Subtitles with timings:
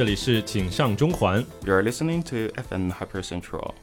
[0.00, 3.74] 这里是井上中环，You're listening to FM Hyper Central。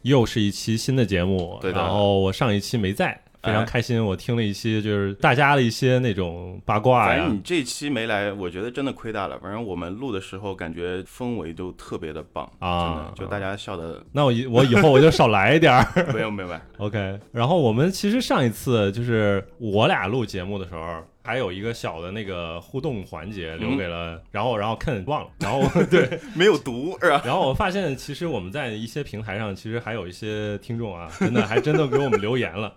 [0.00, 1.58] 又是一期新的节目。
[1.60, 4.04] 对的然后我上一期没在，非常哎开心。
[4.04, 9.38] 我听了一些就是大家的一些那种八卦呀反正你，这期没来，我觉得真的亏大了。
[9.38, 15.86] 反正我们录的时候，感觉氛围都特别的棒啊真的，就大家笑的那我以我以后我就少来一点儿。
[16.12, 16.60] 没有没有没有。
[16.78, 27.22] OK，然后我们其实上一次就是我俩录节目的时候，还有一个小的那个互动环节留给了，然后然后 Ken 忘了，然后 对，没有读是吧？
[27.24, 32.72] 然后我发现其实我们在一些平台上，其实还有一些听众啊，真的还真的给我们留言了，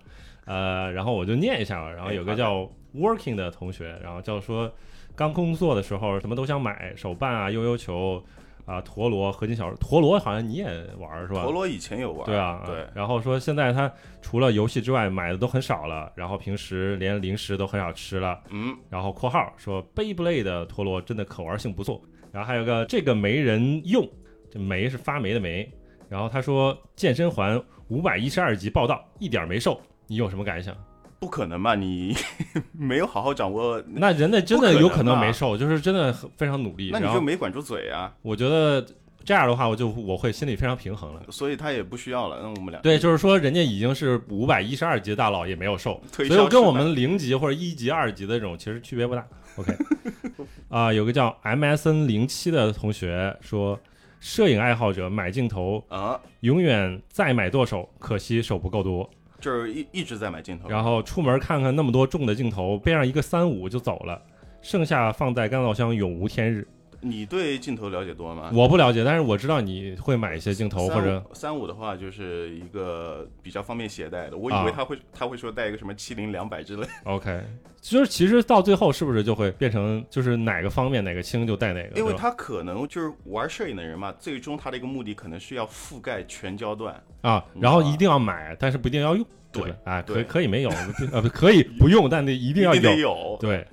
[0.49, 1.91] 呃，然后我就念一下吧。
[1.91, 4.71] 然后有个叫 Working 的同学，然后叫说
[5.15, 8.23] 刚工作的时候什么都想买，手办啊、悠悠球
[8.65, 10.65] 啊、陀螺、合金小陀螺，好像你也
[10.97, 11.43] 玩是吧？
[11.43, 13.91] 陀螺以前有玩，对啊，对，然后说现在他
[14.23, 18.41] 除了游戏之外买的都很少了，然后平时连零食都很少吃了。
[18.49, 22.01] 嗯，然后括号说 Beyblade 的陀螺真的可玩性不错。
[22.31, 24.07] 然后还有个这个没人用，
[24.51, 25.71] 这煤是发霉的煤。
[26.07, 30.75] 然后他说健身环五百一十二级报道一点没瘦，你有什么感想？
[31.19, 31.75] 不可能吧？
[31.75, 32.15] 你
[32.73, 36.89] 没有好好掌握，那人家真的有可能没瘦，就是真的很非常努力。
[36.91, 38.13] 那你就没管住嘴啊。
[38.21, 38.83] 我觉得
[39.23, 41.21] 这样的话，我就我会心里非常平衡了。
[41.29, 42.39] 所以他也不需要了。
[42.41, 49.27] 那我们俩对，就是说人家已经是五百一十二级的大佬，也没有瘦，所以我跟我们零级或者一级、二级的这种其实区别不大。
[49.57, 49.75] OK，
[50.69, 53.77] 啊、有个叫 MSN 零七的同学说，
[54.21, 59.09] 摄影爱好者买镜头啊，永远再买剁手，可惜手不够多。
[59.39, 64.21] 就是一一直在买镜头，然后出门看看那么多重的镜头，背上一个三五就走了，
[64.61, 66.67] 剩下放在干燥箱永无天日。
[67.01, 68.51] 你对镜头了解多吗？
[68.53, 74.37] 我不了解，但是我知道你会买一些镜头或者三五的话，就是一个比较方便携带的。
[74.37, 76.85] 我以啊为他会、他会说带一个什么七零两百之类。
[77.05, 77.41] OK，
[77.81, 87.01] 就是其实到最后是不是就会变成就是哪个方便哪个轻就带哪个，因为他可能就是玩摄影的人嘛，最终他的一个目的可能是要覆盖全焦段。
[87.21, 89.75] 啊，然后一定要买，但是不一定要用，对不对？
[89.83, 90.69] 啊，可对可以没有，
[91.11, 93.37] 呃，不可以不用，但得一定要有得有。
[93.39, 93.65] 对。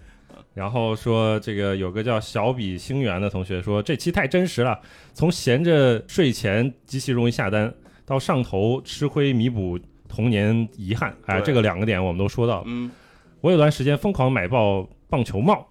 [0.56, 4.80] 然后说这个有个叫小比星源的同学说这期太真实了，
[5.12, 7.70] 从闲着睡前极其容易下单，
[8.06, 9.78] 到上头吃亏弥补
[10.08, 12.64] 童年遗憾，哎，这个两个点我们都说到了。
[12.68, 12.90] 嗯，
[13.42, 15.66] 我有段时间疯狂买爆棒球帽，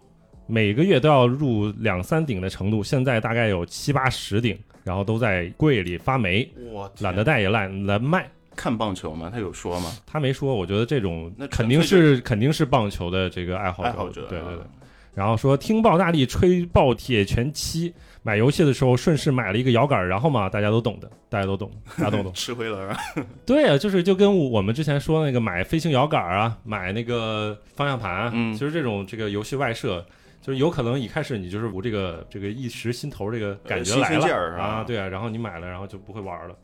[0.45, 8.29] 每个月都要入两三顶的程度，现在大概有七八十顶，然后都在柜里发霉，我懒得戴也懒得卖。
[8.55, 9.29] 看棒球吗？
[9.31, 9.91] 他有说吗？
[10.05, 14.65] 他没说，我觉得这种那肯定是肯定是棒球的这个爱好者，爱好者，对对对啊。
[15.13, 22.31] 然后说听爆大力吹爆铁拳七，买游戏的时候顺势买了一个摇杆，然后嘛，大家都懂的，大家都懂，大家都懂。
[22.35, 23.25] 吃亏了是吧？
[23.45, 30.05] 对啊，就是就跟我们之前说那个买飞行摇杆啊，买那个方向盘啊，嗯其实这种这个游戏外设。
[30.41, 34.27] 就是有可能一开始你就是无这个这个一时心头这个感觉来了
[34.61, 36.55] 啊，对啊，然后你买了，然后就不会玩了。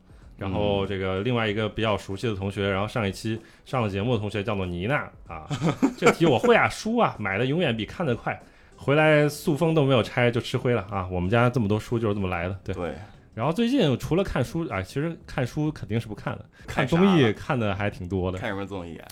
[0.42, 5.48] 然嗯后这个另外一个比较熟悉的同学，然后上一期上了节目的同学叫做妮娜啊，
[5.96, 8.42] 这题我会啊，书啊，买的永远比看的快，
[8.76, 11.08] 回来塑封都没有拆就吃灰了啊。
[11.12, 12.74] 我们家这么多书就是这么来的，对。
[12.74, 12.96] 对，
[13.36, 18.40] 然后最近除了看书啊，其实看书肯定是不看的，看综艺看的还挺多的。
[18.40, 19.08] 看什么综艺啊？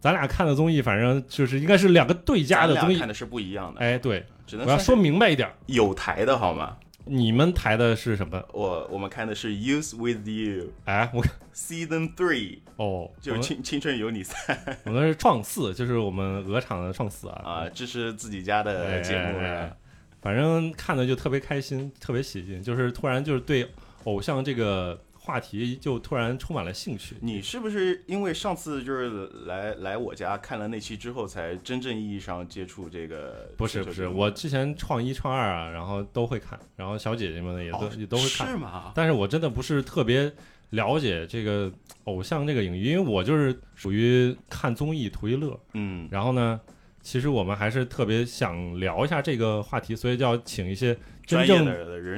[0.00, 3.06] 咱俩看的综艺，反正就是应该是两个对家的综艺看。
[3.06, 3.80] 的是不一样的。
[3.80, 6.76] 哎，对，只能我要说明白一点，有台的好吗？
[7.06, 8.42] 你们台的是什么？
[8.52, 11.22] 我我们看的是《Youth with You 哎，我
[11.54, 14.38] Season Three，哦，就是青青春有你三
[14.86, 17.42] 我们是创四，就是我们鹅厂的创四啊。
[17.44, 19.76] 啊，这是自己家的节目哎哎哎啊。
[20.22, 23.68] 反正看的就特别开心，特别喜庆，就是突然就是对
[24.04, 27.16] 偶像这个话题就突然充满了兴趣。
[27.22, 33.50] 你是不是因为上次就是来来我家看了那期之后，才真正意义上接触这个？
[33.56, 38.92] 不是不是，我之前创一创二啊，然后都会看，然后小姐姐们也都、哦也都会看，是吗？
[38.94, 40.30] 但是我真的不是特别
[40.70, 41.72] 了解这个
[42.04, 45.58] 偶像这个领域，因为我就是属于看综艺图一乐。
[45.72, 46.60] 嗯，然后呢，
[47.00, 50.94] 其实我们还是特别想聊一下这个话题，所以就要请一些
[51.24, 51.64] 真正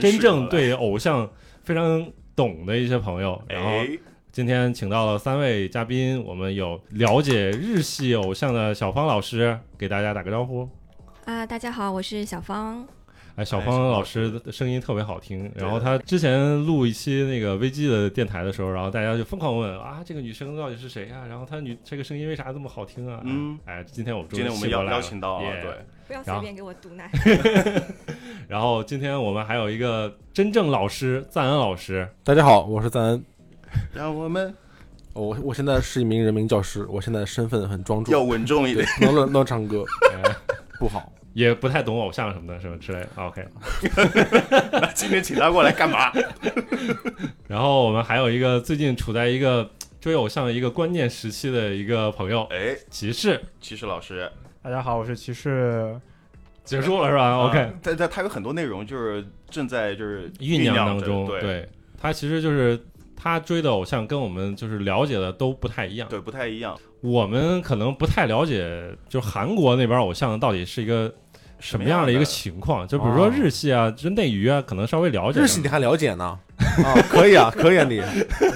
[0.01, 1.31] 真正，对偶像
[1.63, 3.43] 非常懂的一些朋友。
[3.49, 3.89] 然后哎，
[4.31, 10.69] 今天请到了三位嘉宾，我们有了解日系偶像的小芳老师，给大家打个招呼。
[11.25, 12.87] 啊，大家好，我是小芳。
[13.37, 15.51] 哎，小哎小芳芳老师的声音特别好听。
[15.55, 23.21] 然后她之前录一期那个危机的电台的时候，然后大家就疯狂问啊，这个女生到底是谁呀、然后她女这个声音为啥这么好听啊？
[23.25, 25.71] 嗯，哎，今天我们终于今天我们邀请来了邀请到了，Yeah 对，
[26.07, 27.11] 不要随便给我毒奶。
[28.49, 33.25] 然后今天我们还有一个真正老师赞恩老师，大家好，我是赞恩。
[33.93, 34.55] 让我们
[35.13, 40.23] 我我现在是一名人民教师，我现在身份很庄重要，稳重一点。，不能乱乱唱歌， 哎
[40.79, 41.13] 不好。
[41.35, 43.09] 也不太懂偶像什么的，什么之类的。
[43.17, 43.47] OK，
[44.73, 46.11] 那今天请他过来干嘛？
[47.47, 49.71] 然后我们还有一个最近处在一个
[50.01, 54.33] 追偶像一个关键时期的一个朋友，哎，骑士，骑士老师
[54.67, 55.97] 大家好，我是骑士。
[56.65, 62.77] 结束了是吧？OK，啊但但他有很多内容就是正在就是酝酿当中，对对他其实就是
[63.15, 66.09] 他追的偶像跟我们就是了解的都不太一样。
[66.09, 71.15] 对不太一样，我们可能不太了解，就韩国那边偶像到底是一个
[71.61, 72.89] 什么样的一个情况。
[72.89, 75.41] 就比如说哦日系啊，就内娱啊，可能稍微了解。
[75.41, 76.37] 日系你还了解呢？
[76.85, 78.01] 啊， 可以啊，可以啊你，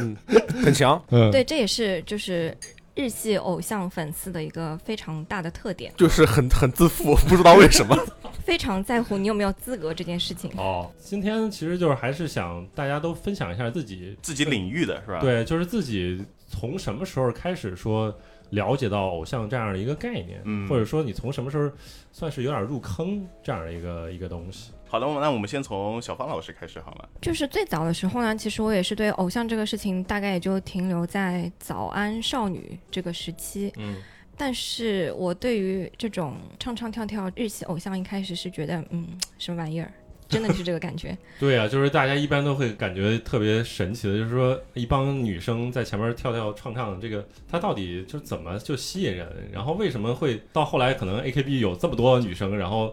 [0.00, 0.16] 嗯，
[0.64, 2.52] 很强，嗯，对，这也是就是
[2.94, 7.96] 日系偶像粉丝的一个非常大的特点，就是很很自负， 不知道为什么。
[8.44, 10.50] 非常在乎你有没有资格这件事情。
[10.56, 18.12] 哦，今天其实就是还是想大家都分享一下自己，自己领域的是吧？，对，就是自己从什么时候开始说
[18.50, 21.70] 了解到偶像这样的一个概念，嗯或者说你从什么时候
[22.10, 24.72] 算是有点入坑这样的一个一个东西。
[24.90, 27.08] 好的，那我们先从小芳老师开始好了。
[27.22, 33.72] 就是最早的时候呢，其实我也是对偶像这个事情大概也就停留在早安少女这个时期。
[33.76, 33.98] 嗯，
[34.36, 39.06] 但是我对于这种唱唱跳跳日系偶像，一开始是觉得，嗯，
[39.38, 39.92] 什么玩意儿，
[40.28, 41.16] 真的是这个感觉。
[41.38, 49.48] 对啊，就是大家一般都会感觉特别神奇的，就是说一帮女生在前面跳跳唱唱，这个她到底就怎么就吸引人？
[49.52, 52.92] 然后为什么会到后来可能 AKB 有这么多女生，然后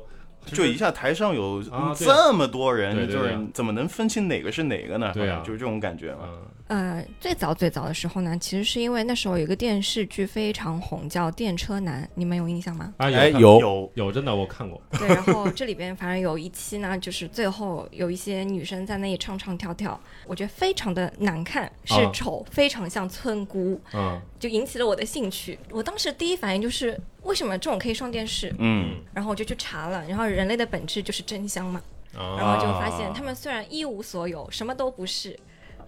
[0.56, 1.62] 就一下台上有
[1.96, 5.12] 这么多人，就是怎么能分清哪个是哪个呢？
[5.14, 6.30] 对啊就是这种感觉嘛。
[6.68, 12.94] 嗯呃，最早最早的时候呢，其实是因为那时候有一个电视剧非常红，叫《电车男》，你们有印象吗？
[12.98, 25.58] 啊看哎有有有真的我看过， 对，然后这里边反正有一期呢，就是最后有一些女生在那里唱唱跳跳，我觉得非常的难看，是啊丑，非常像村姑，嗯就引起了我的兴趣。
[25.72, 28.54] 我当时第一反应就是，为什么这种可以上电视？
[28.60, 31.82] 嗯，然后我就去查了，然后人类的本质就是真香嘛，
[32.14, 35.38] 然啊后就发现他们虽然一无所有，什么都不是，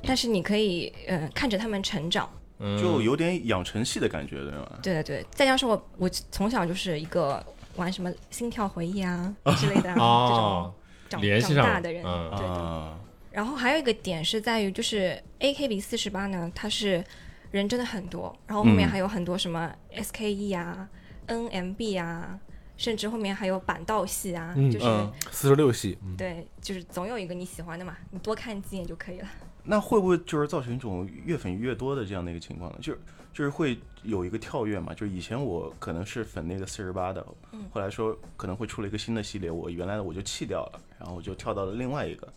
[0.03, 2.29] 但是你可以呃看着他们成长。
[2.59, 2.77] 嗯。
[2.81, 4.79] 就有点养成系的感觉，对吗？
[4.83, 7.43] 对对对，再加上我我从小就是一个
[7.75, 10.73] 玩什么心跳回忆啊 之类的、哦
[11.09, 12.29] 这种联长长大的人，嗯。
[12.37, 12.99] 对
[13.31, 17.03] 然后还有一个点是在于，就是 AKB 四十八呢，它是
[17.51, 18.91] 人真的很多，然后后面嗯。
[18.91, 20.89] 还有很多什么 SKE 啊、
[21.27, 22.37] NMB 啊，
[22.75, 24.69] 甚至后面还有板道系啊，嗯。
[24.69, 25.11] 就是、嗯。
[25.31, 29.27] 四十六系，嗯，对，就是总有一个你喜欢的嘛，你多看几眼就可以了。
[29.69, 32.79] 那会不会就是造成一种越粉越多的这样的一个情况呢？
[32.81, 32.99] 就是
[33.31, 34.95] 就是会有一个跳跃嘛？
[34.95, 42.27] 就是以前我可能是粉那个四十八的，嗯后来说可能会出了一个新的系列，我原来的我就弃掉了，然后我就跳到了另外一个。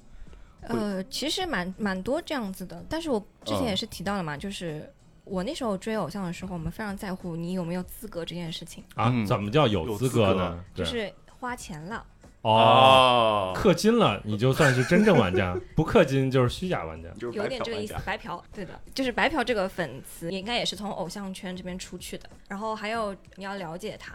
[0.61, 4.87] 呃，其实蛮蛮多这样子的，但是我之前嗯也是提到了嘛，就是
[5.25, 10.64] 我那时候追偶像的时候，我们非常在乎你有没有资格这件事情，啊，嗯怎么叫有资格格呢？
[10.75, 12.06] 对就是花钱了。
[12.43, 17.09] 哦，氪金了你就算是真正玩家， 不氪金就是虚假玩家。
[17.19, 22.29] 就是有点这个意思，白嫖，对的，就是白嫖这个粉丝应该也是从偶像圈这边出去的。
[22.49, 24.14] 然后还有你要了解他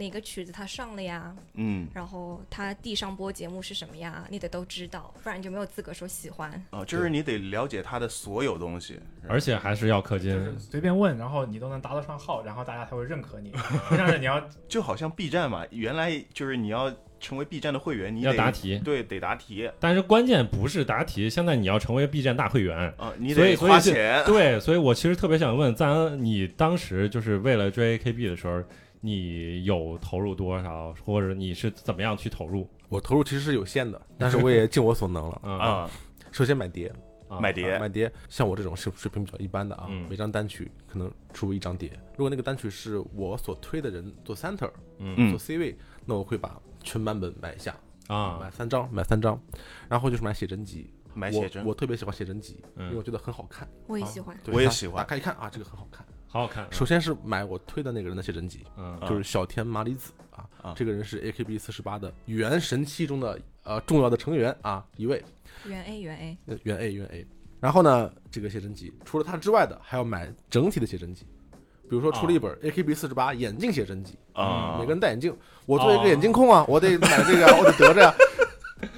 [0.00, 6.50] 哪个曲子他上了呀，嗯然后他地上播节目是什么呀，你得都知道，不然你就没有资格说喜欢。
[6.70, 13.50] 哦，就是你得了解他的所有东西，而且还是要氪金，就是随便问，然后你都能答得上号，然后大家才会认可你。
[13.90, 16.90] 不像是你要就好像 B 站嘛，原来就是你要
[17.20, 18.78] 成为 B 站的会员，你得要答题。
[18.78, 22.74] 对，得答题但是关键不是答题，现在你要成为 B 站大会员。
[22.96, 24.24] 啊，你得花钱。
[24.24, 28.62] 对，所以我其实特别想问赞恩，你当时就是为了追 AKB 的时候，
[29.00, 32.68] 你有投入多少，或者你是怎么样去投入？
[32.88, 35.40] 我投入其实是有限的， 但是我也尽我所能了。
[35.44, 35.90] 嗯啊，
[36.32, 36.92] 首先买碟，
[37.28, 41.90] 啊买碟买碟，像我这种水水平比较一般的啊，嗯每张单曲可能出一张碟。
[42.16, 47.74] 如果那个单曲是我所推的人做 center，嗯嗯做 C 位，那我会把全版本买下，
[48.08, 49.40] 啊买三张，买三张，
[49.88, 50.92] 然后就是买写真集。
[51.12, 53.68] 买写真我，我特别喜欢写真集，嗯因为我觉得很好看。
[53.88, 54.36] 我也喜欢。
[54.46, 56.06] 我也喜欢打开一看啊，这个很好看。
[56.32, 56.66] 好好看。
[56.70, 65.22] 首先是买我推的那个人的写真集，嗯啊就是小田麻里子啊啊，这个人是 AKB 四十八的原神七中的呃重要的成员啊一位，
[65.66, 67.26] 原 A 原 A，呃原 A 原 A。
[67.58, 78.14] 然后呢，这个写真集除了他之外的，还要买整体的写真集，比如说出了一本 AKB 四十八眼镜写真集，啊，每个人戴眼镜，我作为一个眼镜控啊，我得买这个啊， 我得得着呀，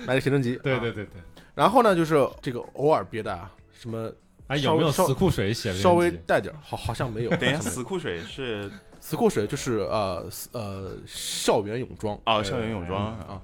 [0.07, 0.57] 买个写真集。
[0.57, 1.15] 啊对对对对。
[1.55, 4.13] 然后呢，就是这个偶尔别的啊，什么
[4.53, 5.79] 哎，有没有死库水写的？
[5.79, 7.31] 稍微带点，好好像没有。
[7.37, 13.41] 等一下，死库水是死库水就是呃呃校园泳装哦，校园泳装啊，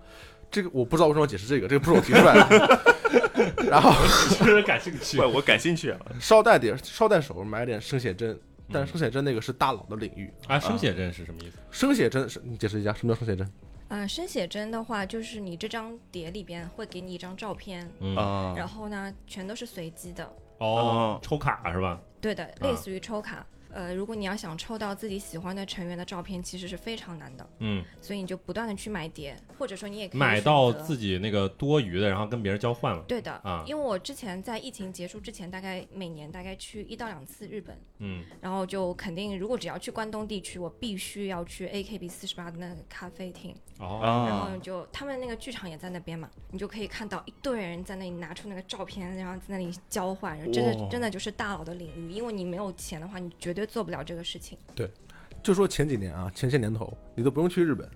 [0.51, 2.95] 这个我不知道为什么要解释这个，这个不是我提出来的。
[3.71, 3.91] 然后
[4.29, 5.19] 其实感兴趣。
[5.25, 5.99] 我感兴趣啊。
[6.21, 8.39] 捎带点捎带手买点生写真，
[8.71, 11.57] 但嗯是生写真那个是大佬的领域，啊，生写真是什么意思？
[11.71, 13.51] 生写真是你解释一下什么叫生写真？
[13.89, 20.31] 呃，生写真的话，就是你这张碟里边会给你一张照片，嗯啊，然后呢，全都是随机的。
[20.59, 21.99] 哦，抽卡是吧？
[22.21, 23.45] 对的，类似于抽卡。
[23.73, 33.03] 呃，如果你要想抽到自己喜欢的成员的照片，其实是非常难的，嗯，所以你就不断的去买碟，或者说你也可以买到自己那个多余的，然后跟别人交换了。
[33.09, 33.65] 对的，啊。
[33.67, 38.25] 因为我之前在疫情结束之前，大概每年大概去一到两次日本，嗯。
[38.41, 44.01] 然后就肯定如果只要去关东地区，我必须要去 AKB 四十八的那个咖啡厅，哦。
[44.03, 50.89] 然啊后就他们那个剧场也在那边嘛，你就可以看到一堆人在那里拿出那个照片，然后在那里交换，真的哇。
[50.89, 54.59] 真的就是大佬的领域，因为你没有钱的话，你绝对做不了这个事情。
[54.75, 54.91] 对
[55.43, 57.89] 就说前几年啊，前些年头，你都不用去日本，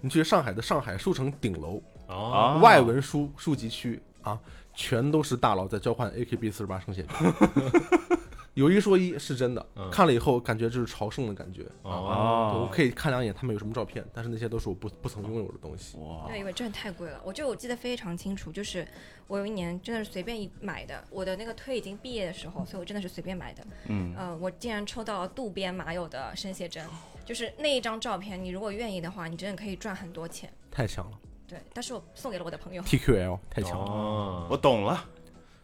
[0.00, 4.38] 你去上海的上海书城顶楼哦啊外文书书籍区啊，
[4.74, 7.32] 全都是大佬在交换 AKB 四十八生写真。
[8.58, 11.64] 有一说一，是真的嗯，看了以后感觉就是朝圣的感觉。
[11.82, 15.96] 哦我可以看两眼他们有什么照片，但是那些都是我不不曾拥有的东西。
[15.98, 17.20] 哇对，因为真的太贵了。
[17.24, 18.84] 我就我记得非常清楚，就是
[19.28, 23.64] 我有一年真的是随便一买的，我的那个推已经毕业的时候，所以我真的是随便买的。
[23.86, 26.84] 嗯呃，我竟然抽到了渡边麻友的生写真，
[27.24, 30.52] 就是那一张照片，你如果愿意的话，你真的可以赚很多钱。
[30.70, 32.82] 太强了对，但是我送给了我的朋友。
[32.82, 33.84] ，TQL 太强了。
[33.84, 35.04] 哦，我懂了，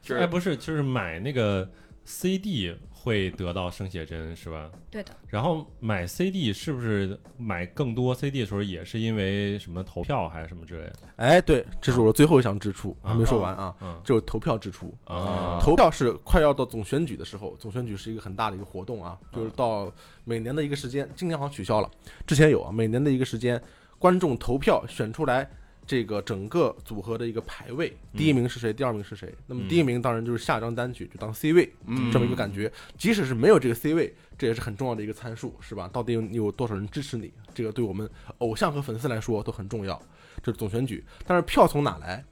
[0.00, 1.68] 就是哎，不是，就是买那个
[2.04, 4.70] CD 会得到生写真是吧？
[4.90, 10.92] 对的，然后买 CD 是不是买更多 CD 的时候也是因为什么投票还是什么之类的？
[11.16, 14.94] 哎，对，这是我的最后一项支出，还没说完啊，嗯就是投票支出。
[15.04, 19.92] 啊，投票是快要到总选举的时候，总选举是一个很大的一个活动啊，就是到
[20.24, 21.90] 每年的一个时间，今年好像取消了，
[22.26, 23.60] 之前有啊，每年的一个时间，
[23.98, 25.48] 观众投票选出来
[25.86, 29.32] 这个整个组合的一个排位，第一名是谁，第二名是谁。
[29.46, 32.72] 那么第一名当然就是下张单曲就当 C 位，嗯这么一个感觉。
[32.96, 35.88] 即使是没有这个 C 位，这也是很重要的一个参数，是吧？
[35.92, 40.00] 到底有有多少人支持你，这个对我们偶像和粉丝来说都很重要。
[40.42, 42.24] 这是总选举，但是票从哪来？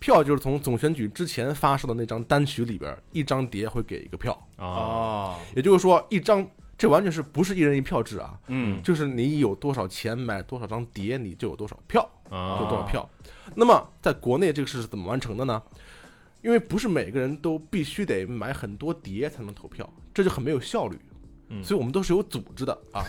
[0.00, 6.48] 票就是从总选举之前发售的那张单曲里边，一张碟会给一个票，啊，啊，也就是说，一张
[6.78, 8.38] 这完全是不是一人一票制啊？
[8.46, 13.06] 嗯就是你有多少钱买多少张碟，你就有多少票，啊，就多少票。
[13.56, 15.60] 那么在国内这个事是怎么完成的呢？
[16.40, 20.96] 因为不是每个人都必须得买很多碟才能投票，这就很没有效率。
[21.50, 23.02] 嗯所以我们都是有组织的啊，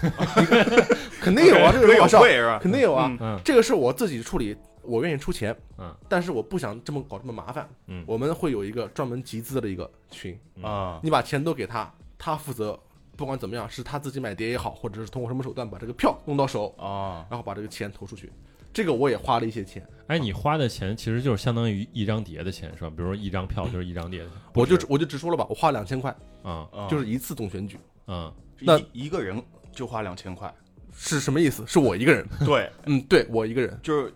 [1.21, 2.57] 肯定有啊，这个各有会是吧？
[2.59, 3.39] 肯定有啊。
[3.43, 12.79] 这个是我自己处理，我愿意出钱，嗯，但是我不想这么搞这么麻烦，嗯我们会有一个专门集资的一个群，啊，你把钱都给他，他负责，
[13.19, 18.31] 不管怎么样，是他自己买碟也好，或者是通过什么手段把这个票弄到手，啊，然后把这个钱投出去。
[18.71, 22.89] 这个我也花了一些钱，哎，你花的钱其实就是相当于一张碟的钱是吧？
[22.89, 26.65] 比如说一张票就是一张碟的钱，我就我就直说了吧，我花两千块，啊。
[26.71, 30.53] 啊就是一次总选举，嗯那一一个人就花两千块，
[30.95, 31.65] 是什么意思？
[31.67, 34.13] 是我一个人， 对，嗯，对我一个人，就是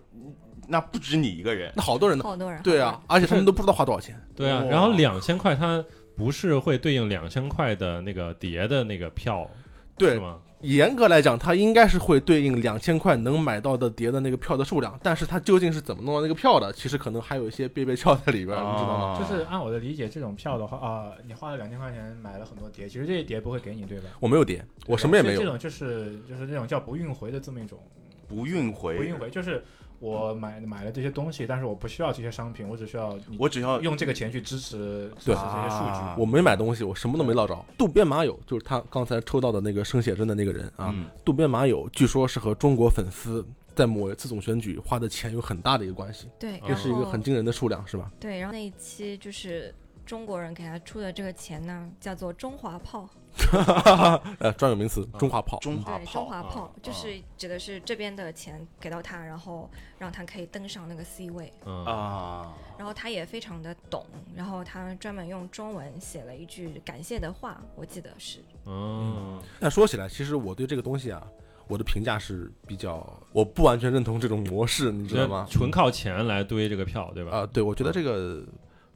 [0.66, 2.62] 那不止你一个人，那好多人呢，好多人。
[2.62, 5.84] 对啊，，而且他们都不知道花多少钱，对啊，然后两千块它
[6.16, 9.48] 不是会对应两千块的那个碟的那个票
[9.96, 10.38] 对，吗？
[10.60, 19.04] 严格来讲，它应该是会对应两千块能买到的碟的那个票的数量，但是它究竟是怎么弄到那个票的，其实可能还有一些别别窍在里边，你知道吗？
[19.14, 24.08] 啊就是按我的理解，这种票的话啊、你花了两千块钱买了很多碟，其实这些碟不会给你，对吧？
[24.20, 27.78] 我没有碟，我什么也没有，这种就是就是这种叫不运回的这么一种
[28.26, 29.62] 不运回，不运回，就是
[29.98, 35.90] 我买买了这些东西，但是我不需要这些商品，我只需要我只要用这个钱去支持支持对这些数据。
[35.90, 37.58] 啊我没买东西，我什么都没捞着。
[37.78, 48.10] 渡边麻友就是他刚才抽到的那个生写真的那个人啊，嗯渡边麻友据说是和中国粉丝在某一次总选举花的钱有很大的一个关系，对，这是一个很惊人的数量，是吧？
[48.20, 49.74] 对，然后那一期就是
[50.06, 53.08] 中国人给他出的这个钱呢，叫做中华炮。
[54.38, 55.58] 呃，专有名词，中华炮。
[55.58, 61.52] 中华炮中华炮、啊就是指的是这边的钱给到他，然后让他可以登上那个 C 位。
[61.66, 68.38] 嗯啊，然后他也非常的懂，然后他专门用中文写了一句感谢的话，我记得是。
[68.66, 71.26] 嗯那说起来，其实我对这个东西啊，
[71.66, 75.46] 我的评价是比较，我不完全认同这种模式，你知道吗？
[75.50, 77.38] 纯靠钱来堆这个票，对吧？
[77.38, 78.42] 啊、对，我觉得这个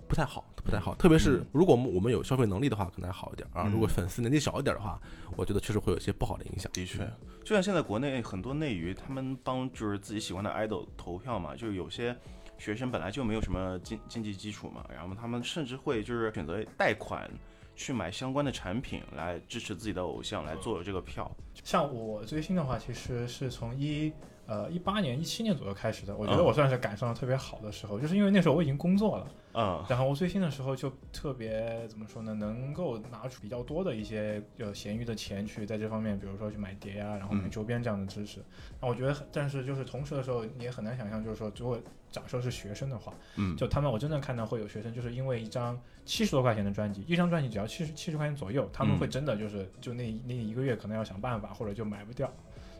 [0.06, 0.94] 不太好，不太好。
[0.94, 3.64] 特别是如果我们我们有消费能力的话，可能还好一点啊。
[3.66, 5.00] 嗯如果粉丝年纪小一点的话，
[5.36, 6.70] 我觉得确实会有一些不好的影响。
[6.72, 6.98] 的确，
[7.44, 12.16] 就像现在国内很多内娱，他们帮就是自己喜欢的 idol 投票嘛，就是有些
[12.58, 17.30] 学生本来就没有什么经经济基础嘛，然后他们甚至会就是选择贷款
[17.76, 21.30] 去买相关的产品来支持自己的偶像，来做这个票。
[21.62, 24.12] 像我追星的话，其实是从一
[24.46, 38.40] 呃一八年、一七年左右开始的，我觉得嗯我算是赶上了特别好的时候，就是因为那时候我已经工作了，嗯然后我追星的时候就特别怎么说呢，能够拿出比较多的一些呃闲余的钱去在这方面，比如说去买碟啊，然后买嗯周边这样的知识。
[38.80, 52.32] 那、我觉得，但是就是同时的时候，你也很难想象，就是说如果假设是学生的话，嗯，就他们我真的看到会有学生就是因为一张七十多块钱的专辑，一张专辑只要七十七十块钱左右，他们嗯会真的就是就那那一个月可能要想办法，或者就买不掉。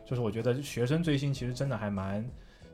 [0.07, 2.25] 就是我觉得学生追星其实真的还蛮。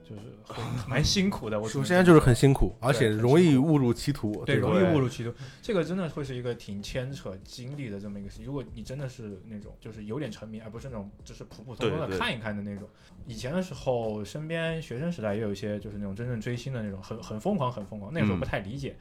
[0.05, 4.45] 就是很蛮辛苦的，我首先就是很辛苦，而且容易误入歧途。
[4.45, 5.33] 对，容易误入歧途。
[5.63, 8.45] 这个真的会是一个挺牵扯精力的这么一个事情。
[8.45, 12.89] 如果你真的是那种就是有点沉迷，而不是那种就是普普通通的看一看的那种。
[13.27, 18.13] 以前的时候，身边学生时代也有一些就是那种真正追星的那种，很很疯狂，很疯狂。
[18.13, 18.95] 那个时候嗯不太理解。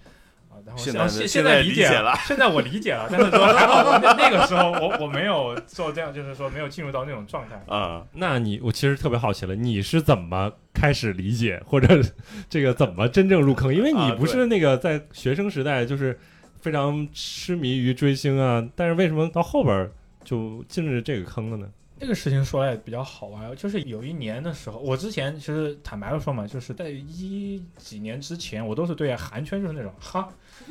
[0.53, 7.61] 啊，然后现在现现在理解解了现在我理解了，但是说还 好，那那个时候我我没有做这样，就是说没有进入到那种状态。
[7.67, 11.99] 啊，那你我其实特别好奇了，你是怎么开始理解，或者
[12.49, 13.73] 这个怎么真正入坑？
[13.73, 16.17] 因为你啊不是那个在学生时代就是
[16.61, 19.91] 非常痴迷于追星啊，但是为什么到后边儿
[20.23, 21.67] 就进入这个坑了呢？
[21.99, 30.27] 这个事情说来比较好玩，就是有一年的时候，我之前其实坦白的说嘛，就是在一几年之前，我都是对韩圈就是那种哈，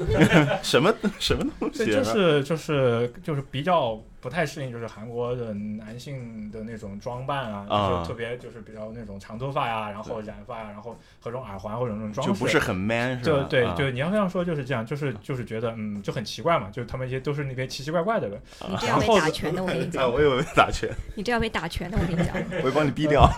[0.63, 1.93] 什么什么东对，西？
[1.93, 7.89] 就是就是就是比较不太适应，就是韩国的男性的那种装扮啊，啊。
[7.91, 13.39] 就是特别就是比较那种长头发呀，然后染发呀，然后和这种耳环或者那种装饰，就不是很 man 是吧？
[13.41, 13.75] 就对，啊。
[13.77, 22.37] 就你要这样说就是这样，就是就是觉得嗯就很奇怪嘛，就他们一些都是那边奇奇怪怪的人，你这样被然后打拳的，我跟你 啊，讲，我以为被打拳，你这样被打拳的，我跟你讲。
[22.59, 23.29] 我会帮你逼掉。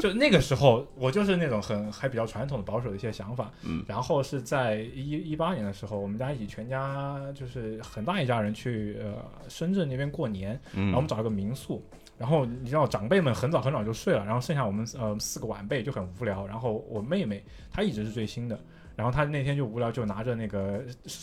[0.00, 3.82] 就那个时候我就是那种很还比较传统的保守的一些想法，嗯。
[3.86, 9.14] 然后是在一一八年的时候，我们家一起全家就是很大一家人去呃
[9.48, 11.82] 深圳那边过年，然后我们嗯找了个民宿。
[12.16, 16.46] 然后你知道长辈们很早很早就睡了，然后剩下我们呃四个晚辈就很无聊。
[16.46, 18.56] 然后我妹妹她一直是最新的，
[18.94, 20.80] 然后她那天就无聊，就拿着那个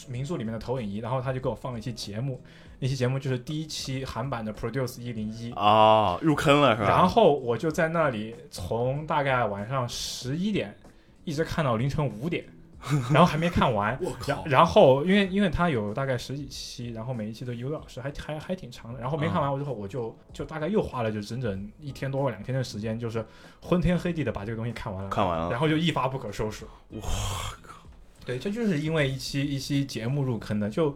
[0.10, 2.42] 民宿里面的投影仪，然后她就给我放了一期节目，
[2.78, 6.90] 那期节目就是第一期韩版的 Produce 一零一，啊，入坑了是吧？
[6.90, 10.76] 然后我就在那里从大概晚上十一点
[11.24, 12.44] 一直看到凌晨五点，
[13.14, 13.98] 然后还没看完。
[14.02, 19.00] 我然靠，然后因为因为它有大概十几期，然后每一期都一个多小时，还还还挺长的。
[19.00, 23.26] 然后没看完之后，我就就大概又花了就整整一天多两天的时间，就是
[23.62, 26.66] 昏天黑地的把这个东西看完了，看完了然后就一发不可收拾。
[26.90, 27.82] 我靠！
[28.26, 30.96] 对，这就是因为一期一期节目入坑的，就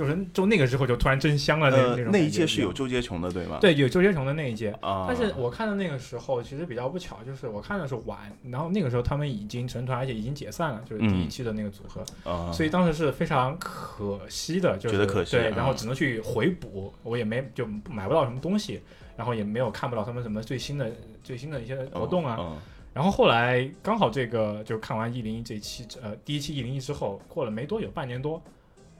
[0.00, 2.10] 就是就那个时候就突然真香了那、呃那种。
[2.10, 2.72] 那一届是有。
[2.72, 3.58] 周杰琼的对吗？
[3.60, 8.18] 对，有周杰琼的那一届，啊，但是我看的那个时候其实比较不巧，就是我看的是晚，
[8.50, 18.80] 然后那个时候他们已经成团，而且已经解散了，就是第一嗯期的那个组合，啊，所以当时是非常可惜的，就是觉得可惜对，嗯然后只能去回补，我也没就买不到什么东西，
[19.18, 20.90] 然后也没有看不到他们什么最新的
[21.22, 22.56] 最新的一些活动啊，嗯
[22.94, 28.42] 然后后来刚好这个就看完一零一这一期，呃，第一期一零一之后，过了没多久，半年多。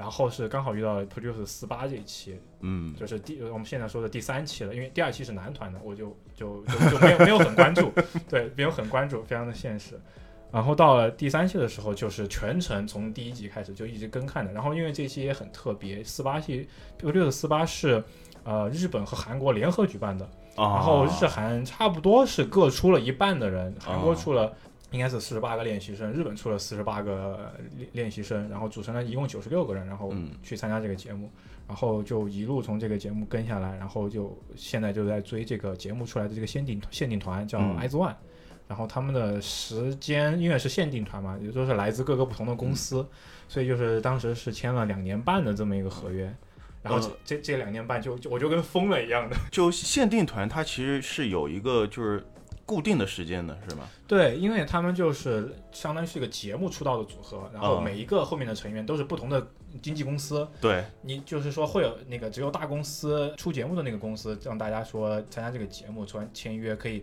[0.00, 7.92] 然后是刚好遇到 Produce 四八这一期，嗯就是第我们现在说的第三期了，因为第二期是男团的，我就就就就没有没有很关注，
[8.26, 10.00] 对，没有很关注，非常的现实。
[10.50, 14.50] 然后到了第三期的时候，就是全程从第一集开始就一直跟看的。
[14.54, 16.66] 然后因为这期也很特别，四八系
[16.98, 18.02] Produce 四八是
[18.42, 20.24] 呃日本和韩国联合举办的，
[20.56, 24.50] 啊，然后日韩差不多是各出了一半的人，韩国哦出了
[24.90, 30.30] 应该是四十八个练习生，日本出了四十八个练练习生，然后组成了一共九十六个人，然后嗯。
[30.42, 31.30] 去参加这个节目，
[31.68, 37.78] 然后就一路从这个节目跟下来，然后就现在就在追这个节目出来的这个限定限定团叫嗯。
[37.78, 38.14] IZ ONE。
[38.68, 43.04] 然后他们的时间，因为是限定团嘛，也就是来自各个不同的公司，
[43.48, 46.32] 所以就是当时是签了两年半的这么一个合约，
[46.80, 52.24] 然后这、呃这这两年半就就我就跟疯了一样的，就限定团，它其实是有一个就是
[52.70, 53.88] 固定的时间的，是吗？
[54.06, 59.44] 对，因为他们就是相当于是一个节目出道的组合，然后嗯每一个后面的成员都是不同的
[59.82, 60.46] 经纪公司。
[60.60, 67.02] 对，你就是说会有那个只有大公司出节目的那个公司，让大家说参加这个节目，签签约可以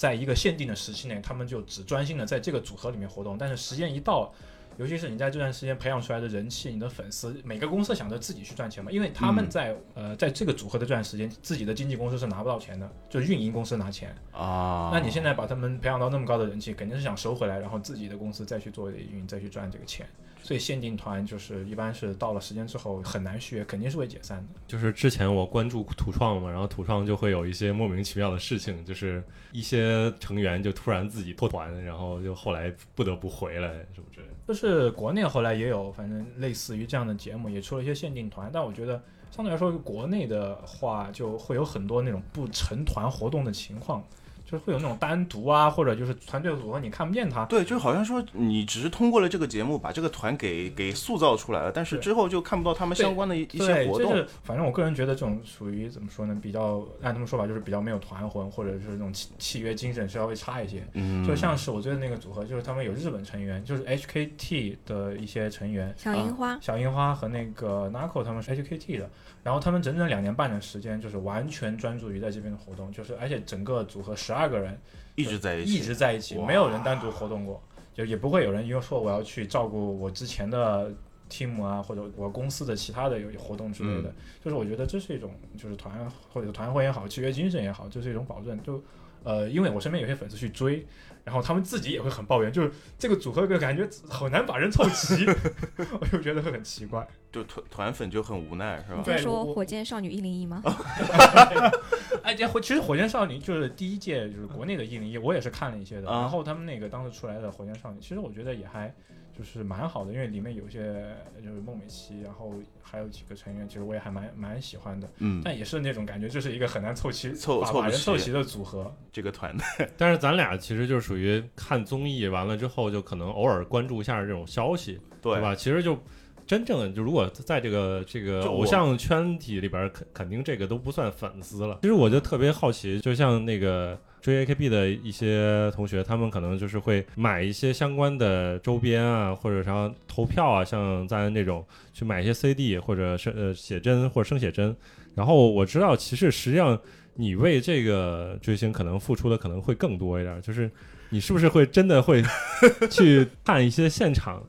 [0.00, 3.38] 在一个限定的时期内，他们就只专心的在这个组合里面活动。
[3.38, 4.34] 但是时间一到，
[4.80, 14.16] 尤其是你在这段时间培养出来的人气，你的粉丝，每个公司想着自己去赚钱嘛，因为他们嗯在、呃在这个组合的这段时间，自己的经纪公司是拿不到钱的，就是运营公司拿钱。
[14.32, 20.06] 啊，那你现在把他们培养到那么高的人气，肯定是想收回来，然后自己的公司再去做运营，再去赚这个钱。
[20.42, 24.60] 所以限定团就是一般是到了时间之后很难续约，肯定是会解散的。
[24.66, 34.29] 就是之前我关注土创嘛，然后土创就会有一些莫名其妙的事情，就是一些成员就突然自己脱团，然后就后来不得不回来什么之类的。
[34.50, 44.02] 就是国内后来也有，反正类似于这样的节目，也出了一些限定团，但我觉得相对来说，国内的话就会有很多那种不成团活动的情况。
[44.50, 47.44] 就是会有那种单独啊，或者就是团队组合你看不见他。
[47.44, 54.10] 对，就好像说你只是通过了这个节目把这个团给给塑造出来了，但是之后就看不到他们相关的一一些，活动。
[54.10, 60.82] 就是反正我个人觉得这种属于怎么说呢，比较按他们说法就是比较没有团魂，或者是那种契契约精神稍微差一些。
[60.94, 69.08] 嗯，就像是我觉得那个组合，就是他们有日本成员，就是 HKT 的一些成员，小樱花，小樱花和那个 Nako 他们是 HKT 的，
[69.42, 74.78] 然后他们整整两年半的时间，就是完全专注于在这边的活动，就是而且整个组合十二个人
[75.14, 77.62] 一直在一起，一直在一起，没有人单独活动过，
[77.94, 80.92] 就也不会有人因为说我要去照顾我之前的
[81.30, 88.62] team 啊，或者我公司的其他的有活动之类的，就是我觉得这是一种就是团或者团会也好，契约精神也好，就是一种保证。
[88.62, 88.82] 就
[89.22, 90.86] 呃，因为我身边有些粉丝去追，
[91.24, 95.26] 然后他们自己也会很抱怨，就是这个组合个感觉很难把人凑齐，
[96.00, 97.06] 我就觉得会很奇怪。
[97.30, 99.04] 就团团粉就很无奈，是吧你？
[99.04, 100.62] 在说火箭少女一零一吗？
[102.24, 106.10] 哎，这火其实火箭少女就是第一届就是国内的一零一，我也是看了一些的。
[106.10, 108.92] 啊然后他们那个当时出来的火箭少女，其实我觉得也还
[109.40, 115.08] 就是蛮好的，因为里面有一些就是孟美岐，然后还有几个成员，其实我也还蛮蛮喜欢的。
[115.16, 118.94] 嗯，但也是那种感觉，就是一个很难凑齐凑凑凑齐的组合。
[119.10, 125.54] 这个团队， 但是咱俩其实就属于看综艺完了之后，就可能偶尔关注一下这种消息，对吧？
[125.54, 125.98] 其实就
[126.46, 131.78] 真正就如果在这个这个偶像圈体里边，肯肯定这个都不算粉丝了。
[131.80, 133.98] 其实我就特别好奇，就像那个。
[134.20, 144.74] 追 AKB 的一些同学，他们可能就是会买一些相关的周边啊，或者啥投票啊，像咱这种去买一些 CD 或者是呃写真或者生写真。
[145.14, 146.78] 然后我知道，其实实际上
[147.14, 150.70] 你为这个追星可能付出的可能会更多一点，就是
[151.08, 152.22] 你是不是会真的会
[152.90, 154.42] 去看一些现场？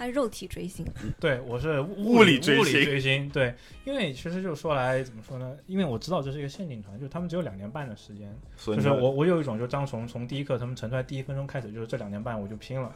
[0.00, 0.82] 他肉体追星，
[1.20, 3.28] 对，我是物物理追物理追星。
[3.28, 5.54] 对，因为其实就说来怎么说呢？
[5.66, 8.34] 因为我知道这是一个限定团，就是他们只有两年半的时间。
[8.56, 12.90] 所以就是我，我有一种，就张从从第一刻他们成出来第一分钟开始，就是这两年半我就拼了，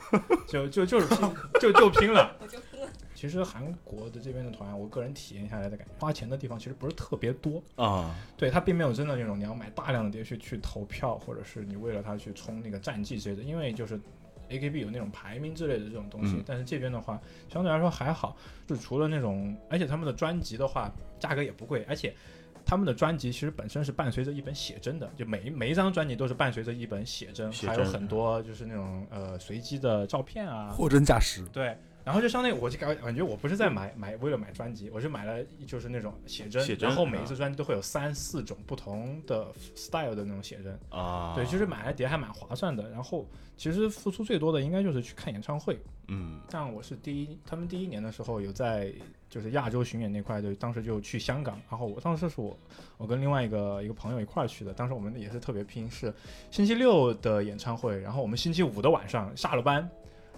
[0.49, 1.19] 就就就是拼，
[1.61, 2.35] 就 就拼了。
[3.15, 7.63] 其实韩国的这边的团，我个人体验下来的感觉，花钱的地方其实不是特别多。
[7.77, 14.01] 啊，对他并没有真的那种你要买大量的碟去去投票，或者是你为了他去冲那个战绩之类的，因为就是
[14.59, 17.21] AKB 有那种排名之类的这种东西，嗯但是这边的话
[17.53, 18.37] 相对来说还好，
[18.67, 22.15] 就除了那种，而且他们的专辑的话价格也不贵，而且。
[22.67, 31.45] 他们的专辑其实本身是伴随着一本写真的，就每一每一张专辑都是伴随着一本写真，写真还有很多就是那种呃随机的照片啊，货真价实。
[31.53, 42.91] 对，然后就相当于我就感感觉我不是在买买为了买专辑，我是买了就是那种写真，写真然后每一啊次专辑都会有三四种不同的 style 的那种写真，啊，对，就是买了碟还蛮划算的。
[42.91, 46.41] 然后其实付出最多的应该就是去看演唱会，嗯。
[46.51, 48.93] 但我是第一，他们第一年的时候有在
[49.31, 52.57] 就是亚洲巡演那块，就当时就去香港，然后我当时是我
[52.99, 56.13] 我跟另外一个一个朋友一块儿去的，当时我们也是特别拼，是
[56.51, 59.89] 星期六的演唱会，然后我们星期五的晚上下了班，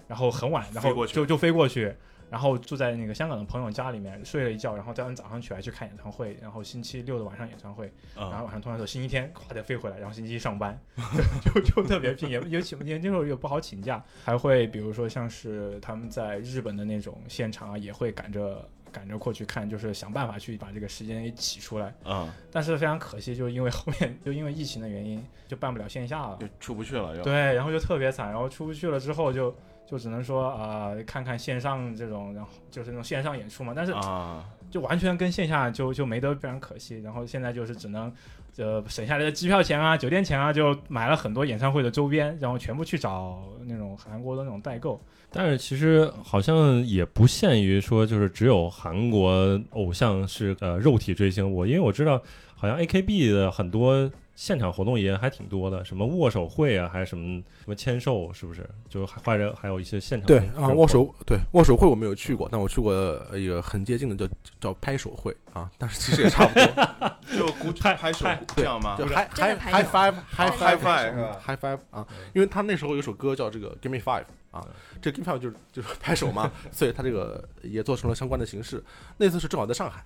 [0.07, 1.93] 然后很晚，然后就就飞过去。
[2.29, 10.77] 然后住在那个香港的朋友家里面睡了一觉，然后第二天早上起来去看演唱会，然后星期六的晚上演唱会，然后啊，晚上突然说星期天咵再飞回来，然后星期一上班，
[11.41, 21.95] 就就就特别拼，也也请年轻时候也不好请假，还会比如说像是他们在日本的那种现场啊，也会赶着赶着过去看，就是想办法去把这个时间给挤出来。
[22.03, 26.45] 啊，但是非常可惜，就因为后面 就因为疫情的原因，就办不了线下了就。
[26.59, 29.55] 出不去了，要对，然后就特别惨，然后出不去了之后就
[29.89, 36.99] 就只能说啊、呃看看线上这种，然后就是那种线上演出嘛，但是啊，就完全跟线下就就没得，非常可惜。
[36.99, 38.11] 然后现在就是只能，
[38.57, 45.01] 呃，省下来的机票钱啊、酒店钱啊，就买了很多演唱会的周边，然后全部去找那种韩国的那种代购。
[45.29, 51.49] 但是其实好像也不限于说，就是只有韩国偶像是呃肉体追星。
[51.49, 52.21] 我因为我知道，
[52.57, 58.67] 好像 AKB 的很多现场活动也还挺多的，什么握手会啊，还是什么什么签售，是不是？
[58.89, 69.05] 就还或者还有一些现场对啊，握手对握手会我没有去过，但我去过呃一个很接近的叫叫拍手会啊，但是其实也差不多， 就鼓拍拍手拍这样吗就？
[69.07, 73.97] 真 high 的 high high five high 哦 five five 是吧 high five 啊，因为他那时候有首歌叫这个 Give Me
[73.97, 74.65] Five 啊，
[75.01, 78.83] 这 Give Me Five 就是就是拍手嘛，所以他这个也做成了相关的形式。
[79.17, 80.03] 那次是正好在上海，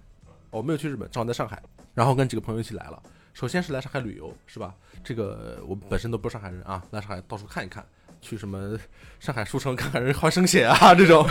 [0.52, 1.62] 我没有去日本，正好在上海，
[1.94, 3.02] 然后跟几个朋友一起来了。
[3.34, 4.76] 首先是来上海旅游，是吧？
[5.04, 7.84] 这个我本身都不是上海人啊，来上海到处看一看，
[8.20, 8.78] 去什么
[9.20, 11.26] 上海书城看看人花生血啊这种，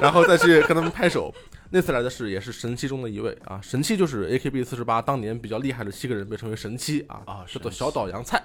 [0.00, 1.34] 然后再去跟他们拍手。
[1.70, 8.40] 那次来的是也是神七中的一位啊，神七就是 AKB 四十八当年比较厉害的七个人被称为神七啊，啊叫做小岛洋菜，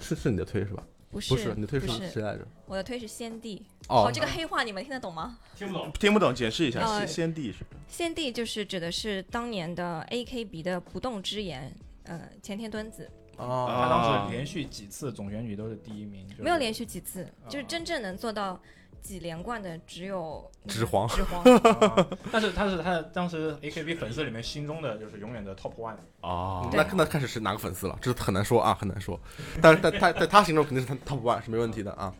[0.00, 0.82] 是是你的推是吧？
[1.12, 2.48] 不是不是，你的推谁来着？
[2.64, 3.62] 我的推是先帝。
[3.88, 5.38] 哦，这个黑话你们听得懂吗？
[5.54, 5.92] 听不懂。
[5.92, 11.70] 听不懂，解释一下，呃先先帝是先帝就是指的是当年的 AKB 的不动之言，
[12.04, 13.08] 呃，前田敦子。
[13.36, 18.58] 哦，他当时连续几次总选举都是第一名，就是没有连续几次，就是啊真正能做到
[19.02, 25.96] 几连冠的只有那个纸皇纸皇啊但是他是他的当时 AKB 粉丝里面心中的就是永远的 top one。
[26.20, 29.20] 啊对那那看始是哪个粉丝了，这很难说啊，很难说。
[29.60, 32.14] 但是在他在他心中肯定是他 top one 是没问题的啊。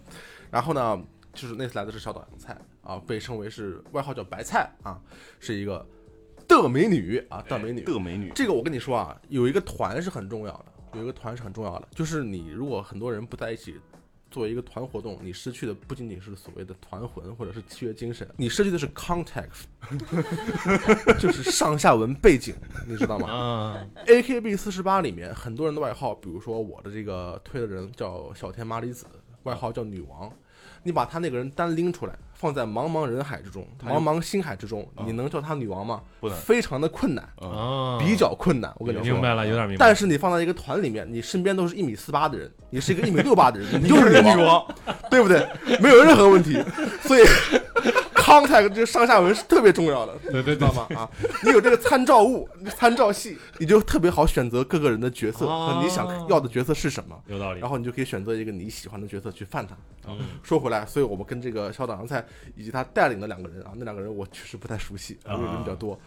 [0.51, 1.01] 然后呢，
[1.33, 5.01] 就是那次来的是小岛洋菜啊，被称为是外号叫白菜啊，
[5.39, 5.87] 是一个
[6.49, 7.83] 的美女啊，的美女。
[7.83, 13.81] 的美女，这个我跟你说啊，有一个团是很重要的，有一个团是很重要的，就是你如果很多人不在一起。
[14.33, 19.67] 作为一个团活动，你失去的不仅仅是所谓的团魂或者是契约精神，你失去的是 context，
[21.21, 22.55] 就是上下文背景，
[22.89, 23.31] 你知道吗？
[23.31, 29.05] 啊，AKB 四十八里面很多人的外号，比如说我的这个推的人叫小天麻里子，
[29.43, 30.33] 外号叫女王。
[30.85, 36.01] 你把他那个人单拎出来，放在茫茫人海之中，茫茫星海之中，啊你能叫她女王吗？
[36.19, 37.25] 不能非常的困难，
[38.01, 38.75] 比较困难。
[38.79, 39.87] 我跟你说，明白了，有点明白。
[39.87, 44.67] 但是你放在一个团里面，你身边都是一米四八的人， 你是一个一米六八的人，你就是女王，
[45.09, 45.47] 对不对？
[45.79, 46.61] 没有任何问题。
[47.03, 47.23] 所以
[48.33, 50.87] contact 这个上下文是特别重要的，对对对知道吗？
[50.97, 51.11] 啊，
[51.45, 57.69] 你有这个参照物、参照系，你就特别好选择各个人的角色和你想要的角色是什么，有道理然。
[57.69, 59.77] 后你就可以选择一个你喜欢的角色去犯他。
[60.09, 62.25] 嗯说回来，所以我们跟这个小岛洋菜
[62.57, 65.99] 以及他带领的两个人啊，那两个人我确实不太熟悉，啊因为人比较多，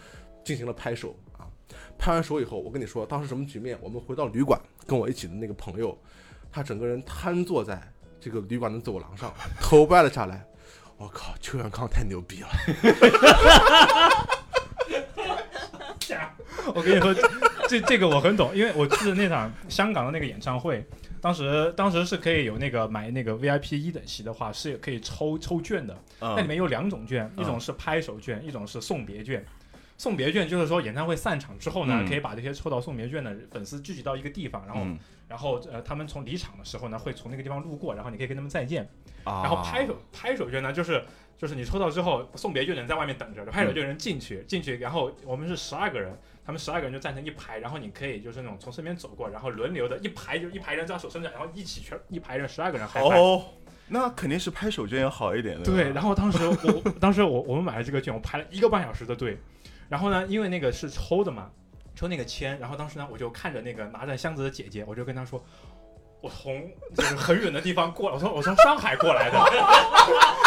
[0.43, 1.45] 进行了拍手啊。
[1.97, 3.77] 拍完手以后，我跟你说当时什么局面？
[3.81, 5.97] 我们回到旅馆，跟我一起的那个朋友，
[6.51, 7.81] 他整个人瘫坐在
[8.19, 10.45] 这个旅馆的走廊上，头歪了下来。
[10.97, 12.47] 我靠，邱元康太牛逼了！
[16.73, 17.13] 我跟你说，
[17.69, 20.84] 这这个我很懂，因为我记得那场香港的那个演唱会，
[21.21, 25.95] 当时当时是可以有那个买那个 VIP 一等席的话，是可以抽抽券的。
[26.19, 29.43] 那里嗯面有两种券，嗯一种是拍手券，一种是送别券。
[29.97, 38.88] 送别券就是说演唱会散场之后呢，嗯可以把这些抽到送别券的粉丝聚集到一个地方，然后、嗯然后呃他们从离场的时候呢，会从那个地方路过，然后你可以跟他们再见。
[39.23, 41.03] 啊然后拍手拍手券呢，就是
[41.35, 52.88] 就是你抽到之后，送别券的人在外面等着，拍手券的人进去进去，然后我们是十二个人，他们十二个人就站成一排，然后你可以就是那种从身边走过，然后轮流的一排就一排人这样手伸着，然后一起全一排人十二个人。
[52.93, 53.45] 哦，
[53.88, 55.65] 那肯定是拍手券要好一点的。
[55.65, 59.39] 对，然后当时我当时我我们买了这个券，我排了一个半小时的队，
[59.89, 61.49] 然后呢，因为那个是抽的嘛，
[61.95, 65.43] 抽那个签，然后当时呢，我就看着那个拿着箱子的姐姐，我就跟她说。
[66.21, 69.38] 我从就是很远的地方过来，我从我从上海过来的，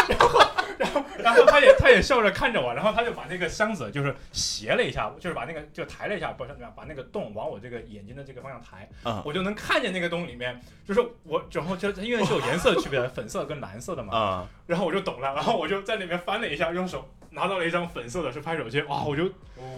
[0.09, 0.39] 然 后
[0.81, 19.25] 然后然后他也他也笑着看着我，然后他就把那个箱子就是斜了一下，就是把那个就抬了一下，不是把那个洞往我这个眼睛的这个方向抬，啊我就能看见那个洞里面，就是我然后就因为是有颜色区别的，粉色跟蓝色的嘛，啊，然后我就懂了，然后我就在里面翻了一下，用手拿到了一张粉色的，是拍手机，哇，我就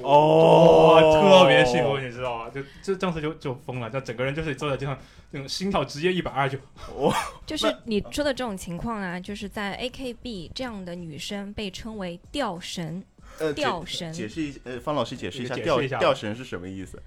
[0.04, 2.50] 哦哇，特别幸福，你知道吗？
[2.54, 4.96] 就这当时就就疯了，就整个人就是坐在地上，
[5.32, 6.58] 那种心跳直接一百二就
[7.48, 13.04] 就是你说的这种情况啊，就是在 AKB 这样的女生被称为吊神，
[13.40, 17.02] 呃，吊神解释一呃，方老师解释一下吊一下吊神是什么意思？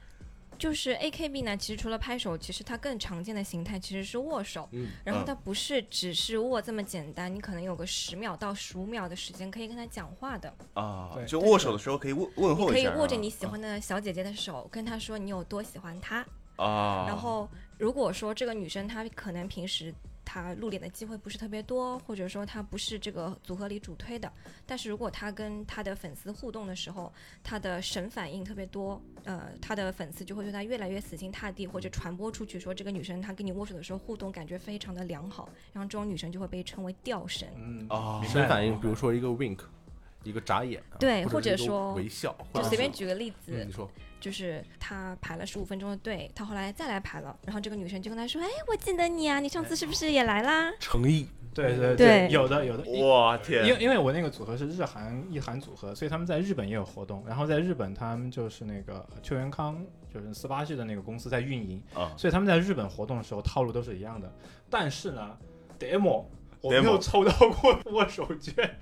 [0.56, 4.68] 就是 AKB 呢，其实除了拍手，其实它更常见的形态其实是握手。
[4.70, 10.54] 嗯，嗯然后它不是只是握这么简单，你可能有个十秒到十五秒的时间可以跟他讲话的。
[10.74, 16.24] 啊对，就握手的时候可以问问候一下，你可以握着你喜欢的小姐姐的手，跟她说你有多喜欢她。
[16.56, 19.92] 啊，然后如果说这个女生她可能平时
[20.24, 24.32] 她露脸的机会不是特别多，或者说她不是这个组合里主推的，
[24.66, 37.48] 但是如果她跟她的粉丝互动的时候，她的神反应特别多，呃，她的粉丝就会对她越来越死心塌地，或者传播出去说这个女生她跟你握手的时候互动感觉非常的良好，然后这种女生就会被称为吊神。
[37.56, 37.86] 嗯。
[37.88, 39.58] 啊明白神反应，比如说一个 wink，
[40.22, 43.90] 一个眨眼啊，对或或者说微笑，就随便举个例嗯，子你，说
[44.24, 64.34] 就是他排了十五分钟的队，他后来再来排了，然后这个女生就跟他说：“哎，我记得你啊，你上次是不是也来啦诚意，对对对有的有的，因哇天，因为因为我那个组合是日韩一韩组合，所以他们在日本也有活动，然后在日本他们就是那个邱元康，就是四八系的那个公司在运营，啊所以他们在日本活动的时候套路都是一样的。
[64.70, 65.36] 但是呢
[65.78, 66.24] ，demo
[66.62, 68.80] 我没有抽到过 握手券，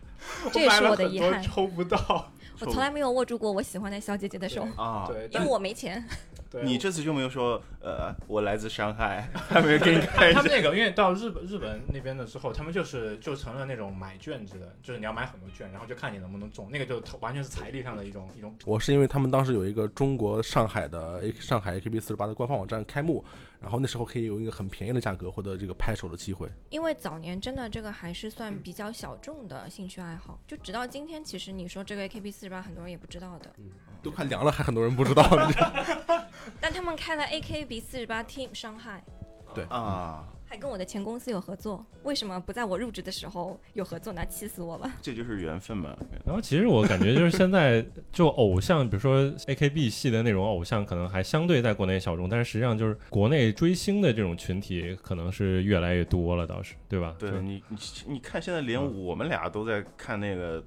[0.52, 2.31] 这也是买了很我的遗憾多抽不到。
[2.64, 6.05] 我从来没有握住过我喜欢的小姐姐的手，啊，对，因为我没钱。
[6.53, 18.55] 对你这次就没有说呃，我来自上海，还没有给你看一下他们那个，因为到日本日本那边的时候，他们就是就成了那种买卷子的，就是你要买很多卷，然后就看你能不能中，那个就完全是财力上的一种一种。
[18.67, 23.25] 我是因为他们当时有一个中国上海的 A 上海 AKB 四十八的官方网站开幕，
[23.61, 26.49] 然后那时候可以有一个很便宜的价格获得这个拍手的机会。
[26.71, 33.51] 因为早年真的这个还是算比较小众的兴趣爱好，就直到今天，其实你说这个 AKB 四十八，很多人也不知道的。
[34.03, 35.23] 都快凉了，还很多人不知道。
[36.61, 39.03] 但他们开了 AKB 四十八 Team 伤害，
[39.55, 44.25] 对啊，还跟我的前公司有合作，为什么不在我入职的时候有合作呢？
[44.27, 44.91] 气死我了！
[45.01, 45.97] 这就是缘分嘛。
[46.25, 57.17] 然后其实我感觉就是现在就偶像，比如说 AKB 系的那种偶像，可能还相对在国内小众，但是实际上就是国内追星的这种群体可能是越来越多了，倒是对吧？
[57.19, 60.62] 对你，你你看，现在连嗯我们俩都在看那个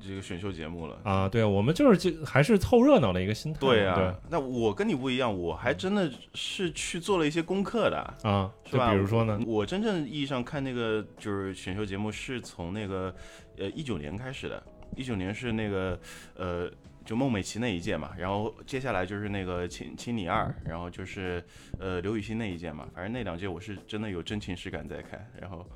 [0.00, 0.98] 这个选秀节目了。
[1.04, 7.98] 啊，对，我们就是就还是凑热闹的一个心态对啊，那我跟你不一样，我还真的是去做了一些功课的。
[8.22, 8.92] 啊，是吧？
[8.92, 13.14] 比如说呢，我真正意义上看那个就是选秀节目，是从那个
[13.58, 14.62] 呃一九年开始的。
[14.96, 15.98] 一九年是那个
[16.36, 16.70] 呃
[17.04, 21.42] 就孟美岐那一届嘛，然后接下来就是那个青青你二，然后就是
[21.78, 22.88] 呃刘雨昕那一届嘛。
[22.94, 25.66] 反正那两届我是真的有真情实感在看，然后。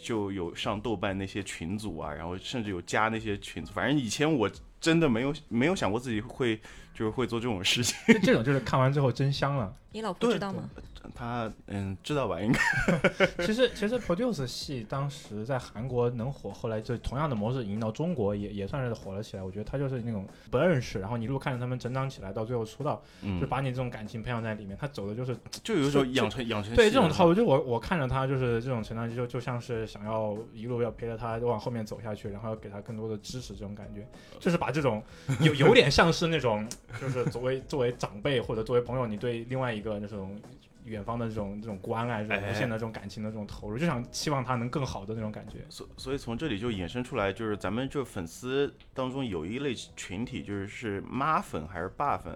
[0.00, 3.72] 就有上豆瓣那些群组啊，然后甚至有加那些群组。
[3.72, 6.56] 反正以前我真的没有没有想过自己会
[6.94, 7.96] 就是会做这种事情。
[8.22, 9.74] 这种就是看完之后真香了。
[9.92, 10.68] 你老婆知道吗？
[11.14, 12.38] 他嗯知道吧？
[12.40, 12.60] 应该
[13.46, 19.42] 其实其实 Produce 系当时在韩国能火，后来就同样的模式引到中国也也算是火了起来。
[19.42, 24.76] 我觉得他就是那种不认识，然后你一路看着他们成长起来，到最后出道，嗯就把你这种感情培养在里面。
[24.78, 34.06] 他走的就是就有一种养成养成对这种套路，就我我看着他就是这种成长，就就像是想要一路要陪着他往后面走下去，然后要给他更多的支持，这种感觉，
[34.38, 35.02] 就是把这种
[35.40, 36.68] 有有点像是那种，
[37.00, 40.38] 就是作为作为长辈或者作为朋友，你对另外一个那种。
[40.84, 45.58] 远方的这种这种关爱，这种哎无限的这种感情的这种投入，就想期望他能更好的那种感觉。
[45.68, 52.34] 所所以从这里就衍生出来，就是咱们就粉丝当中有一类群体，就是是妈粉还是爸粉？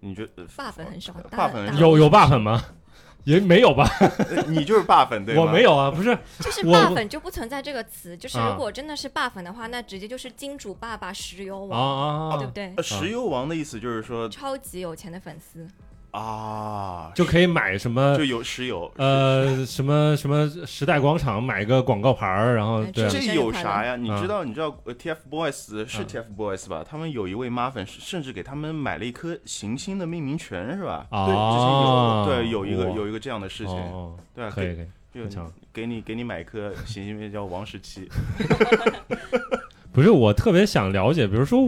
[0.00, 0.44] 你觉得？
[0.56, 2.60] 爸粉很少，爸大大粉有有爸粉吗？
[3.22, 3.86] 也没有吧，
[4.34, 5.42] 呃你就是爸粉对吗？
[5.42, 12.72] 我没有啊，不是 就是我爸粉就不存在这个词，就是啊如果真的是爸粉的话，那直接就是金主爸爸、石油啊王，对不对？
[12.76, 12.82] 呃。
[12.82, 15.68] 石油王的意思就是说超级有钱的粉丝，
[16.12, 18.90] 啊，就可以买什么就有石油。
[18.96, 23.96] 呃什么什么时代广场买个广告牌儿，然后这这有啥呀？
[23.96, 24.44] 你啊知道？
[24.44, 26.84] 你知道呃 TFBOYS 是啊 TFBOYS 吧？
[26.88, 31.06] 他们有一位妈粉，甚至给他们买了一颗行星的命名权，是吧？
[31.10, 35.50] 啊，对，之前有对有一个有一个这样的事情，哦，对啊，可以可以，就很强。
[35.72, 38.06] 给你给你买一颗行星名叫王十七，
[39.90, 41.58] 不是我特别想了解，比如说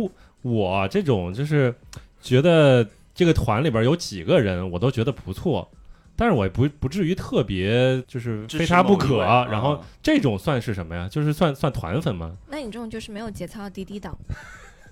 [0.43, 1.75] 我这种就是
[2.21, 5.71] 觉得这个团里边有几个人我都觉得不错，
[6.17, 9.19] 但是我也不不至于特别就是非他不可。
[9.21, 11.09] 然后啊这种算是什么呀？
[11.09, 12.37] 就是算算团粉吗？
[12.49, 14.19] 那你这种就是没有节操的滴滴党。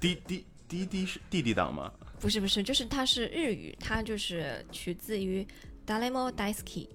[0.00, 1.90] 滴滴滴滴是弟弟党吗？
[2.20, 5.44] 不是不是，就是它是日语，它就是取自于
[5.85, 6.87] “Dalemo daisuki”，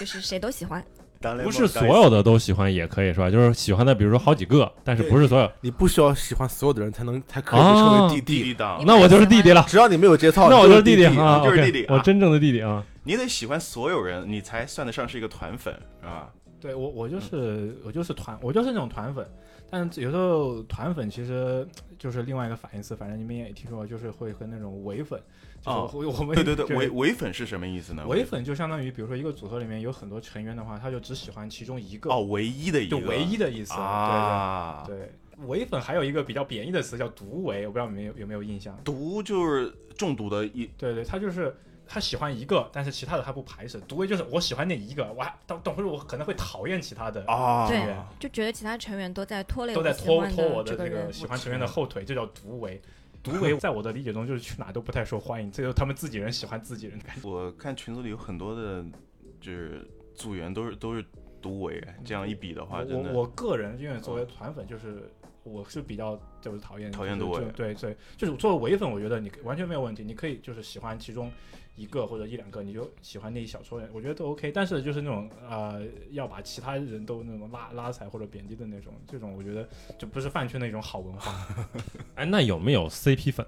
[0.00, 0.84] 就是谁都喜欢。
[1.42, 3.30] 不是所有的都喜欢也可以是吧？
[3.30, 5.50] 就是喜欢的，比如说好几个，但是不是所有。
[5.60, 8.56] 你不需要喜欢所有的人才能才可以成为弟弟，
[8.86, 12.84] 那我就是弟弟了，只要你没有节操，那我就是弟弟啊，就是弟弟啊我真正的弟弟啊。
[13.04, 16.28] 你得喜欢所有人，你才算得上是一个团粉啊。
[16.60, 19.26] 对我，我就是我就是团，我就是那种团粉。
[19.74, 21.66] 但有时候团粉其实
[21.98, 25.20] 就是另外一个反义词，反正你们也听说过，就是会和那种伪粉，
[25.60, 28.06] 就是哦我我们对对对，就是伪伪粉是什么意思呢？
[28.06, 33.72] 伪粉就相当于，比如说一个组合里面有很多成员的话，他就只喜欢其中一个，哦，唯一的一个，就唯一的意思。
[33.74, 34.84] 啊。
[34.86, 38.78] 对对对，伪粉还有一个比较贬义的词叫毒唯，我不知道你们有有没有印象？
[38.84, 41.52] 毒就是中毒的一对对，他就是
[41.86, 43.80] 他喜欢一个，但是其他的他不排斥。
[43.82, 51.12] 独唯就是我喜欢那一个，我还等等会儿我可能会讨厌其他的，啊，对就觉得其他成员都在拖累都在拖拖我的这个。
[51.12, 52.80] 喜欢成员的后腿，这叫独唯。
[53.22, 57.26] 独唯 在我的理解中就是去哪都不太受欢迎，这就是他们自己人喜欢自己人的感觉。
[57.26, 58.84] 我看群组里有很多的，
[59.40, 61.02] 就是组员都是都是
[61.40, 65.10] 独唯，这样一比的话，我真的我我个人因为作为团粉，就是
[65.42, 71.32] 我是比较就是讨厌就是讨厌独唯就对对，就是作为唯粉，我觉得你完全没有问题，你可以就是喜欢其中
[71.76, 74.52] 一个或者一两个，你就喜欢那一小撮人，我觉得都 OK。
[74.52, 81.46] 但是就是那种呃要把其他人都那种拉拉踩或者贬低的那种，这种我觉得就不是饭圈那种好文化。
[82.14, 83.46] 哎，那有没有 CP 粉？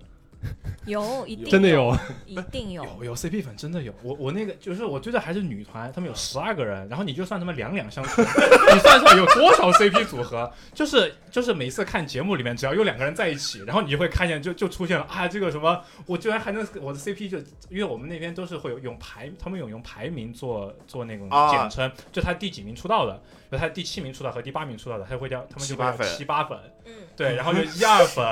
[0.86, 1.96] 有，一定真的有？
[2.26, 2.84] 有，一定有。
[2.84, 10.50] 有有 CP 粉真的有，我我那个就是我追的还是女团，他们有十二个人，然后你就算他们两两相处， 你算算有多少 CP 组合？
[10.72, 17.38] 就是就是每次看节目里面，只要有两个人在一起，然后你就会看见就就出现了啊这个什么，我居然还能我的 CP 就
[17.68, 21.46] 因为我们那边都是会有用排，他们有用排名做做那种啊。
[21.50, 23.20] 简称，就他第几名出道的，
[23.50, 26.16] 就他第七名出道和第八名出道的，他会叫他们就会叫七八粉。
[26.16, 28.24] 七八粉，嗯，对，然后就一二粉，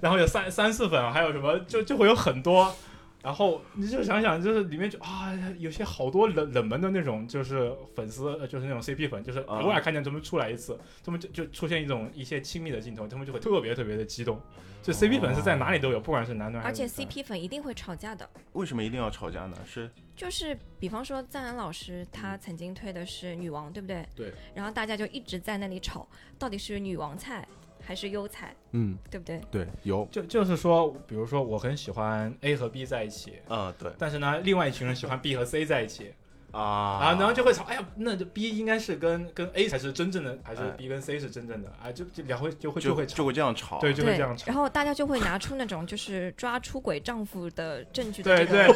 [0.00, 2.74] 然后有三三四粉，还有什么就就会有很多。
[3.22, 14.40] 然后你就想想，就是里面就啊，有些好多冷冷门的那种，就是粉丝，呃就是那种 CP 粉，就是啊偶尔看见他们出来一次，他们就就出现一种一些亲密的镜头，他们就会特别特别的激动。
[14.80, 18.28] 就 CP 粉是在哪里都有，不管是男的还是而且 CP 粉一定会吵架的。
[18.52, 19.56] 为什么一定要吵架呢？
[19.66, 24.06] 是就是比方说赞恩老师，他曾经推的是女王，对不对？
[24.14, 24.32] 对。
[24.54, 26.06] 然后大家就一直在那里吵，
[26.38, 27.44] 到底是女王菜
[27.86, 29.40] 还是优才，嗯，对不对？
[29.50, 30.06] 对，有。
[30.10, 33.92] 就就是说，比如说我很喜欢 A 和 B 在一起，嗯，对。
[33.96, 36.12] 但是呢，另外一群人喜欢 B 和 C 在一起，
[36.56, 37.06] 啊。
[37.06, 41.68] 啊，然后就会吵，哎呀，那就 B 应该是跟跟 A 才是真正的，还是哎 B 跟 C 是真正的？
[41.82, 44.44] 啊，就就两会就会就会，就就会这样吵，对，就会这样，吵。
[44.46, 44.56] 然。
[44.56, 48.66] 后大家就会拿出那种就是抓出轨丈夫的证据的对这个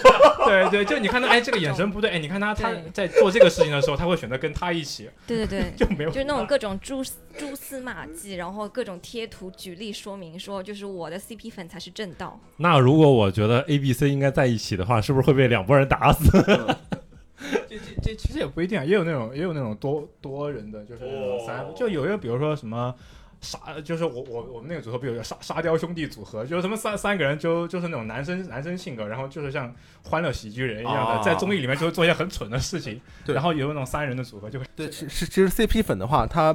[0.44, 7.02] 对对 对，就你看他，哎，这个眼神不对，哎，你看他他在做这个事情的时候，他会选择跟他一起，对对对， 就没有就是那种各种蛛
[7.38, 12.38] 蛛丝马迹，然后各种贴图举例说明说，就是我的 CP 粉才是正道。
[12.58, 16.30] 那如果我觉得 A、B、C 应该在一起的话，是不是会被两拨人打死？
[17.68, 22.94] 这这这其实也不一定啊，也有那种也有那种多多人的，就是那种三，就有一个比如说什么。
[23.42, 36.54] 沙就是我我我们那个组合，比如有沙沙雕兄弟组合，就是他们三三个人就就是那种男生男生性格，然后就是像欢乐喜剧人一样的，啊在综艺里面就会做一些很蠢的事情，对然后有那种三人的组合就会对，其实其实 CP 粉的话，它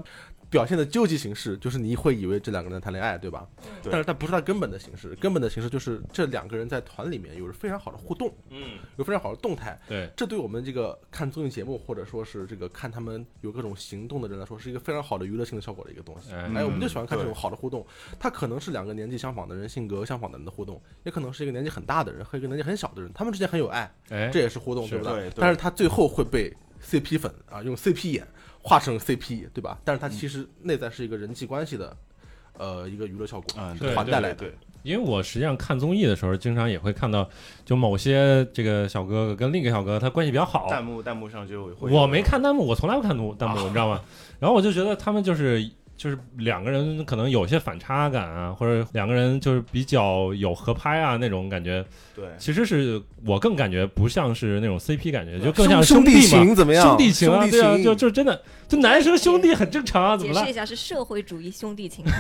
[0.56, 3.46] 表现的究极形式就是你会以为这两个人谈恋爱，对吧？
[3.84, 9.78] 对但是它不是它根本的形式，根本的形式就是这两个人在团里面有着非常好的互动，嗯，有非常好的动态。
[9.86, 16.32] 对，这对我们这个看综艺节目或者说是这个看他们有各种行动的人来说，是一个非常好的娱乐性的效果的一个东西。
[16.34, 17.86] 哎哎，我们就喜欢看这种好的互动。
[18.18, 28.26] 它可能是两个年纪相仿的人、性格相仿的人的互动，也可能是一个年纪很大的人和一个年纪很小的人，他们之间很有爱，哎这，也是互动，对不对对但是他最后会被 CP 粉啊用 CP 眼
[28.68, 29.78] 画成 CP，对吧？
[29.86, 31.96] 但是它其实内在是一个人际关系的，
[32.58, 34.36] 呃，一个娱乐效果，嗯，团带来的。
[34.36, 37.30] 对，因为我实际上看综艺的时候，经常也会看到，
[37.64, 44.02] 就某些这个小哥哥跟另一个小哥哥他关系比较好，弹幕弹幕上就会我没看弹幕，我从来不看弹幕，弹幕 你知道吗？
[44.40, 51.84] 然后我就觉得他们就是就是两个人可能有些反差感啊，或者两个人就是比较有合拍啊那种感觉，
[52.16, 56.28] 对，其实是我更感觉不像是那种 CP 感觉，就更兄像兄弟弟。
[56.28, 56.86] 情怎么样？
[56.86, 60.54] 兄弟情啊，对啊，就就真的，就男生兄弟很正常啊，怎么了解释一？
[60.54, 62.04] 下是社会主义兄弟情？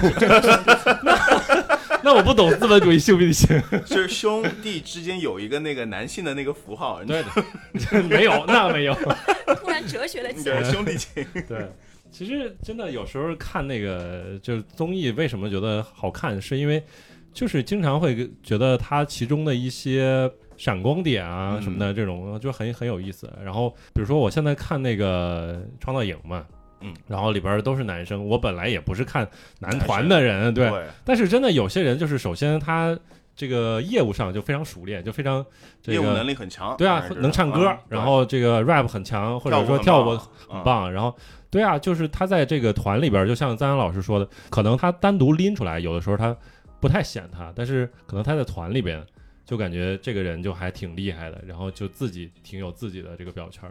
[2.03, 8.93] 那我不懂资本主义兄弟情，就是兄弟之间有一个那个男性的那个符号，对的， 没有，那没有。
[9.61, 10.63] 突然哲学了起来。
[10.71, 11.71] 兄弟情，对，
[12.17, 16.81] 其实真的有时候看那个就是综艺，为什么觉得好看，是因为
[17.33, 21.61] 就是经常会觉得它其中的一些闪光点啊嗯。
[21.61, 23.29] 什么的，这种就很很有意思。
[23.43, 26.45] 然后比如说我现在看那个《创造营》嘛。
[26.79, 29.27] 嗯，然后里边都是男生，我本来也不是看
[29.59, 32.97] 男团的人，对，对，但是真的有些人就是首先他
[33.35, 35.43] 这个业务上就非常熟练，就非常
[35.81, 40.91] 这业务能个力很强，对啊能唱歌嗯，然后这个 rap 很强，或者说跳舞很很棒。
[40.91, 41.15] 然后，
[41.55, 46.35] 对啊，就是他在这个团里边，就像赞扬老师说的，可能他单独拎出来，有的时候他
[46.81, 49.01] 不太显他，但是可能他在团里边，
[49.45, 53.63] 就感觉这个人就还挺厉害的，然后就自己挺有自己的这个标签。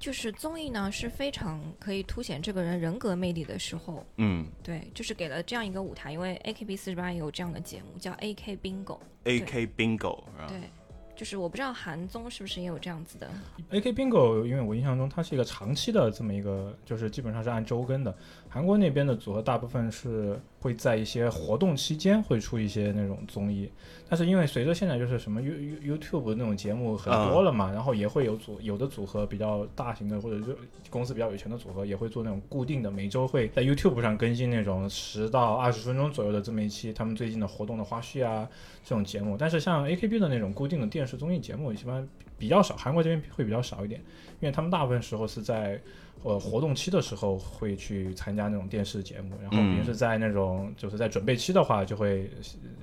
[0.00, 6.10] 就是综艺呢是非常可以凸显这个人人格魅力的时候，嗯对，就是给了这样一个舞台。
[6.10, 10.58] 因为 AKB 四十八也有这样的节目，叫 AK Bingo，，AK Bingo，啊对，
[11.14, 13.30] 就是我不知道韩综是不是也有这样子的。
[13.70, 18.14] AK Bingo，因为我印象中它是一个长期的这么一个，就是基本上是按周更的。
[18.52, 23.72] 韩国那边的组合大部分是会在一些活动期间会出一些那种综艺，
[24.06, 30.54] 但是因为随着现在就是什么 You You YouTube 那种节目很多了嘛，然后也会有组有的组合比较大型的或者就
[30.90, 38.46] 公司比较有钱的组合也会做那种固定的，每周会在 YouTube 上更新那种十到二十分钟左右的这么一期他们最近的活动的花絮啊
[38.84, 39.34] 这种节目。
[39.38, 43.98] 但是像 AKB 的那种固定的电视综艺节目，一般比较少，韩国这边会比较少一点，
[44.40, 45.80] 因为他们大部分时候是在
[46.22, 52.30] 呃活动期的时候会去参加那种电视节目，然后嗯平时在那种就是在准备期的话，就会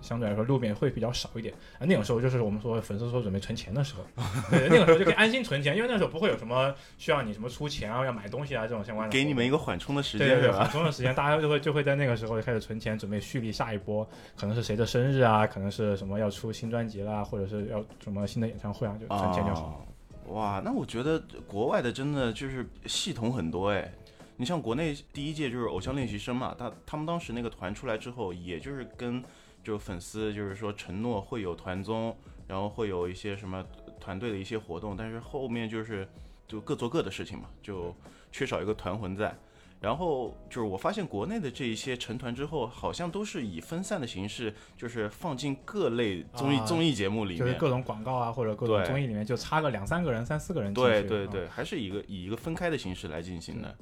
[0.02, 1.54] 相对来说路面会比较少一点。
[1.78, 4.04] 啊，那种时候就是我们说粉丝说准备存钱的时候，
[4.52, 9.12] 对，那个时候就可以安心存钱，因为那时候不会有什么需要你什么出钱啊、要买东西啊这种相关的。
[9.12, 10.70] 给你们一个缓冲的时间对缓？
[10.70, 19.86] 冲的时间，大家就会就会在那个时候就开始存钱，准备蓄力下一波，可能是谁的生日啊，可能是什么要出新专辑啦，或者是要什么新的演唱会啊，就存钱就好。
[20.30, 23.92] 哇，那我觉得国外的真的就是系统很多哎。
[24.38, 29.22] 你像国内第一届就是偶像练习生嘛，他他们当时那个团出来之后，也就是跟
[29.64, 32.16] 就粉丝就是说承诺会有团综，
[32.48, 33.66] 然后会有一些什么
[34.00, 36.08] 团队的一些活动，但是后面就是
[36.48, 37.94] 就各做各的事情嘛，就
[38.32, 39.36] 缺少一个团魂在。
[39.82, 47.40] 然后就是我发现国内的这一些成团之后，好像都是以分散的形式，就是放进各类综艺、啊综艺节目里面。
[47.40, 50.90] 就是各种广告啊，或者各种综艺里面就插个两三个人、三四个人进去。
[50.90, 53.74] 啊对对对，还是一个以一个分开的形式来进行的。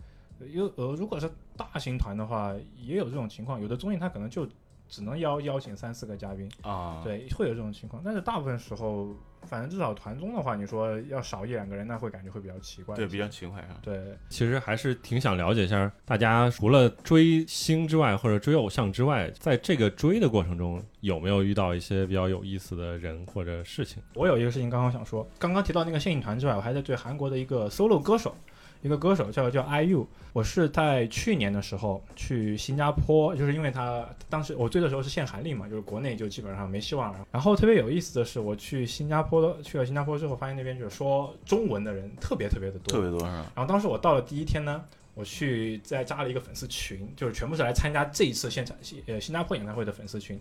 [0.53, 3.59] 有呃，如果是大型团的话，也有这种情况。
[3.59, 4.47] 有的综艺它可能就
[4.88, 8.01] 只能邀邀请三四个嘉宾，啊，，对，会有这种情况。
[8.03, 12.95] 但是大部分时候，反正至少团综的话，你说要少一两个人，那会感觉会比较奇怪。
[12.95, 13.77] 对，比较奇怪啊。
[13.81, 24.01] 对，其实还是挺想了解一下，大家除了追星之外，或者追偶像之外，在这个追的过程中，有没有遇到一些比较有意思的人或者事情？
[24.13, 28.35] 我有一个事情刚刚想说，刚刚提到那个现影团之外，我还在对韩国的一个 solo 歌手，
[28.82, 30.05] 一个歌手叫叫 IU。
[30.34, 37.25] 我是在去年的时候去新加坡，就是因为他当时我追的时候是限韩令嘛，就是国内就基本上没希望了。
[37.32, 43.51] 然后特别有意思的是，我去新加坡去了新加坡之后，发现那边就是说中文的人特别特别的多，特别多是吧？
[43.55, 44.84] 然后当时我到了第一天呢，
[45.15, 50.39] 我去再加了一个粉丝群，就是全部是来参加这一次现场呃新加坡演唱会的粉丝群。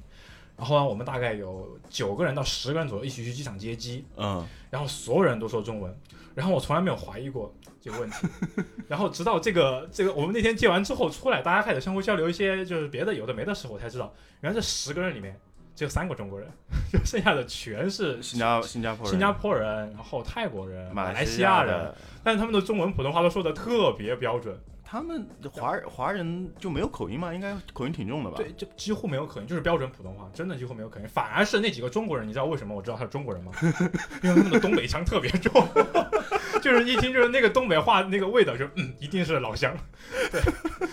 [0.58, 5.94] 然后呢，我们大概有九个人到十个人左右一起去机场接机，嗯，然后所有人都说中文，
[6.36, 8.28] 然后我从来没有怀疑过这个问题。
[8.86, 15.34] 然后直到这个这个我们那天借完之后出来，大家开始相互交流一些就是别的有的没的时候，我才知道原来这十个人里面
[15.74, 16.48] 只有三个中国人，
[16.92, 24.56] 就 剩下的全是新加新加坡人、新加坡人，然后泰国人、马来西西亚人，的，但是他们的中文普通话都说的特别标准。
[24.88, 27.34] 他们华华人就没有口音吗？
[27.34, 28.36] 应该口音挺重的吧？
[28.36, 31.08] 对，就几乎没有口音，就是标准普通话，真的几乎没有口音。
[31.08, 33.50] 反而是那几个中国人，你知道为什么我知道他是中国人吗？
[34.22, 35.66] 因为他们的东北腔特别重，
[36.62, 39.76] 就是一听就是那个东北话那个味道就，嗯，一定是老乡。
[40.30, 40.40] 对，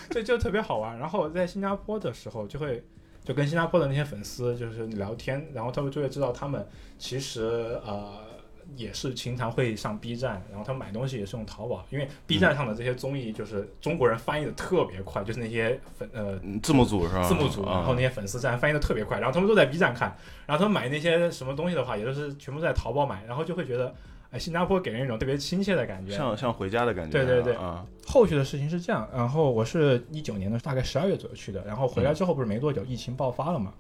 [0.09, 0.97] 这就特别好玩。
[0.97, 2.83] 然后在新加坡的时候，就会
[3.23, 6.67] 就跟新加坡的那些粉丝就是聊天，然后他们就会知道他们
[6.97, 8.32] 其实呃。
[8.75, 17.27] 也是经常会上 B 站，然后他们买东西也是用淘宝，因为 B 站上的这些综艺就是中国人翻译的特别快，就是那些粉呃嗯字幕组是吧？
[17.27, 20.15] 字幕组，啊然后那些粉丝站翻译的特别快，然后他们都在 B 站看，
[20.45, 23.93] 然后他们买那些什么东西的话，也都是全部在淘宝买，然后就会觉得，
[24.31, 26.11] 哎，新加坡给人一种特别亲切的感觉。
[26.11, 27.11] 像像回家的感觉。
[27.11, 33.73] 对对对啊，后续的事情是这样，然后我是一九年的大概十二月左右去的，然后回来之后不是没多久疫情爆发了嘛，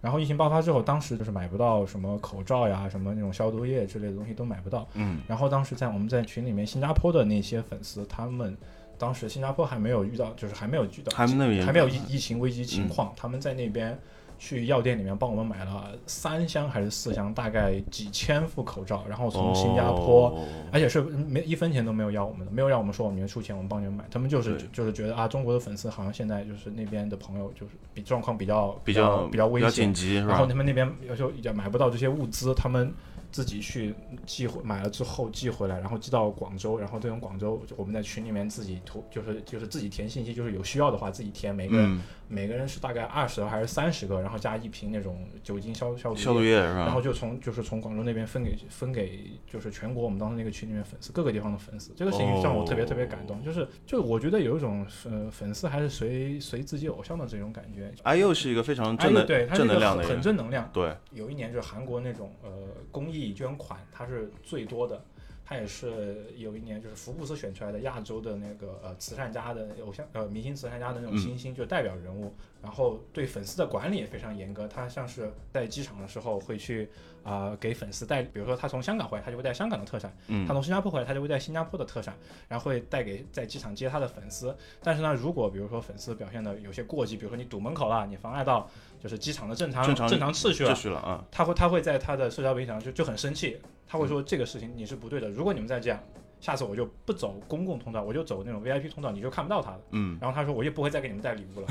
[0.00, 5.20] 然后疫情爆发之后，当时就是买不到什么口罩呀、什么那种消毒液之类的东西都买不到，嗯。
[5.26, 8.56] 然后当时在我们在群里面，新加坡的那些粉丝，他们
[8.96, 13.98] 当时新加坡还没有遇到，就是还没有遇到，还没有严还没有疫疫情危机情况，他们在那边
[14.40, 20.30] 去药店里面帮我们买了三箱还是四箱，大概几千副口罩，然后从新加坡。
[20.30, 24.04] 哦而且是没一分钱都没有要我们的，没有让我们说我们出钱，我们帮你们买。
[24.10, 30.14] 他们就是就是觉得啊，中国的粉丝好像现在就是那边的朋友就是比状况比较比较较比较比较危险紧，急？
[30.16, 32.94] 然后他们那边有时候也买不到这些物资，他们
[33.30, 47.00] 自己去寄回买了之后寄回来，然后寄到广州，然后这种广州我们在群里面自己投，就是就是自己填信息，就是有需要的话自己填，每个人、嗯，每个人是大概二十还是三十个，然后加一瓶那种酒精消消毒消毒液是然后？
[47.00, 57.90] 就从就是从广州那边分给分给就是全国我们当时那个群里面粉丝各个地方的粉丝，这个事情让我特别特别感动，就是就我觉得有一种呃粉丝还是随随自己偶像的这种感觉。
[58.02, 60.20] 哎呦，是一个非常哎正能对，他是正能量的人。
[60.20, 60.68] 正能量。
[60.72, 62.50] 对，有一年就是韩国那种呃
[62.90, 65.02] 公益捐款，它是最多的，
[65.44, 74.66] 他也是有一年就是福布斯选出来的亚洲的那个呃慈善家的偶像呃明星慈善家的那种嗯新星，就代表人物，然后对粉丝的管理也非常严格。
[74.66, 76.88] 他像是在机场的时候会去
[77.22, 82.14] 啊、给粉丝带，比如说他从香港回来，他就会带香港的特产；嗯他，从新加坡回来，他就会带新加坡的特产，
[82.48, 84.56] 然后会带给在机场接他的粉丝。
[84.82, 88.70] 但是呢，如果比如说粉丝表现的有些过激，比如说你堵门口了，你妨碍到
[89.02, 91.24] 就是机场的正常正常秩序了秩，序了啊。
[91.30, 95.98] 他会他会在他的社交媒体上就就很生气，他会说这个事情你是不对的，如果你们再这样，
[96.40, 99.80] 下次我就不走公共通道，我就走那种 VIP 通道，你就看不到他了。
[99.92, 101.66] 嗯，然后他说我也不会再给你们带礼物了，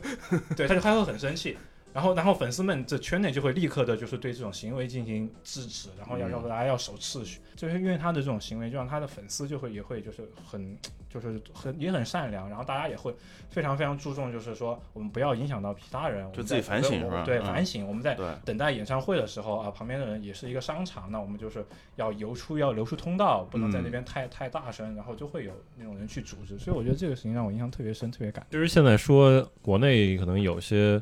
[0.56, 1.56] 对，他就他会很生气。
[1.94, 10.76] 然后，然后粉丝们这圈内就会立刻的，就是对这种行为进行制止，然后要嗯要大家要守秩序，就是因为他的这种行为，就让他的粉丝就会也会就是很
[11.08, 13.14] 就是很也很善良，然后大家也会
[13.48, 21.64] 非常非常注重，就是说我们不要影响到其他人，就自己反省是吧对，反省，我们在，等待演唱会的时候啊，旁边的人也是一个商场，那我们就是
[21.94, 26.58] 要游出要留出通道，不能在那边太、太大声，然后就会有那种人去组织。
[26.58, 28.44] 所以我觉得这个事情让我印象特别深，特别感。
[28.50, 31.00] 就是现在说国内可能有些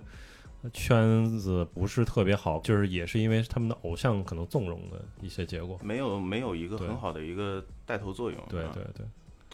[0.71, 5.79] 圈子不是特别好，就是也是因为他们的偶像可能纵容的一些结果。
[5.83, 8.41] 没有没有一个很好的一个带头作用。
[8.41, 8.47] 啊。
[8.49, 8.83] 对对。
[8.95, 9.07] 对，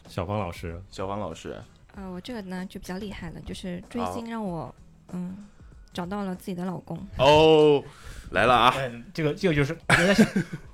[0.07, 1.61] 小芳老师，小芳老师，
[1.95, 4.73] 呃，我这个呢就比较厉害了，就是追星让我，
[5.11, 5.45] 嗯，
[5.93, 6.97] 找到了自己的老公。
[7.17, 7.83] 哦，
[8.31, 8.73] 来了啊！
[8.77, 10.27] 哎，这个这个就是人家想，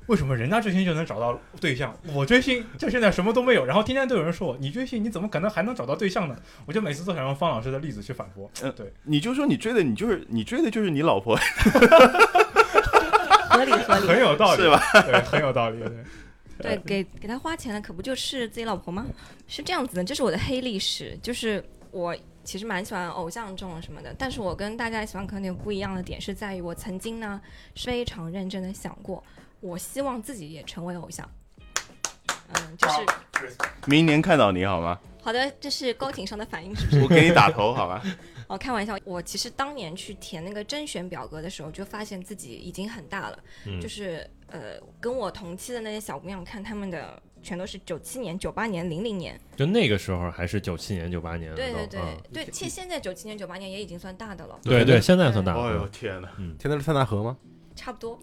[0.07, 6.35] 为什么人家追星就能找到对象，我追星就现在什么都没有，然后天天都有人说我，你追星你怎么可能还能找到对象呢？
[6.65, 8.49] 我就每次都想用方老师的例子去反驳。
[8.61, 11.35] 嗯对，你就说你追的，你就是你追的就是你老婆，
[13.49, 14.07] 合理合理。
[14.07, 14.81] 很有道理，是吧？
[15.05, 15.79] 对，很有道理。
[15.79, 15.91] 对，
[16.75, 19.05] 对，给给他花钱的可不就是自己老婆吗？
[19.47, 27.41] 是这样子的，这是我的黑历史，就是我其实蛮喜欢偶像这种什么的，但是我跟大家喜欢可能有点不一样的点是在于，我曾经呢
[27.75, 29.21] 非常认真的想过，
[29.59, 31.29] 我希望自己也成为偶像。
[32.53, 34.99] 嗯，就是明年看到你好吗？
[35.21, 37.01] 好的，这是高情商的反应，是不是？
[37.01, 38.01] 我给你打头好吧？
[38.47, 55.87] 哦，开玩笑，我其实当年去填那个甄选表格的时候，就发现自己已经很大了，嗯就是呃，跟我同期的那些小姑娘看他们的全都是九七年、九八年、零零年，就那个时候还是九七年、九八年对对对、嗯对，现现在九七年、九八年也已经算大的了，对对，现在算大哎呦。
[55.89, 56.27] 天哪！
[56.39, 57.37] 嗯，天天是塞纳河吗？
[57.75, 58.19] 差不多。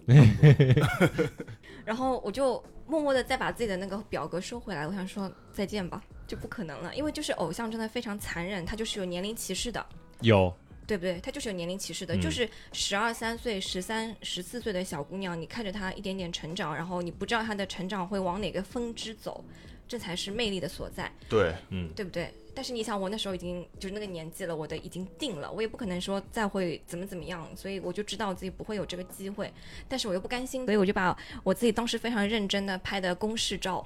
[1.85, 9.85] 然后我就默默的再把自己的那个表格收回来，我想说再见吧，就不可能了，因为就是偶像真的非常残忍，他就是有年龄歧视的。
[10.21, 10.53] 有
[10.85, 11.19] 对不对？
[11.21, 19.43] 它就是有年龄歧视的，嗯就是十二三岁、十三、十四岁的小姑娘，你看着她一点点成长，然后你不知道她的成长会往哪个分支走，
[19.87, 22.33] 这才是魅力的所在，对，嗯，对不对？
[22.55, 29.51] 但是你想，我那时候已经就是那个年纪了，我的已经定了，我也不可能说再会怎么怎么样，所以我就知道自己不会有这个机会，
[29.89, 33.83] 但是我又不甘心，所以我就把我自己当时非常认真的拍的公示照，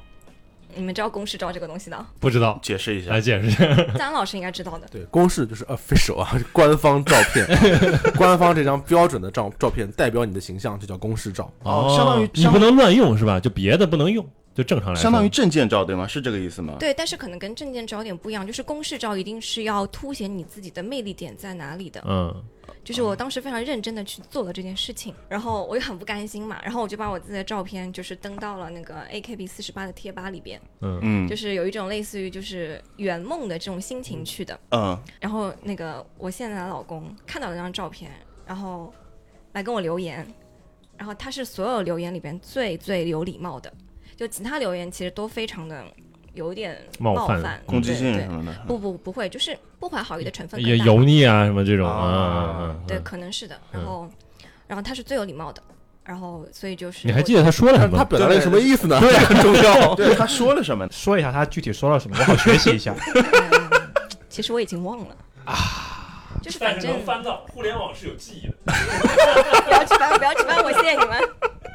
[0.75, 3.21] 你们知道公式照这个东西的，不知道，解释一下来。
[3.21, 3.65] 解释一下。
[3.97, 4.87] 张老师应该知道的。
[4.91, 7.45] 对，公式就是 official 啊， 官方照片，
[8.17, 11.51] 官方这张标准的照照片代表你的形象，就叫公式照。
[11.63, 13.39] 哦相当于你不能乱用是吧？
[13.39, 15.01] 就别的不能用，就正常来说。
[15.01, 16.05] 相当于证件照对吗？
[16.07, 16.75] 是这个意思吗？
[16.79, 22.03] 对，但是可能跟证件照有点不一样，就是公式照一定是要凸显你自己的魅力点在哪里的。
[22.07, 22.33] 嗯
[22.87, 30.97] 就是我当时非常认真的去做了这件事情，然后我也很不甘心嘛，然后我就把我自己的照片就是登到了那个 AKB 四十八的贴吧里边，嗯。
[31.03, 31.27] 嗯。
[31.27, 34.57] 就是有一种类似于就是圆梦的这种心情去的。
[34.71, 38.09] 嗯，然后那个我现在的老公看到了那张照片，
[38.45, 38.93] 然后
[39.51, 40.25] 来跟我留言，
[40.95, 43.73] 然后他是所有留言里边最最有礼貌的，
[44.15, 45.83] 就其他留言其实都非常的
[46.37, 48.53] 有点冒犯犯、攻击性什么的。
[48.67, 53.59] 不不不会，就是不怀好意的成分也油腻啊什么这种啊对，嗯可能是的。
[53.71, 54.07] 然后，
[54.67, 55.61] 然后他是最有礼貌的，
[56.05, 57.97] 然后所以就是你还记得他说了什么？
[57.97, 58.99] 他表达了什么意思呢？
[59.01, 59.95] 对很重要。
[59.97, 60.87] 对，他说了什么？
[60.91, 62.95] 说一下他具体说了什么，我好学习一下。
[63.15, 63.81] 嗯
[64.29, 68.53] 其实我已经忘了啊，就是反正翻到互联网是有记忆的。
[69.65, 71.17] 不要去翻，不要去翻，我谢谢你们，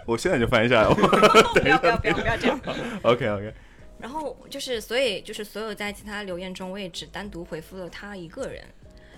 [0.07, 0.85] 我现在就翻一下。
[0.85, 2.61] 不要不要不要不要这样。
[3.03, 3.55] OK OK。
[4.03, 8.65] 然后就是，所以就是所有在其他留言中，我也只单独回复了他一个人，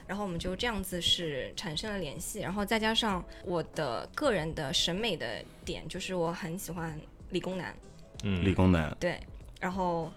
[0.06, 7.74] 然后我们就这样子是产生了联系，然后再加上我的个人的审美的点，就是我很喜欢理工男，
[8.24, 9.18] 嗯，理工男，对，
[9.58, 10.12] 然后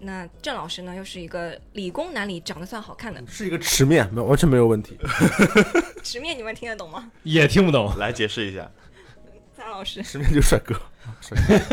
[0.00, 4.98] 那郑老师呢又是一个理工男里长得算好看的，是一个池面，没有完全没有问题。
[6.02, 7.08] 直面你们听得懂吗？
[7.22, 7.96] 也听不懂。
[7.98, 8.68] 来解释一下。
[9.56, 10.74] 张老师，池面就是帅哥，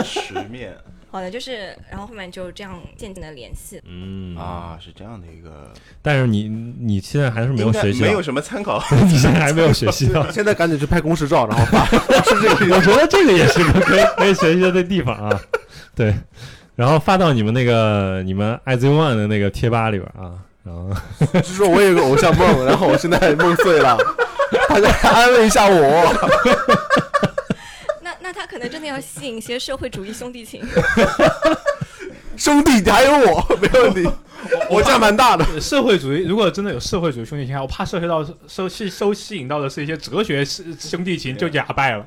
[0.03, 0.77] 池面
[1.15, 8.83] 好的，就是然后后面就这样渐渐的联系，嗯，啊，是这样的一个，但是你你现在还是没有学习到，没有什么参考。
[9.07, 10.27] 你现在还没有学习到。
[10.29, 11.85] 现在赶紧去拍公式照，然后发，
[12.23, 12.73] 是这个意思。
[12.73, 15.39] 我觉得这个也是个可以可以学习的地方啊。
[15.95, 16.13] 对，
[16.75, 20.35] 然后发到你们那个你们 i z one 的那个贴吧里边啊，
[20.65, 20.89] 然后
[21.31, 23.97] 就是说我有个偶像梦，然后我现在梦碎了，
[24.67, 26.13] 大家安慰一下我。
[28.87, 30.61] 要吸引一些社会主义兄弟情。
[32.37, 34.05] 兄弟，还有我，没问题，
[34.69, 35.45] 我家蛮大的。
[35.61, 42.05] 社会主义如果真的有社会主义兄弟情，我怕涉及到收吸收吸引到的是一些哲学兄弟情，就哑败了。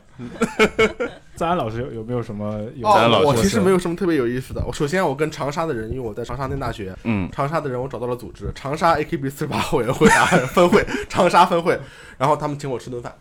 [1.34, 4.62] 赞安老师有有没有什么有哦，我咱老师其实没有什么特别有意思的。
[4.66, 11.80] 我首先我跟长沙的人，因为我在长沙念大学，嗯长沙的人我找到了组织，长沙 AKB 四十八委员会啊分会，长沙分会，
[12.18, 13.14] 然后他们请我吃顿饭，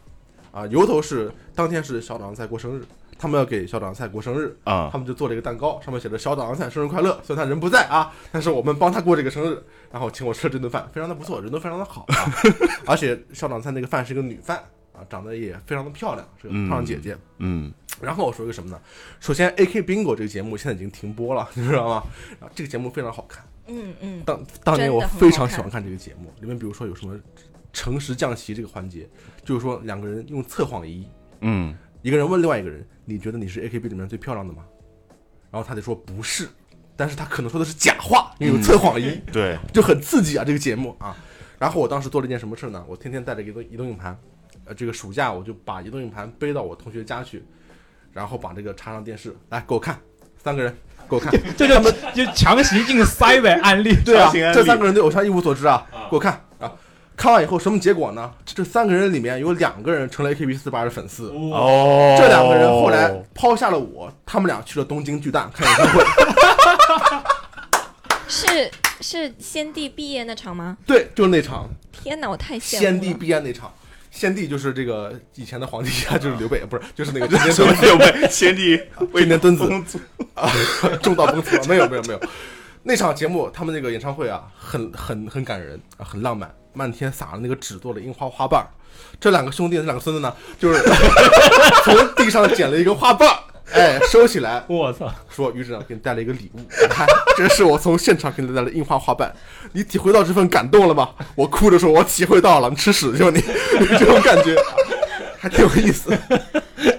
[0.52, 2.84] 啊，由头是当天是校长在过生日，
[3.18, 7.20] 他们要给小岛洋菜过生日，啊他们就做了一个蛋糕，上面写着小岛洋菜生日快乐。
[7.24, 9.62] 虽然他人不在啊，但是我们帮他过这个生日，
[9.92, 12.16] 然后请我吃了这顿饭，非常的不错，人都非常的好啊，
[12.86, 14.58] 而且小岛洋菜那个饭是一个女饭
[14.94, 17.18] 啊，长得也非常的漂亮，是个漂亮姐姐。
[17.40, 18.80] 嗯然后我说一个什么呢？
[19.20, 22.04] 首先，AK Bingo 这个节目现在已经停播了， 你知道吗？
[22.54, 27.20] 这个节目非常好看，嗯嗯，当当年我非常喜欢看这个节目，里面比如说有什么
[27.74, 29.10] 诚实降旗这个环节，
[29.44, 31.08] 就是说两个人用测谎仪，
[31.42, 34.64] 嗯一个人问另外一个人：“你觉得你是 AKB 里面最漂亮的吗？”
[35.50, 36.48] 然后他得说不是，
[36.96, 41.16] 但是他可能说的是假话，因为有测谎仪， 对，就很刺激啊这个节目啊。
[41.58, 42.84] 然后我当时做了一件什么事呢？
[42.88, 44.16] 我天天带着移动移动硬盘，
[44.66, 47.44] 呃这个暑假我就把移动硬盘背到我同学家去，
[48.12, 49.98] 然后把这个插上电视，来给我看，
[50.44, 50.76] 三个人
[51.10, 53.96] 给我看，这 就就强行硬塞呗，案例。
[54.04, 56.72] 对啊，这三个人对偶像一无所知啊，给我看啊。
[57.18, 58.32] 看完以后什么结果呢？
[58.46, 66.06] 这三个人里面有两个人成了 AKB 四八的粉丝，哦这两个人后来抛下了我，他们俩去了东京巨蛋看演唱会。
[68.30, 68.70] 是
[69.02, 70.78] 是先帝毕业那场吗？
[70.86, 72.82] 对，就是那场天哪，我太羡慕了。
[72.82, 73.74] 先帝毕业那场。
[74.10, 78.76] 先帝就是这个以前的皇帝啊， 就是刘备，不是，就是那个真 田什么敦有没先帝
[79.14, 80.00] 真田敦子
[80.34, 80.50] 啊，
[81.04, 81.68] 重蹈崩殂。
[81.68, 82.20] 没有没有没有，
[82.82, 88.68] 那场节目他们那个演唱会啊，很很很感人啊，很浪漫，漫天撒了那个纸做的樱花花瓣儿。
[89.20, 90.82] 这两个兄弟，这两个孙子呢，就是
[91.84, 93.40] 从地上捡了一个花瓣儿，
[93.74, 95.12] 哎，收起来， 我操！
[95.30, 99.34] 说于指长给你带了一个礼物，你看，这是我从现场给你带来的樱花花瓣，
[99.74, 101.14] 你体会到这份感动了吗？
[101.36, 103.42] 我哭着说，我体会到了，你吃屎就你，
[103.98, 104.56] 这种感觉，
[105.40, 106.16] 还挺有意思。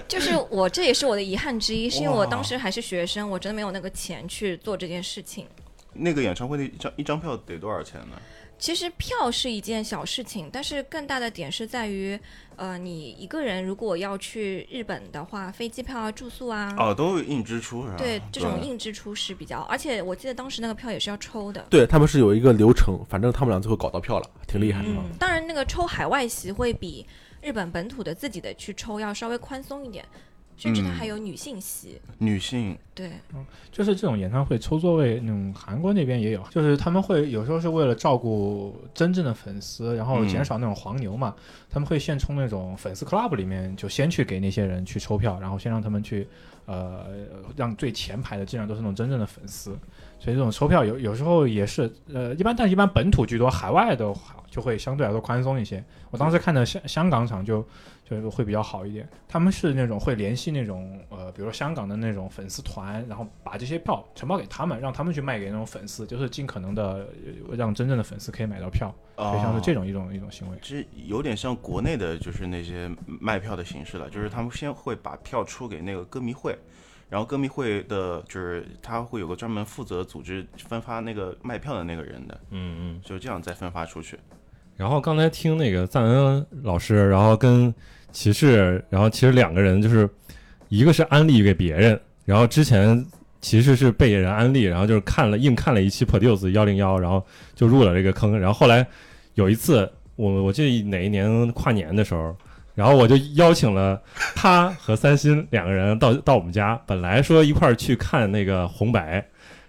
[0.07, 5.45] 就是我，这也是我的遗憾之一，是因为我当时还是学生，我真的没有那个钱去做这件事情。
[5.93, 8.17] 那个演唱会的一张一张票得多少钱呢？
[8.59, 12.19] 其实票是一件小事情，但是更大的点是在于，
[12.57, 17.95] 呃，你一个人如果要去日本的话，飞机票啊、住宿啊，哦，都有硬支出是吧？
[17.97, 21.65] 对这种硬支出是比较，而且我记得当时那个票也是要抽的。
[21.69, 24.89] 对他们是有一个流程，反正他们俩最后搞到票了，挺厉害的。
[24.89, 27.07] 嗯，当然那个抽海外席会比
[27.41, 30.03] 日本本土的自己的去抽要稍微宽松一点，
[30.59, 31.99] 甚至它嗯还有女性席。
[32.17, 33.09] 女性对，
[33.71, 41.33] 就是这种演唱会抽座位，那种韩国那边也有，就是他们会有时候是为了照顾真正的粉丝，然后减少那种黄牛嘛，
[41.69, 46.27] 他们会现充那种粉丝 club 里面就先去给那些人去抽票，然后先让他们去，
[46.65, 47.05] 呃，
[47.55, 49.71] 让最前排的尽量都是那种真正的粉丝，
[50.19, 55.81] 所以这种抽票有有时候也是，呃，一般但一般本土居多，海外的话就会相对来说宽松一些。
[56.11, 57.65] 我当时看的香香港场就
[58.09, 67.07] 就会比较好一点，他们是那种会联系那种呃，比如说香港的那种粉丝团，然后把这些票承包给他们，让他们去卖给那种粉丝，就是尽可能的
[67.57, 69.79] 让真正的粉丝可以买到票，所以像是这种。
[69.79, 70.57] 种一种一种行为。
[70.61, 76.53] 这有点像国内的，就是那些卖票的形式了，就是他们先会把票出给那个歌迷会，
[77.07, 83.01] 然后歌迷会的，就是他会有个专门负责组织分发那个卖票的那个人的，嗯嗯。
[83.01, 84.19] 就这样再分发出去。
[84.75, 87.73] 然后刚才听那个赞恩老师，然后跟
[88.11, 90.09] 骑士，然后其实两个人就是
[90.67, 93.05] 一个是安利给别人，然后之前
[93.41, 98.85] 骑士是被人安利，然后就是看了硬看了一期 Produce 幺零幺，然后就入了这个坑，然后后来
[99.35, 102.35] 有一次我我记得哪一年跨年的时候。
[102.75, 104.01] 然后我就邀请了
[104.35, 109.21] 他和三星两个人到到我们家，本来说一块儿去看那个红白，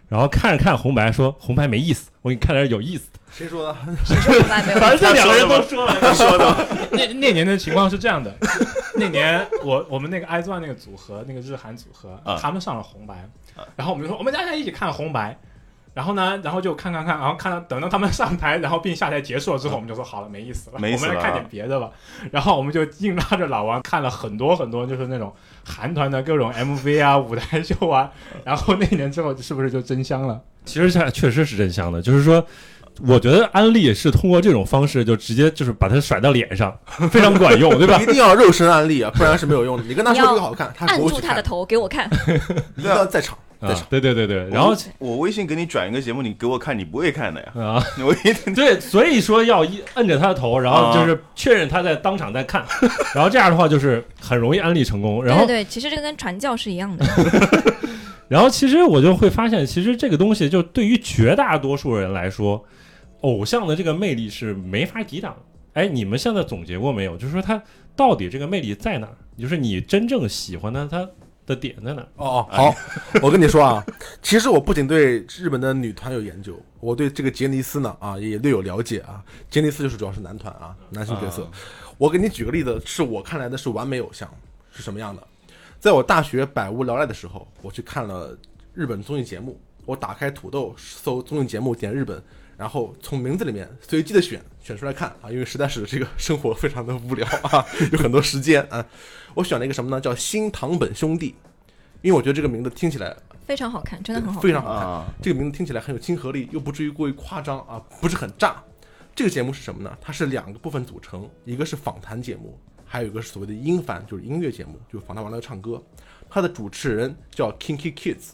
[0.09, 3.10] 然后看着看红白，说红白没意思，我给你看点有意思。
[3.33, 3.77] 谁说的？
[4.05, 4.79] 谁说红白 没有？
[4.81, 8.33] 反正这两个人都说了，他说的， 那那年的情况是这样的，
[8.97, 13.29] 那年我我们那个 iZone 那个组合，那个日韩组合，啊他们上了红白，
[13.77, 15.39] 然后我们就说我们大家一起看红白。
[15.93, 21.91] 然后呢，然后就看看看，然后看到等到他们上台，然后并下台结束了之后，我们就说好了，没意思了，没意思了我们来看点别的吧。
[22.31, 28.09] 然后我们就硬拉着老王看了很多很多，就是那种韩团的各种 MV 啊、 舞台秀啊。
[28.45, 30.41] 然后那年之后，是不是就真香了？
[30.65, 32.47] 其实它确实是真香的，就是说，
[33.07, 36.77] 我觉得安利是通过这种方式，就直接就是把它甩到脸上，
[37.11, 38.07] 非常管用，对吧一？
[38.07, 39.83] 定要肉身安利啊，不然是没有用的。
[39.85, 42.11] 你跟他说这个好看，他按住他的头给我看。
[42.77, 47.49] 一定要在场，在啊场。，对对对对，然后我微信给你转一个节目，你给我看，你不会看的呀。
[47.55, 52.65] 啊，我一定对，所以说要一摁着他的头，然后就是确认他在当场在看，
[53.15, 55.25] 然后这样的话就是很容易安利成功。
[55.25, 57.07] 然后对对，其实这个跟传教是一样的。
[58.31, 62.65] 然后其实我就会发现，其实这个东西就对于绝大多数人来说，
[63.23, 65.37] 偶像的这个魅力是没法抵挡。
[65.73, 67.17] 哎，你们现在总结过没有？
[67.17, 67.61] 就是说他
[67.97, 69.17] 到底这个魅力在哪儿？
[69.37, 71.05] 就是你真正喜欢的他
[71.45, 72.09] 的点在哪儿？
[72.19, 72.73] 哦，好，
[73.21, 73.85] 我跟你说啊，
[74.23, 79.21] 其实我不仅对日本的女团有研究，我对这个杰尼斯呢啊也略有了解啊。
[79.51, 81.51] 杰尼斯就是主要是男团啊，男性角色。
[81.99, 84.33] 我给你举个例子，是我看来的是完美偶像
[84.71, 85.21] 是什么样的。
[85.81, 88.37] 在我大学百无聊赖的时候，我去看了
[88.75, 89.59] 日本综艺节目。
[89.87, 92.23] 我打开土豆搜综艺节目，点日本，
[92.59, 98.85] 然后从名字里面随机的选选出来看啊，因为实在是这个生活非常的无聊 啊，有很多时间啊。
[99.33, 99.99] 我选了一个什么呢？
[99.99, 101.35] 叫新堂本兄弟，
[102.03, 103.17] 因为我觉得这个名字听起来
[103.47, 104.43] 非常好看，真的很好看。
[104.43, 104.87] 非常好看。
[104.87, 108.63] 啊，这个名字听起来很有亲和力，又不至于过于夸张啊，不是很炸。
[109.15, 109.97] 这个节目是什么呢？
[109.99, 112.57] 它是两个部分组成，一个是访谈节目，
[112.93, 115.81] 还有一个是所谓的音凡，就是音乐节目，就是访谈完了唱歌。
[116.29, 118.31] 他的主持人叫 Kinky Kids，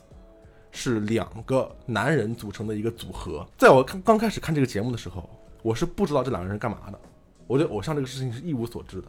[0.70, 3.46] 是两个男人组成的一个组合。
[3.59, 5.28] 在我刚刚开始看这个节目的时候，
[5.61, 6.98] 我是不知道这两个人是干嘛的，
[7.46, 9.09] 我对偶像这个事情是一无所知的。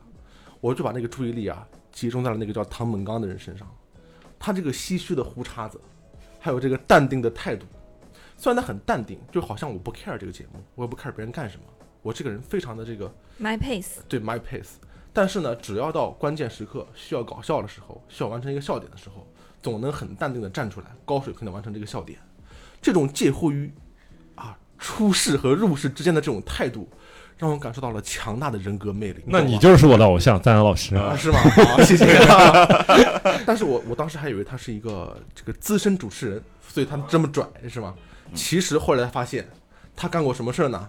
[0.60, 3.66] 我就把那个注意力啊集中在了那个叫唐本刚的人身上，
[4.38, 5.80] 他这个唏嘘的胡茬子，
[6.42, 7.66] 还有这个淡定的态度，
[8.36, 11.64] 虽然他很淡定，就好像我不 care 这个节目，我也不 care 别人干什么，
[12.02, 14.72] 我这个人非常的这个 My pace，对 my pace，
[15.18, 19.26] 但是呢，只要到关键时刻需要搞笑的时候，需要完成一个笑点的时候，
[19.64, 22.20] 总能很淡定的站出来，高水平的完成这个笑点。
[22.84, 23.74] 这种介乎于
[24.36, 26.88] 啊出世和入世之间的这种态度，
[27.36, 29.24] 让我感受到了强大的人格魅力。
[29.26, 30.96] 那你就是我的偶像，赞恩老师。
[30.96, 31.40] 啊，是吗？
[31.40, 32.06] 好，谢谢。
[33.44, 37.96] 但是我我当时还以为他是一个这个资深主持人，所以他这么拽是吗？
[38.36, 39.50] 其实后来发现，
[39.96, 40.88] 他干过什么事儿呢？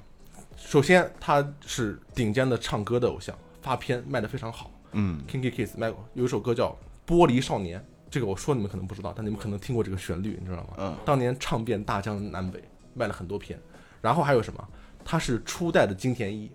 [0.58, 3.34] 首先，他是顶尖的唱歌的偶像，
[3.68, 4.70] 发片卖得非常好。
[4.92, 6.74] 嗯，Kinky Kiss 卖过有一首歌叫
[7.10, 10.68] 《玻璃少年》，这个我说你们可能不知道，但你们可能听过这个旋律，你知道吗？
[10.78, 12.64] 嗯当年唱遍大江南北，
[12.94, 13.60] 卖了很多片。
[14.00, 14.68] 然后还有什么？
[15.04, 16.50] 他是初代的金田一，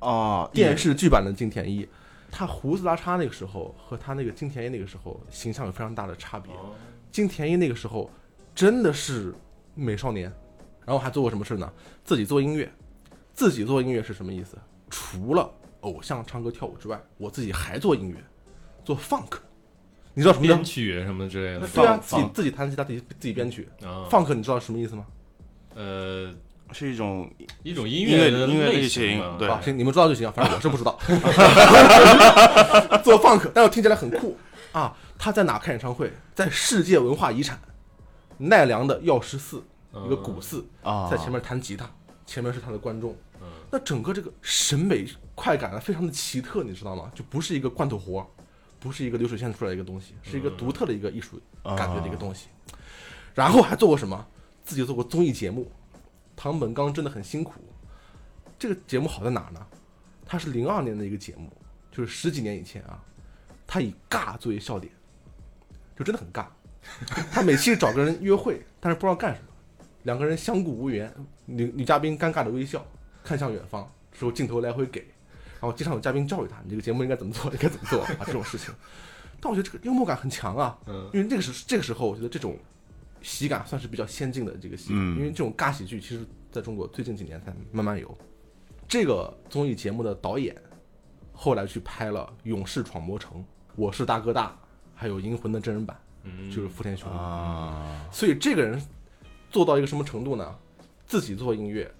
[0.00, 1.88] 啊，电视剧版的金田一，
[2.30, 6.52] 他胡子拉碴那个时候和他那个金田一那个时候形象有非常大的差别。
[7.10, 8.10] 金田一那个时候
[8.54, 9.34] 真的是
[9.74, 10.30] 美少年，
[10.84, 11.72] 然后还做过什么事呢？
[12.04, 12.70] 自己做音乐，
[13.32, 14.58] 自己做音乐是什么意思？
[14.90, 15.50] 除了
[15.80, 18.16] 偶像唱歌跳舞之外，我自己还做音乐，
[18.84, 19.38] 做 funk。
[20.14, 20.64] 你知道什么叫编？
[20.64, 23.68] 曲什么之类的对啊，自己自己弹吉他，自己自己编曲。
[23.82, 25.06] 啊，funk 你知道什么意思吗？
[25.74, 26.32] 呃
[26.72, 27.30] 是一种
[27.62, 30.98] 一种音音乐的音乐类型对啊，行，你们知道就行，反正我是不知道。
[33.02, 34.36] 做 funk，但是听起来很酷
[34.72, 34.94] 啊！
[35.16, 36.12] 他在哪开演唱会？
[36.34, 37.58] 在世界文化遗产
[38.36, 39.64] 奈良的药师寺
[40.04, 41.90] 一个古寺，啊，在前面弹吉他，
[42.28, 43.48] 前面是他的观众嗯。
[43.72, 47.10] 那整个这个审美快感啊，非常的奇特，你知道吗？
[47.14, 48.24] 就不是一个罐头活，
[48.78, 52.48] 不是一个流水线出来的一个东西，是一个独特的一个艺术感觉的一个东西。
[53.34, 54.26] 然后还做过什么？
[54.62, 55.70] 自己做过综艺节目。
[56.36, 57.54] 唐本刚真的很辛苦。
[58.58, 59.66] 这个节目好在哪儿呢？
[60.26, 61.50] 它是零二年的一个节目，
[61.90, 63.02] 就是十几年以前啊。
[63.70, 64.90] 他以尬作为笑点，
[65.94, 66.46] 就真的很尬。
[67.30, 69.47] 他每期找个人约会，但是不知道干什么，
[70.04, 71.12] 两个人相顾无言，
[71.46, 72.84] 女女嘉宾尴尬的微笑，
[73.22, 75.00] 看向远方，之后镜头来回给，
[75.60, 78.72] 然后经常有嘉宾教育他，你这个节目应该怎么做，应该怎么做啊这种事情。
[79.40, 82.56] 但我觉得这个幽默感很强啊，嗯因为这个时这个时候，我觉得这种
[83.22, 88.16] 喜感算是比较先进的这个喜感，嗯因为这种尬喜剧其实在中国最近几年才慢慢有。
[88.88, 90.56] 这个综艺节目的导演
[91.32, 93.38] 后来去拍了《勇士闯魔城》
[93.76, 94.48] 《我是大哥大》，
[94.94, 97.08] 还有《银魂》的真人版，嗯就是福田雄。
[97.12, 98.82] 啊，所以这个人
[99.50, 100.56] 做到一个什么程度呢？
[101.06, 101.90] 自己做音乐，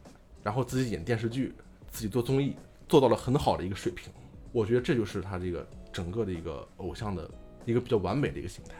[0.42, 1.54] 然后自己演电视剧，
[1.90, 2.54] 自己做综艺，
[2.88, 4.12] 做到了很好的一个水平。
[4.52, 7.30] 我觉得这就是他这个整个的一个偶像的
[7.64, 8.74] 一个比较完美的一个形态。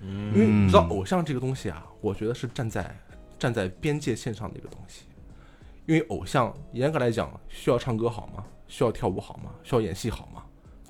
[0.00, 2.94] 因为你知道，偶像这个东西啊，我觉得是站在
[3.38, 5.04] 站在边界线上的一个东西。
[5.86, 8.44] 因为偶像严格来讲，需要唱歌好吗？
[8.68, 9.50] 需要跳舞好吗？
[9.62, 10.42] 需要演戏好吗？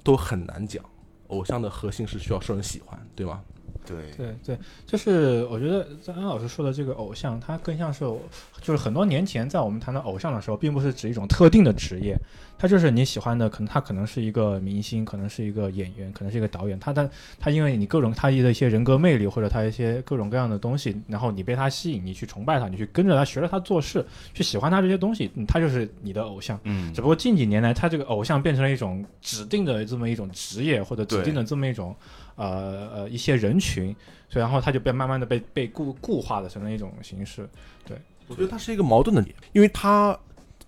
[0.02, 0.84] 都很难讲。
[1.28, 3.42] 偶像的核心是需要受人喜欢，对吗？
[3.86, 8.20] 对，对对，就是我觉得在安老师说的这个偶像，他更像是我，
[8.60, 12.16] 就是很多年前在我们谈到偶像的时候，并不是指一种特定的职业，
[12.58, 17.08] 他就是你喜欢的，可能他可能是一个明星，可能是一个演员，可能是一个导演，他的
[17.38, 26.58] 他因为你各种他的一些人格魅力或者他一些各种各样的东西，然后你被他吸引，你去崇拜他，你去跟着他学着他做事，去喜欢他这些东西，嗯他就是你的偶像。
[26.64, 31.94] 嗯只不过近几年来，他这个偶像变成了一种指定的这么一种职业，或者指定的这么一种
[32.36, 33.94] 呃呃一些人群，
[34.28, 37.48] 所以然后他就被慢慢的被被固固化的成了一种形式。
[37.86, 40.18] 对我觉得它是一个矛盾的点，因为他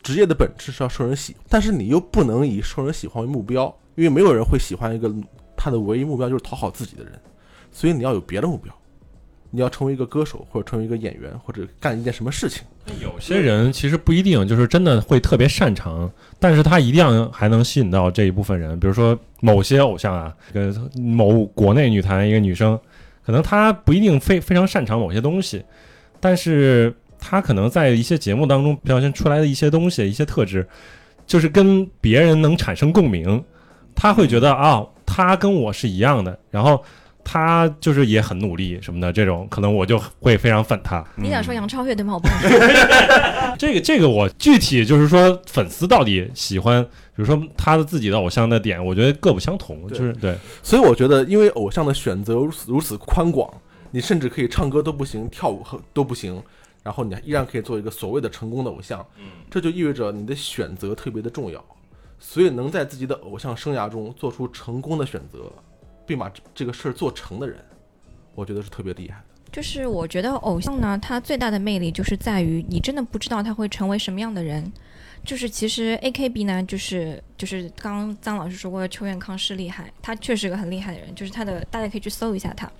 [0.03, 5.13] 职业的本质是要受人喜，但是你又不能以受人喜欢为目标，因为没有人会喜欢一个
[5.57, 7.13] 他的唯一目标就是讨好自己的人，
[7.73, 8.73] 所以你要有别的目标，
[9.51, 12.63] 你要成为一个歌手，或者成为一个演员，或者干一件什么事情。
[13.01, 18.79] 有些人其实不一定就是真的会特别擅长，但是他一定要还能吸引到这一部分人。
[18.79, 22.79] 比如说某些偶像啊，跟某国内女团一个女生，
[23.25, 25.65] 可能她不一定非非常擅长某些东西，
[26.21, 30.67] 但是她可能在一些节目当中表现出来的一些东西、一些特质，
[31.27, 33.43] 就是跟别人能产生共鸣，
[33.95, 36.83] 他会觉得啊，他跟我是一样的，然后。
[37.29, 41.05] 他就是也很努力什么的，这种可能我就会非常粉他。
[41.17, 42.15] 你想说杨超越对吗？
[42.15, 43.57] 我不敢说。
[43.59, 53.53] 这个这个我具体就是说粉丝到底喜欢，比如说他的自己的偶像的点，我觉得各不相同，就是对，所以我觉得，因为偶像的选择如此如此宽广，
[53.91, 56.41] 你甚至可以唱歌都不行，跳舞和都不行，
[56.85, 59.05] 然后你依然可以做一个所谓的成功的偶像，
[59.51, 61.65] 这就意味着你的选择特别的重要。
[62.19, 65.53] 所以能在自己的偶像生涯中做出成功的选择，
[66.07, 67.59] 并把这个事儿做成的人，
[68.35, 69.25] 我觉得是特别厉害的。
[69.53, 74.71] 就是我觉得偶像呢，他最大的魅力就是在于你真的不知道他会成为什么样的人。
[75.25, 82.71] 就是其实 A K B 呢，就是就是刚刚张老师说过，邱元康是厉害，他确实个很厉害的人，就是他的大家可以去搜一下他。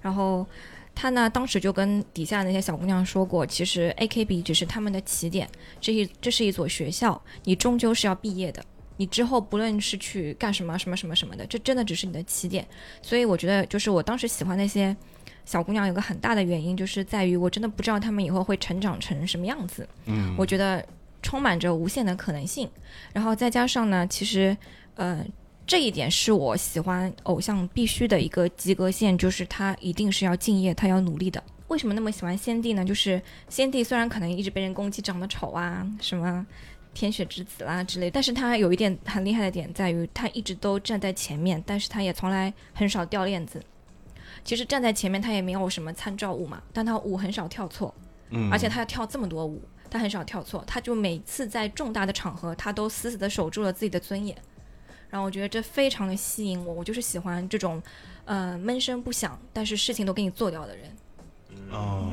[0.00, 0.46] 然后
[0.94, 5.48] 他呢，当时就跟底下那些小姑娘说过，其实 A K B 只是他们的起点，
[5.80, 8.62] 这一这是一所学校，你终究是要毕业的。
[9.00, 12.62] 你之后不论是去干什么什么什么什么的，这真的只是你的起点。
[13.00, 14.94] 所以我觉得，就是我当时喜欢那些
[15.46, 19.88] 小姑娘，有个很大的原因，就是在于我真的不知道她们以后会成长成什么样子。
[20.04, 20.86] 嗯，我觉得
[21.22, 22.68] 充满着无限的可能性。
[23.14, 24.54] 然后再加上呢，其实
[24.96, 25.24] 呃，
[25.66, 31.42] 这一点是我喜欢偶像必须的一个及格线，就是他一定是要敬业，他要努力的。
[31.68, 32.84] 为什么那么喜欢先帝呢？
[32.84, 36.44] 就是先帝虽然可能一直被人攻击长得丑啊，什么
[36.92, 43.62] 天选之子啦之类，但是他有一点很厉害的点在于，他一直都站在前面，但是他也从来很少掉链子。
[44.44, 47.94] 其实站在前面，他也没有什么参照物嘛，但他舞很少跳错，
[48.30, 54.36] 嗯，而且他要跳这么多舞，他很少跳错，他就每次在重大的场合，他都死死的守住了自己的尊严。
[55.10, 57.82] 然后我觉得这非常的吸引我，我就是喜欢这种，
[58.24, 60.88] 呃，闷声不响，但是事情都给你做掉的人。
[61.72, 62.10] 哦，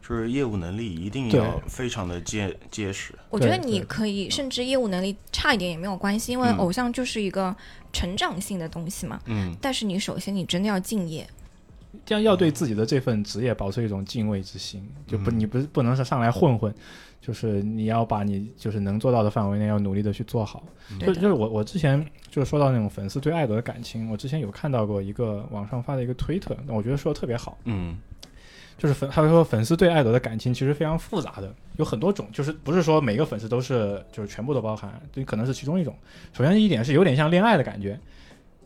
[0.00, 3.14] 就是业务能力一定要非常的结结实。
[3.28, 6.56] 我觉得你可以，甚至业务能力差一点也没有关系，因为嗯。
[6.56, 7.54] 偶像就是一个
[7.92, 9.20] 成长性的东西嘛。
[9.26, 9.54] 嗯。
[9.60, 11.26] 但是你首先你真的要敬业，
[12.06, 15.40] 这样要对自己的这份职业保持一种敬畏之心，就不嗯。
[15.40, 16.72] 你不是不能是上来混混，
[17.20, 20.62] 就是你要把你就是能做到的范围内要努力的去做好。
[20.98, 27.96] 就对，就是我我之前就是说到那种粉丝对爱豆的感情，我之前有看到过一个网上发的一个推特，我觉得说的特别好，嗯
[28.80, 35.94] 就是粉他说粉丝对爱豆的感情其实非常复杂的，有很多种，就是不是说每个粉丝都是就是全部都包含，这可能是其中一种。
[36.32, 38.00] 首先一点是有点像恋爱的感觉。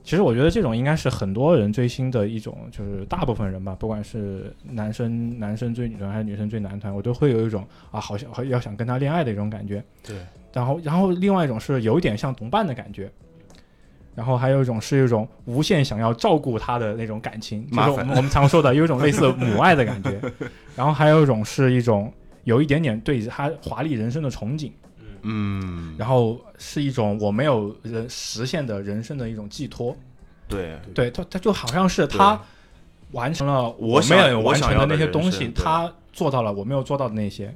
[0.05, 9.83] 其实我觉得这种应该是很多人追星的一种，就是大部分人吧，不管是男生男生追女团还是女生追男团，我都会有一种啊，好像要想跟他恋爱的一种感觉。
[10.07, 10.17] 对，
[10.53, 13.11] 然后，然后另外一种是有一点像同伴的感觉，
[14.15, 20.21] 然后还有一种是一种无限想要照顾他的那种感情，就是我们我们常说的有一种 类似母爱的感觉，
[20.77, 22.13] 然后还有一种是一种
[22.45, 24.71] 有一点点对他华丽人生的憧憬，
[25.23, 29.97] 嗯，然后是一种我没有人实现的人生的一种寄托，
[30.49, 32.41] 对，对他他就好像是他
[33.13, 37.53] 完成了我想没有完成的那些东西，他做到了我没有做到的那些，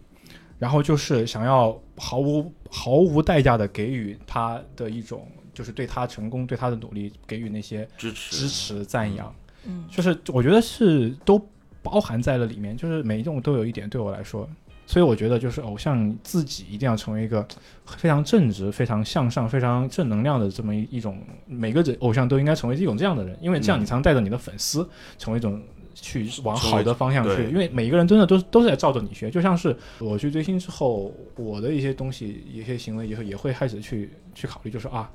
[0.59, 5.27] 然后就是想要毫无毫无代价的给予他的一种，
[5.59, 9.35] 就是对他成功、对他的努力给予那些支持支持、赞扬，
[9.67, 11.37] 嗯，就是我觉得是都
[11.83, 14.49] 包含在了里面，就是每一种都有一点对我来说。
[14.87, 17.45] 所以我觉得，就是偶像自己一定要成为一个
[17.85, 24.89] 非常正直、非常向上、非常正能量的这么一一种，每个人偶像都应该成为一种这样的人，因为这样嗯你才能带着你的粉丝
[25.19, 25.61] 成为一种
[25.93, 27.49] 去往好的方向去。
[27.49, 35.11] 因为每一个人真的都都是在照着你学，就像是我去追星之后，我的一些东西、一些行为以后也会开始去去考虑，就是啊。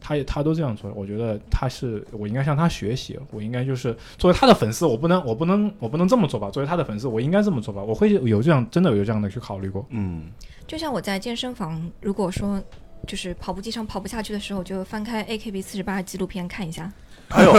[0.00, 6.50] 他也他都这样做，我觉得他是我应该向他学习，我应该就是作为他的粉丝，我不能我不能我不能这么做吧？
[6.50, 7.82] 作为他的粉丝，我应该这么做吧？
[7.82, 9.86] 我会有这样真的有这样的去考虑过。
[9.90, 10.24] 嗯
[10.66, 12.62] 就像我在健身房，如果说
[13.06, 16.92] 就是跑步机上跑不下去的时候，就翻开 AKB 四十八纪录片看一下。
[17.30, 17.52] 还有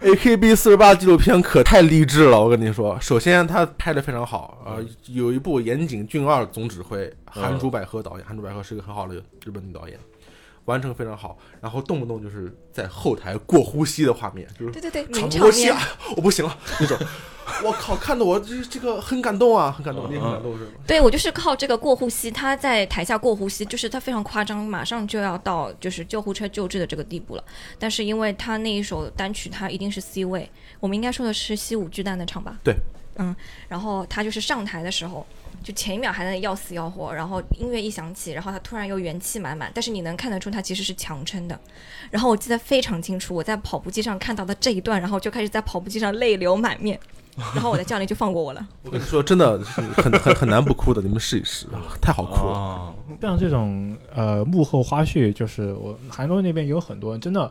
[0.00, 9.14] A K B 四十八纪录片可太励志了，我跟你说，首先他拍的非常好，呃，有一部岩井俊二总指挥，韩竹百合导演，韩竹百合是一个很好的
[9.44, 9.98] 日本女导演。
[10.66, 15.78] 完成非常好，然后动不动就是在后台过呼吸的画面，就是对对对，喘不过气啊，
[16.16, 16.98] 我不行了 那种。
[17.62, 20.70] 我靠，看得我这这个很感动啊，很感动，你也很感动是吗？
[20.86, 27.44] 对我就是靠这个过呼吸，他在台下过呼吸，就是他非常夸张，马上就要到就是救护车救治的这个地步了。
[27.78, 30.50] 但是因为他那一首单曲，他一定是 C 位，
[30.80, 32.58] 我们应该说的是西武巨蛋的场吧？
[32.64, 32.74] 对，
[33.16, 33.36] 嗯，
[33.68, 35.26] 然后他就是上台的时候，
[35.64, 41.58] 就前一秒还在要死要活，然后音乐一响起，然后他突然又元气满满，但是你能看得出他其实是强撑的。
[42.10, 47.00] 然后我记得非常清楚，我在跑步机上看到的这一段，然后就开始在跑步机上泪流满面，
[47.54, 48.68] 然后我的教练就放过我了。
[48.82, 52.52] 我跟你说，真的是很很很难不哭的，你们试一试，啊太好哭了。
[52.52, 57.50] 哦，像这种呃幕后花絮，就是我韩国那边有很多真的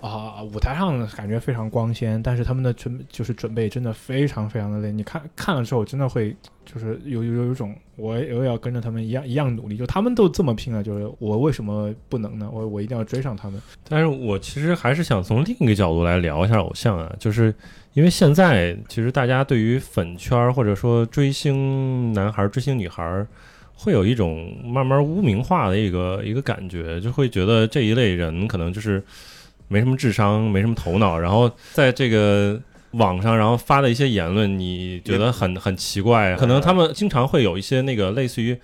[0.00, 4.90] 啊、舞台上感觉非常光鲜，但是他们的准就是准备真的非常非常的累。
[4.90, 6.34] 你看看了之后，真的会
[6.64, 12.48] 就是有有有一种我也我也要跟着他们一样一样努力，就他们都这么拼了，就是我为什么不能呢？
[12.50, 13.60] 我我一定要追上他们。
[13.86, 17.54] 但是我其实还是想从另一个角度来聊一下偶像啊，就是
[17.92, 23.26] 因为现在其实大家对于粉圈儿或者说追星男孩儿、追星女孩儿，
[23.74, 29.02] 会有一种慢慢污名化的一个一个感觉，就会觉得这一类人可能就是
[29.72, 32.60] 没什么智商、没什么头脑，然后在这个
[32.90, 36.34] 网上然后发的一些言论，你觉得很很奇怪？
[36.34, 38.58] 可能他们经常会有一些那个类似于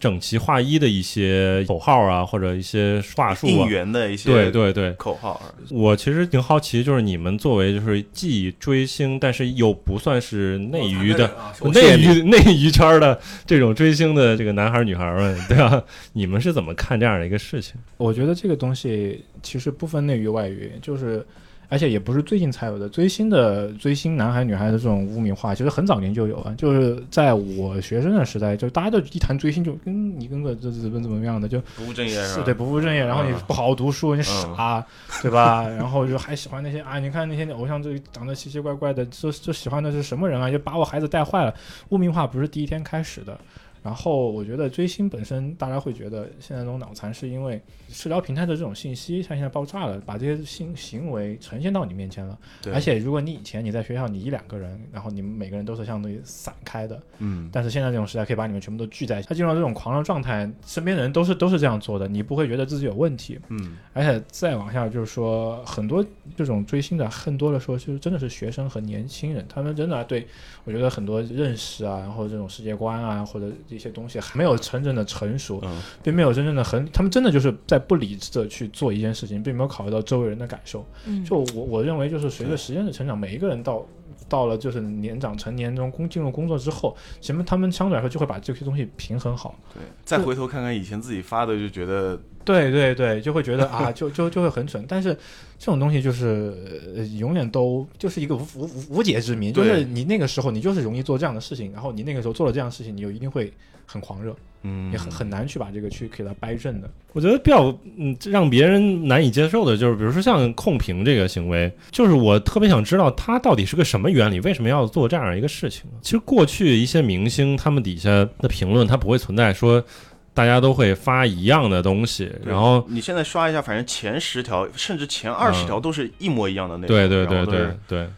[0.00, 3.68] 整齐划一的一些口号啊，或者一些话术应啊。
[3.68, 5.40] 援的一些对对对，口号，
[5.70, 11.30] 我其实挺好奇，就是你们作为就是既追星，但是又不算是内娱的。
[11.72, 15.84] 内娱内娱圈的这种追星的这个男孩儿女孩儿们，对吧？
[16.14, 17.74] 你们是怎么看这样的一个事情？
[17.98, 21.24] 我觉得这个东西其实不分内娱外娱，就是。
[21.70, 26.52] 而且也不是最近才有的，追星的追星男孩女孩的这种污名化，其实很早年就有了。
[26.58, 34.84] 就是在我学生的时代，就大家都一谈追星就跟你跟个这怎么怎么样的，就不务正业是对不务正业，然后你嗯不好好读书，你傻，
[35.22, 35.62] 对吧？
[35.68, 40.50] 然后就还喜欢那些啊，你看那些偶像这长得奇奇怪怪的，就就喜欢的是什么人啊？
[40.50, 41.54] 就把我孩子带坏了，
[41.90, 43.38] 污名化不是第一天开始的。
[43.82, 52.38] 然后我觉得追星本身，大家会觉得现在这种脑残是因为社交平台的这种信息，像现在爆炸了，把这些行行为呈现到你面前了。
[52.62, 63.38] 对而且如果你以前你在学校你一两个人，然后你们每个人都是相当于散开的，嗯，但是现在这种时代可以把你们全部都聚在一起，他进入到这种狂热状态，身边的人都是都是这样做的，你不会觉得自己有问题。
[63.48, 66.04] 嗯，而且再往下就是说，很多
[66.36, 70.26] 这种追星的，更多的说就是真的是学生和年轻人，他们真的对
[70.64, 80.86] 我觉得很多认识啊，然后这种世界观啊，或者一些东西还没有真正的成熟，嗯并没有真正的很，他们真的就是在不理智的去做一件事情，并没有考虑到周围人的感受。
[81.06, 83.86] 嗯，就我我认为，就是随着时间的成长，每一个人到
[84.28, 89.54] 到了就是年长成年中工进入工作之后，前面他们相对来说就会把这些东西平衡好。
[89.74, 94.84] 对，再回头看看以前自己发的，就觉得对对对，就会觉得啊，就就就会很蠢。
[94.88, 95.16] 但是
[95.60, 96.54] 这种东西就是、
[96.96, 103.52] 呃、永远都就是一个无无无无解之谜，就是你那个时候你就是容易做这样的事情，然后你那个时候做了这样的事情，你就一定会
[103.84, 106.90] 很狂热，嗯，也很很难去把这个去给它掰正的。
[107.12, 115.84] 我觉得比较嗯让别人难以接受的就是，比如说像控评这个行为，就是我特别想知道它到底是个什么原理，为什么要做这样一个事情？
[116.00, 118.08] 其实过去一些明星他们底下
[118.38, 119.84] 的评论，它不会存在说
[120.32, 128.10] 大家都会发一样的东西，然后你现在刷一下，反正前十条甚至前二十嗯条都是一模一样的内容，对对对对对，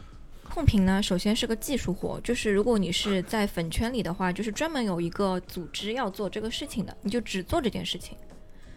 [0.44, 8.16] 控评呢，首先是个技术活，就是如果你是在粉圈里的话，就是专门有一个组织要做这个事情的，你就只做这件事情。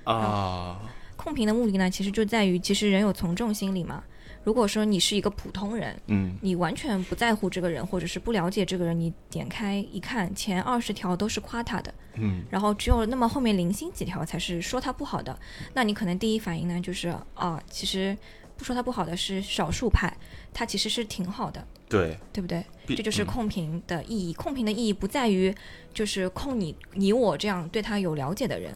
[0.05, 0.79] 啊，
[1.15, 4.03] 控评的目的呢，其实就在于，其实人有从众心理嘛。
[4.45, 15.37] 如果说你是一个普通人，嗯你完全不在乎这个人，或者是不了解这个人，你点开一看，前二十条都是夸他的，嗯然后只有那么后面零星几条才是说他不好的，
[15.73, 18.15] 那你可能第一反应呢就是啊，其实
[18.55, 20.15] 不说他不好的是少数派，
[20.53, 22.63] 他其实是挺好的，对，对不对？
[22.95, 24.31] 这就是嗯控评的意义。
[24.33, 25.51] 控评的意义不在于
[25.91, 28.71] 就是控你你我这样对他有了解的人，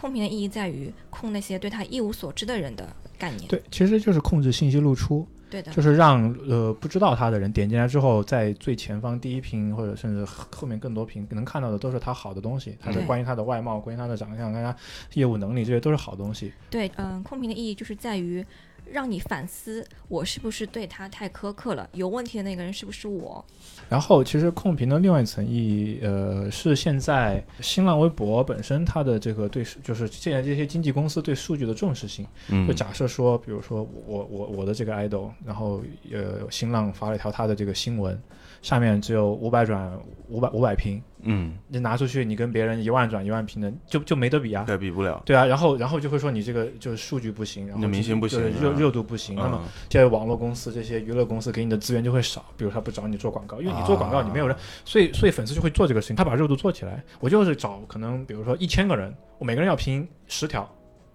[0.00, 2.88] 控评的意义在于控那些对他一无所知的人的
[3.18, 3.46] 概念。
[3.48, 14.74] 对，其实就是控制信息露出，对的，就是让呃不知道他的人点进来之后，在最前方第一屏或者甚至后面更多屏能看到的都是他好的东西，他的关于他的外貌、关于他的长相、关于他
[15.12, 16.52] 业务能力，这些都是好东西。
[16.70, 18.44] 对，嗯、控评的意义就是在于
[18.92, 21.88] 让你反思，我是不是对他太苛刻了？
[21.92, 23.44] 有问题的那个人是不是我？
[23.88, 32.26] 然后，其实控评的另外一层意义，呃，是现在新浪微博本身它的这个对，就是现在这些经纪公司对数据的重视性。
[32.48, 35.82] 嗯就假设说，比如说我我我的这个 idol，然后
[36.12, 38.20] 呃，新浪发了一条他的这个新闻，
[38.62, 44.64] 下面只有五百转五百五百评，嗯，你拿出去，你跟别人一万转一万拼的，就就没得比啊。
[44.66, 57.02] 对比不了，对啊，然后然后就会说你这个就是数据不行，然后你的明星不行热啊热度不行，那么嗯这些网络公司、这些娱乐公司给你的资源就会少，比如他不找你做广告，因为你做广告你没有人，所以所以粉丝就会做这个事情，他把热度做起来。
[57.18, 60.68] 我就是找可能比如说一千个人，我每个人要拼十条，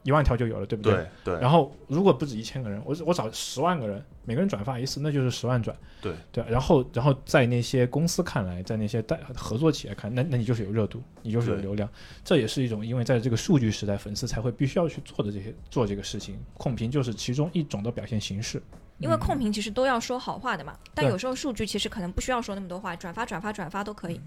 [0.06, 1.06] 一万条就有了，对不对？
[1.24, 5.76] 对，然后如果不止一千个人，我我找十万个人，每个人转发一次，那就是十万转。
[5.99, 6.14] 对。
[6.32, 11.89] 对，然后然后在那些公司看来，在那些代合作企业看，那那你就是有热度，你就是有流量，
[12.24, 18.62] 这也是一种因为在这个数据时代，粉丝才会必须要去做的这些做这个事情，控评就是其中一种的表现形式。
[19.00, 24.21] 因为控评其实都要说好话的嘛，但有时候数据其实可能不需要说那么多话，转发转发转发都可以。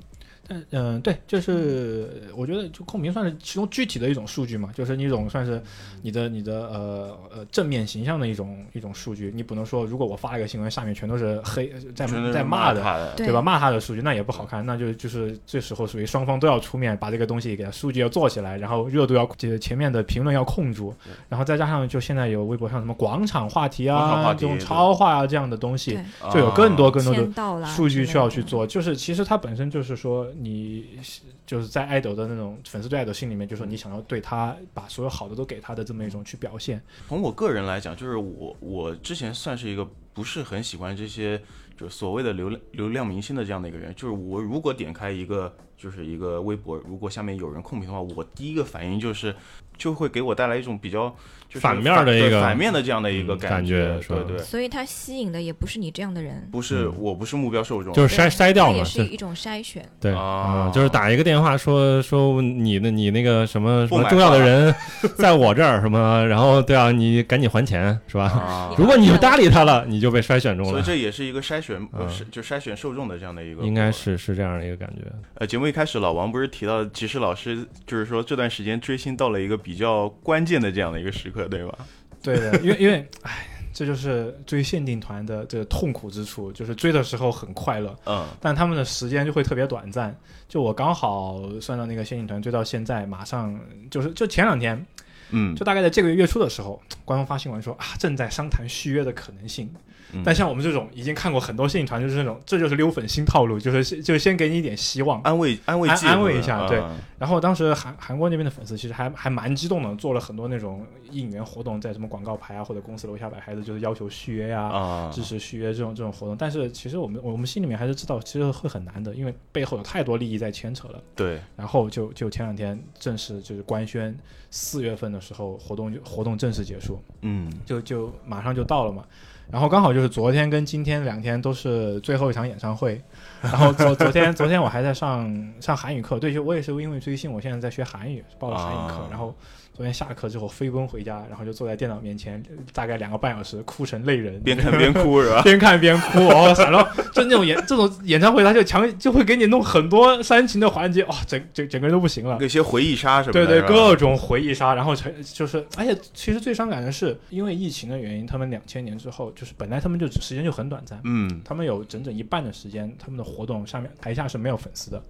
[0.49, 5.63] 但嗯，对，就是我觉得就控评算是其中具体的一种数据嘛，就是一种算是
[6.03, 9.31] 你的你的呃呃正面形象的一种一种数据。
[9.33, 13.41] 你不能说如果我发一个新闻，下面全都是黑在在骂的，对对吧？
[13.41, 20.93] 骂他的数据那也不好看，那就就是这时候属于双方都要出面，把这个东西给它数据要做起来，然后热度要这前面的评论要控住，
[21.29, 25.99] 然后再加上就现在有微博上什么广场话题啊，这种超话啊这样的东西
[26.33, 28.43] 就有更多更多的数据需要去。
[28.49, 28.67] 做。
[28.67, 31.01] 就是其实它本身就是说你
[31.45, 36.81] 就是在爱豆的那种粉丝对爱豆心里面，就说你想要对他把所有好的都给他的这么一种去表现。
[37.09, 39.85] 从我个人来讲，就是我我之前算是一个
[40.15, 41.41] 不是很喜欢这些
[41.77, 43.95] 就是所谓的流量流量明星的这样的一个人。
[43.95, 49.35] 就是我如果点开一个就是一个微博，如果下面有人控评的话，我第一个反应就是
[49.77, 51.09] 就会给我带来一种比较
[51.49, 59.89] 就是反面的一个反面的这样的一个嗯感觉，对对，所以他吸引的也不是你这样的人，不是嗯我不是目标受众，就是筛筛掉嘛，也是一种筛选。
[60.01, 64.75] 对啊啊，就是打一个电话说说你的你那个什么什么重要的人
[65.17, 68.25] 在我这儿什么，然后对啊，你赶紧还钱是吧？
[68.25, 73.93] 啊如果你不搭理他了，你就被筛选中了，所以这也是一个筛选，是就筛选受众的这样的一个，应该。
[73.99, 75.03] 是是这样的一个感觉。
[75.35, 81.79] 呃，节目一开始老王不是提到，其实老师就是说这段时间追星到了一个比较关键的这样的一个时刻，对吧？
[82.23, 90.17] 对的，因为因为，唉，这就是追限定团的这个痛苦之处，就是追的时候很快乐，嗯但他们的时间就会特别短暂。
[90.49, 93.57] 就我刚好算到那个限定团追到现在，马上
[93.91, 94.85] 就是就前两天，
[95.31, 99.71] 嗯，就大概在这个月月初的时候，官方发新闻说啊，正在商谈续约的可能性。
[100.13, 105.21] 嗯但像我们这种已经看过很多现场，就是那种这就是溜粉新套路，就是就先给你一点希望。
[105.23, 116.37] 安慰安慰安安慰一下对嗯然后当时韩韩国那边的粉丝其实还还蛮激动的，做了很多那种应援活动，在什么广告牌啊或者公司楼下摆孩子就是要求续约呀、啊，支持续约这种这种活动。
[116.37, 121.03] 但是其实我们我们心里面还是知道，其实会很难的，因为背后有太多利益在牵扯了。
[121.17, 124.17] 对，然后就就前两天正式就是官宣，
[124.51, 129.05] 四月份的时候活动就活动正式结束，嗯就就马上就到了嘛。
[129.51, 133.01] 然后刚好就是昨天跟今天两天都是最后一场演唱会，
[133.41, 139.09] 然后昨昨天昨天我还在上上韩语课，对，就我也是因为追星，我现在在学韩语，报了韩语课，啊。
[139.11, 139.35] 然后
[139.79, 142.43] 昨天下课之后飞奔回家，然后就坐在电脑面前，
[142.73, 145.41] 大概两个半小时，哭成泪人，边看 边哭是吧？
[145.43, 152.37] 边看边哭，哦，然后就那种演这种演唱会，他就强就会给你弄很多煽情的环节，哇、整整整个人都不行了。
[152.41, 165.01] 有些回忆杀什么的，对对，各种回忆杀，然后成就是，而且其实最伤感的是，因为疫情的原因，他们两千年之后，就是本来他们就时间就很短暂，嗯他们有整整一半的时间，他们的活动下面台下是没有粉丝的，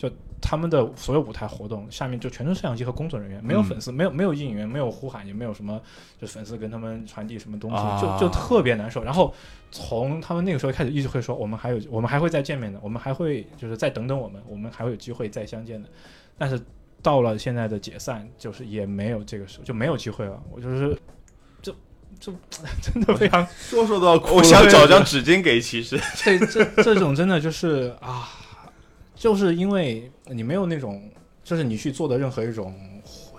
[0.00, 0.10] 就
[0.40, 5.78] 他们的所有舞台活动下面就全是摄像机和工作人员，没有嗯粉丝，没有没有应援，没有呼喊，也没有什么
[6.18, 9.04] 就粉丝跟他们传递什么东西，啊就就特别难受。
[9.04, 9.34] 然后
[9.70, 15.86] 从他们那个时候开始，一直会说我们还有我们还会再见面的，我们还会就是再等等我们，我们还会有机会再相见的。
[16.38, 16.58] 但是
[17.02, 20.42] 到了现在的解散，就是也没有这个时候就没有机会了。
[20.50, 20.98] 我就是
[21.60, 21.74] 就
[22.18, 22.32] 就
[22.80, 28.26] 真的非常说说都要哭，我想找张纸巾给骑士，这这这种真的就是啊，
[29.20, 30.98] 就是因为你没有那种，
[31.44, 32.74] 就是你去做的任何一种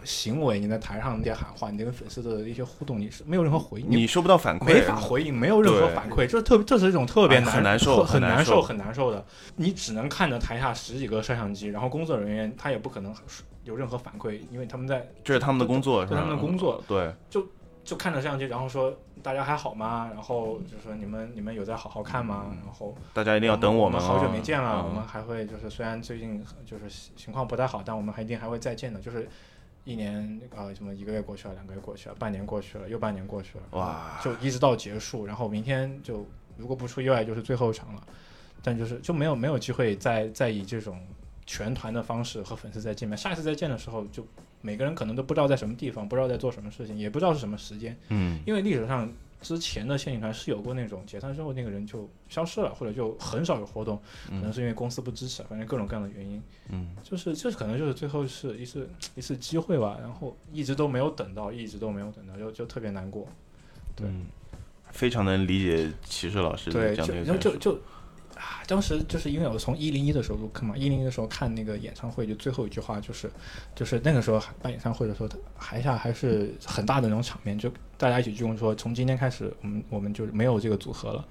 [0.04, 9.26] 行为，你在台上你得喊话，你跟粉丝的一些互动，你是没有任何回应，你收不到反馈，没法回应，没有任何反馈，这特这是一种特别很难受很难受很难受、很难受的。
[9.56, 13.12] 你只能看着台下十几个摄像机，然后工作人员他也不可能
[13.64, 17.44] 有任何反馈，因为他们在这是他们的工作，这是他们的工作，对，就
[17.84, 20.10] 就看着摄像机，然后说大家还好吗？
[20.14, 22.56] 然后就说你们你们有在好好看吗？
[22.64, 29.00] 然后大家一定要等我们，好久没见了，嗯我们还会就是虽然最近就是情况不太好，但我们还一定还会再见的。
[29.00, 29.28] 就是
[29.84, 36.26] 一年啊、什么一个月过去了，两个月过去了，半年过去了，又半年过去了，哇就一直到结束，然后明天就
[36.58, 38.04] 如果不出意外就是最后一场了，
[38.62, 41.00] 但就是就没有没有机会再再以这种
[41.46, 43.18] 全团的方式和粉丝再见面。
[43.18, 44.26] 下一次再见的时候，就
[44.62, 47.98] 每个人可能都不知道在什么地方，不知道在做什么事情，也不知道是什么时间。
[48.10, 48.40] 嗯。
[48.46, 49.12] 因为历史上
[49.42, 63.28] 之前的限定团是有过那种解散之后那个人就消失了，或者就很少有活动，可能嗯是因为公司不支持，反正各种各样的原因，嗯，就是这可能就是最后是一次一次机会吧，然后一直都没有等到，一直都没有等到，就就特别难过。
[63.96, 64.08] 对。
[64.08, 64.28] 嗯，
[64.92, 67.80] 非常能理解骑士老师的对，就就就
[68.42, 73.30] 啊，当时就是因为我从一零一的时候看嘛，一零一的时候看那个演唱会，就最后一句话就是，
[73.76, 81.24] 就是那个时候办演唱会的时候，台下还是很大的那种场面，就大家一起鞠躬说，从今天开始，我们我们就没有这个组合了。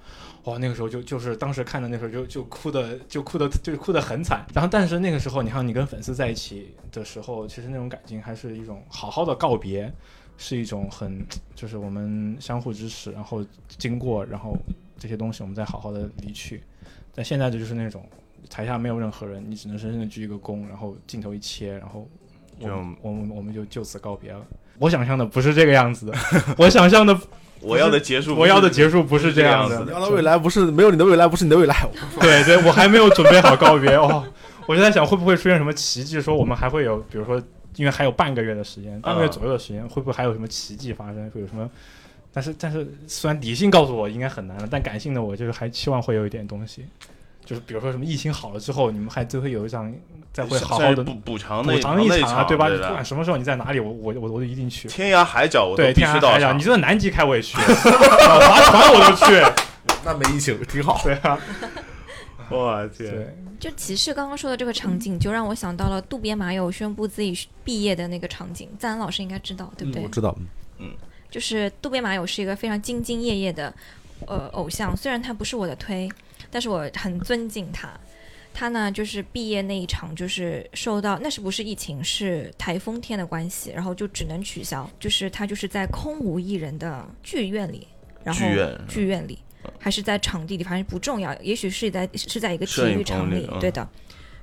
[0.45, 4.45] 哇，那个时候就就是当时看的那时候就就哭的就哭的就哭的很惨。
[4.53, 9.93] 然后但是那个时候，你看你跟粉丝在一起的时候，其实那种感情还是一种好好的告别。
[10.37, 11.23] 是一种很，
[11.53, 14.57] 就是我们相互支持，然后经过，然后
[14.97, 16.63] 这些东西我们再好好的离去。
[17.13, 18.03] 但现在的就是那种
[18.49, 22.07] 台下没有任何人，你只能深深的鞠一个躬，然后镜头一切，然后
[22.59, 24.41] 我就们我们我们就就此告别了。
[24.79, 26.13] 我想象的不是这个样子的，
[26.57, 27.17] 我想象的
[27.59, 29.83] 我要的结束，我要的结束不是这样子。
[29.85, 31.75] 你要的未来不是没有你的未来，不是你的未来。
[32.19, 34.25] 对对，我还没有准备好告别哦。
[34.67, 36.19] 我就在想，会不会出现什么奇迹？
[36.21, 37.41] 说我们还会有，比如说，
[37.75, 41.29] 因为还有半个月的时间，半个月左右的时间，会不会还有什么奇迹发生？
[41.31, 41.69] 会有什么？
[42.33, 46.85] 但是，但是，虽然理性告诉我应该很难了，但感性的我就是还期望会有一点东西。
[47.43, 49.91] 就是比如说什么疫情好了之后，你们还就会有一场
[50.31, 52.69] 再会好好的补补偿那补偿一那场啊，对吧？
[52.69, 54.87] 你不管什么时候你在哪里，我我我我都一定去。
[54.87, 56.59] 天涯海角我都对，必天涯海角，你。
[56.59, 59.63] 就算南极开我也去， 划船我都去。
[60.05, 61.01] 那没疫情挺好。
[61.03, 61.37] 对啊，
[62.49, 68.69] 我天，就骑士刚刚说的这个场景，就让我想到了渡边麻友宣布自己毕业的那个场景。
[68.77, 70.01] 赞恩老师应该知道，对不对？
[70.03, 70.33] 我知道，
[71.31, 73.73] 就是渡边麻友是一个非常兢兢业业的
[74.27, 76.07] 呃偶像，虽然他不是我的推，
[76.51, 77.89] 但是我很尊敬他。
[78.53, 84.87] 他呢，就是毕业那一场，就是受到那是不是疫情，是台风天的关系，然后就只能取消。
[84.99, 87.87] 就是他就是在空无一人的剧院里，
[88.25, 89.39] 然后剧院剧院里，
[89.79, 93.87] 还是在场地里，反正不重要，也许是在是在一个体育场里对的。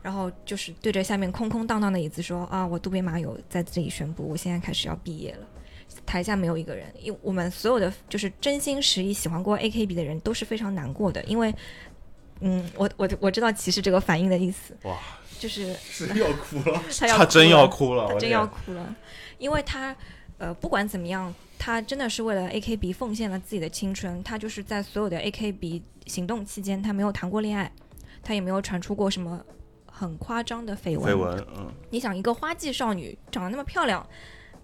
[0.01, 5.47] 然后就是对着下面空空荡荡的椅子说啊，我渡边麻友在这里宣布，我现在开始要毕业了。
[6.07, 11.55] 台下没有一个人，因为我们所有的就是真心实意喜欢过 AKB 的人都是非常难过的，因为，
[12.41, 14.97] 嗯，我我我知道其实这个反应的意思，哇，
[15.39, 16.83] 就是是要哭了。
[16.99, 18.97] 他要他真要哭了，他真要哭了，
[19.39, 19.95] 因为他
[20.39, 24.23] 呃不管怎么样，他真的是为了 AKB 奉献了自己的青春。
[24.23, 27.71] 他就是在所有的 AKB 行动期间，他没有谈过恋爱，
[28.23, 29.45] 他也没有传出过什么
[29.87, 31.13] 很夸张的绯闻。
[31.13, 34.07] 绯闻，嗯，你想，一个花季少女长得那么漂亮，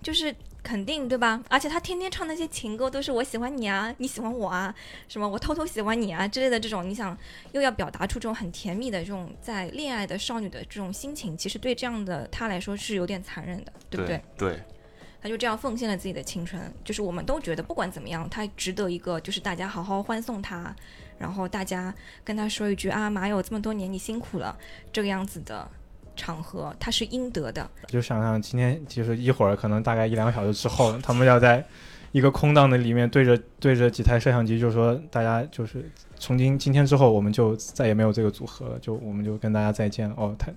[0.01, 0.35] 就是
[0.65, 1.41] 肯定对吧？
[1.49, 4.75] 而且他天天唱那些情歌，都是我喜欢你啊，你喜欢我啊，
[5.07, 7.17] 什么我偷偷喜欢你啊之类的这种，你想
[7.53, 14.21] 又要表达出这种很甜蜜的这种在恋爱的少女的这种心情，其实对这样的他来说是有点残忍的，对不对？
[14.37, 14.61] 对？
[15.23, 20.75] 他就这样奉献了自己的青春，就是我们都觉得不管怎么样，他值得一个就是大家好好欢送他，
[21.19, 24.59] 然后大家跟他说一句啊，马友这么多年你辛苦了，
[24.93, 25.67] 这个样子的
[26.17, 27.71] 场合，它是应得的。
[27.89, 31.65] 就想想今天就是一会儿，可能大概一两个小时之后，他们要在
[32.13, 40.15] 一个空荡的里面对着对着几台摄像机，就说大家就是从今今天之后，我们就再也没有这个组合了，就我们就跟大家再见了。
[40.17, 40.53] 哦，太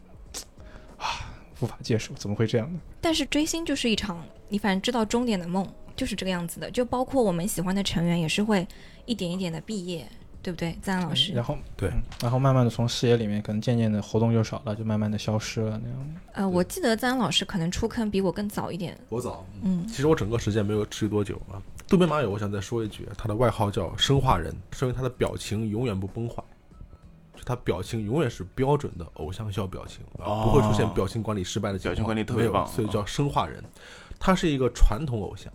[0.98, 2.80] 啊， 无法接受，怎么会这样呢？
[3.02, 6.70] 但是追星就是一场你反正知道终点的梦，就是这个样子的。
[6.70, 8.68] 就包括我们喜欢的成员也是会
[9.06, 10.08] 一点一点的毕业，
[10.48, 10.74] 对不对？
[10.82, 16.16] 赞恩老师然，后对嗯然后慢慢的从视野里面，可能渐渐的活动就少了，就慢慢的消失了那样。
[16.32, 21.60] 呃，我记得赞恩老师可能出坑比我更早一点，我早，嗯，其实我整个时间没有持续多久啊。
[21.86, 26.42] 渡边麻友，我想再说一句，他的外号叫生化人，是因为他的表情永远不崩坏，
[27.36, 33.62] 就他表情永远是标准的偶像笑表情不会出现表情管理失败的情况，表情管理特别没有棒所以叫生化人。
[34.18, 35.52] 他是一个传统偶像，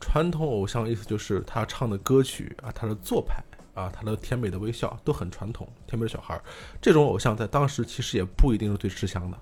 [0.00, 3.42] 传统偶像意思就是他唱的歌曲啊，他的做派
[3.74, 6.42] 啊，他的甜美的微笑都很传统，甜美的小孩儿。
[6.80, 9.38] 这种偶像在当时其实也不一定是最吃香的。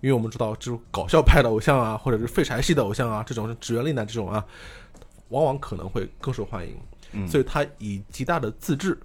[0.00, 4.44] 因为我们知道，这种搞笑派的偶像啊，或者是废柴系的偶像啊，这种指原力男这种啊，
[5.30, 6.76] 往往可能会更受欢迎。
[7.12, 8.98] 嗯所以他以极大的自制、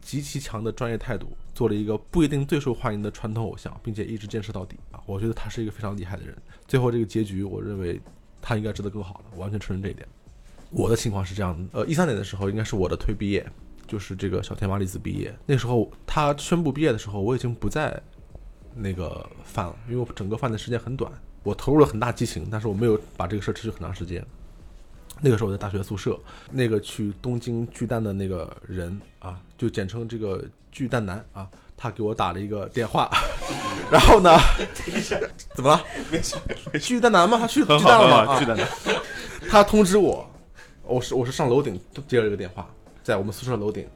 [0.00, 5.00] 极其强的专业态度，做了一个不一定最受欢迎的传统偶像，并且一直坚持到底啊！
[5.04, 6.34] 我觉得他是一个非常厉害的人。
[6.66, 8.00] 最后这个结局，我认为
[8.40, 10.06] 他应该值得更好的，我完全承认这一点。
[10.70, 13.44] 我的情况是这样的，呃，一三年的时候应该是我的推毕业，
[13.86, 15.34] 就是这个小天麻里子毕业。
[15.46, 18.00] 那时候他宣布毕业的时候，我已经不在
[18.74, 21.10] 那个饭了，因为我整个饭的时间很短，
[21.42, 24.24] 我投入了很大激情，但是我没有把这个事儿持续很长时间。
[25.18, 26.18] 那个时候我在大学宿舍，
[26.50, 33.10] 那个去东京巨蛋的那个人啊，就简称这个巨蛋男啊，他给我打了一个电话，
[33.90, 34.36] 然后呢，
[35.56, 35.82] 怎么了？
[36.78, 37.38] 巨蛋男吗？
[37.38, 38.34] 他去巨蛋了吗？
[38.34, 38.68] 啊巨蛋男，
[39.48, 40.28] 他通知我，
[40.82, 42.68] 我是我是上楼顶接了一个电话，
[43.06, 43.86] 在我们宿舍楼顶，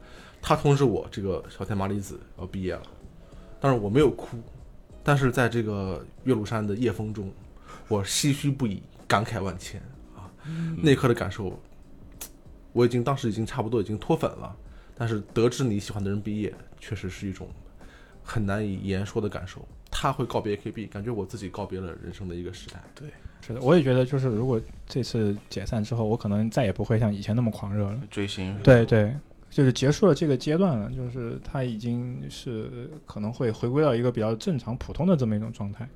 [0.41, 2.83] 他通知我这个小天麻里子要毕业了，
[3.59, 4.37] 但是我没有哭，
[5.03, 7.29] 但是在这个岳麓山的夜风中，
[7.89, 9.81] 我唏嘘不已，感慨万千
[10.15, 10.31] 啊！
[10.81, 11.59] 那一刻的感受，
[12.71, 14.55] 我已经当时已经差不多已经脱粉了，
[14.95, 17.49] 但是得知你喜欢的人毕业，确实是一种
[18.23, 19.67] 很难以言说的感受。
[19.91, 22.81] 他会告别 KB，感觉我自己告别了人生的一个时代。
[22.95, 23.09] 对，
[23.41, 27.99] 是的，我也觉得，就是如果这次解散之后，我可能再也不会像以前那么狂热了。
[28.09, 29.13] 追星，对对，
[29.49, 35.87] 就是结束了这个阶段了，就是他已经是可能会回归到一个比较正常、普通的这么一种状态。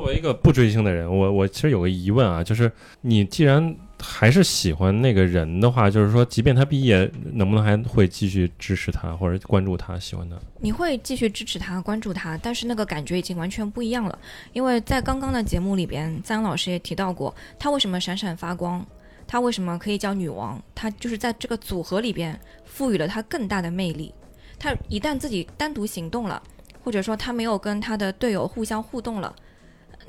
[0.00, 2.72] 作为一个不追星的人，我我其实有个疑问啊，就是
[3.02, 10.36] 你既然还是喜欢那个人的话，就是说，即便他毕业，能不能还会继续支持他或者关注他、喜欢他？
[10.58, 14.18] 你会继续支持他、关注他，但是那个感觉已经完全不一样了。
[14.54, 18.82] 因为在刚刚的节目里边，赞恩老师也提到过，他为什么闪闪发光，
[19.26, 24.14] 他为什么可以叫女王，他就是在这个组合里边赋予了他更大的魅力。
[24.58, 26.42] 他一旦自己单独行动了，
[26.82, 29.36] 或者说他没有跟他的队友互相互动了，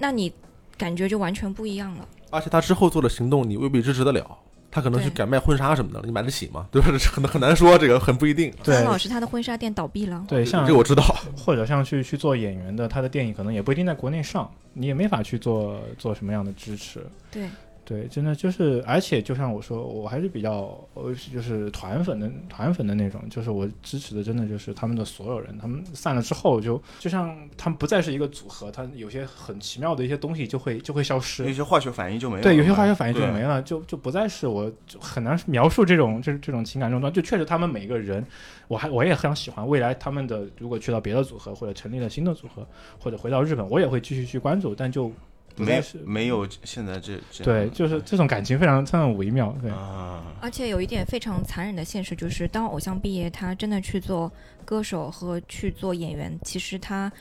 [0.02, 0.34] 那你
[0.78, 2.08] 感觉就完全不一样了。
[2.32, 4.38] 而且他之后做的行动，你未必支持得了。
[4.74, 6.66] 他可能去对改卖婚纱什么的，你买得起吗？
[6.72, 6.88] 对吧？
[6.92, 8.54] 这很很难说，这个很不一定。
[8.64, 11.04] 对潘老师他的婚纱店倒闭了，对，像这个我知道。
[11.38, 17.06] 或者像去去做演员的，他的电影可能也不一定在国内上，你也没法去做做什么样的支持。
[17.30, 17.50] 对，
[17.92, 25.58] 对，真的就是，而且就像我说，我还是比较，呃，就是团粉的团粉的那种，就是我支持的，真的就是他们的所有人。
[25.60, 31.54] 他们散了之后就，就像他们不再是一个组合，他有些很奇妙的一些东西就会就会消有失。
[31.54, 32.44] 些化学反应就没了。
[32.44, 37.12] 对，有些化学反应就没了，就就不再是我就很难描述这种这这种情感终端。
[37.12, 38.26] 就确实他们每个人，
[38.70, 39.68] 我还我也非常喜欢。
[39.68, 42.66] 未来他们的如果去到别的组合或者成立了新的组合，
[42.98, 45.14] 或者回到日本，我也会继续去关注，但就不
[45.58, 49.56] 没有没有现在这这对，就是这种感情非常非常微妙。
[49.62, 54.32] 对，啊，而且有一点非常残忍的现实，就是当偶像毕业，他真的去做
[54.66, 57.12] 歌手和去做演员，其实他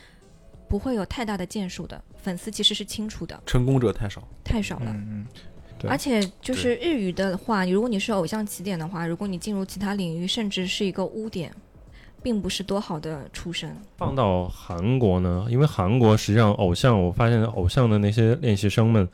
[0.68, 4.26] 不会有太大的建树的，粉丝其实是清楚的，成功者太少。
[4.44, 4.90] 太少了。
[4.90, 5.26] 嗯嗯，
[5.78, 11.52] 对而且就是日语的话，如果你是偶像起点的话，如果你进入其他领域，甚至是一个污点，
[12.22, 13.76] 并不是多好的出身。
[13.96, 19.08] 放到韩国呢，因为韩国实际上偶像，我发现偶像的那些练习生们，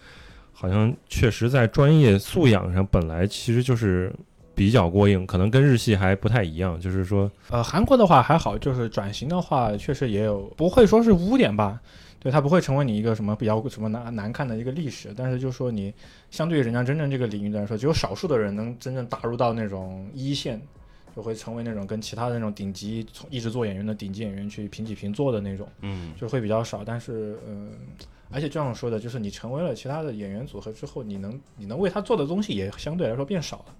[0.53, 4.13] 好像确实在专业素养上本来其实就是
[4.55, 6.81] 比较过硬，可能跟日系还不太一样。
[6.81, 11.81] 就是说，呃，韩国的话还好，就是转型的话，确实也有不会说是污点吧。
[12.19, 15.95] 对，它不会成为你一个什么比较什么难难看的一个历史，但是就说你
[16.31, 20.61] 相对于人家真正这个领域来说，只有少数的人能真正打入到那种一线，
[21.17, 26.85] 就会成为那种跟其他的那种顶级从一直做演员的顶级演员去平起平坐的那种，嗯，就会比较少。
[26.85, 27.73] 但是，嗯、
[28.31, 33.75] 而且这样说的，就是你成为了其他的演员组合之后，你能你能为他做的东西也相对来说变少了。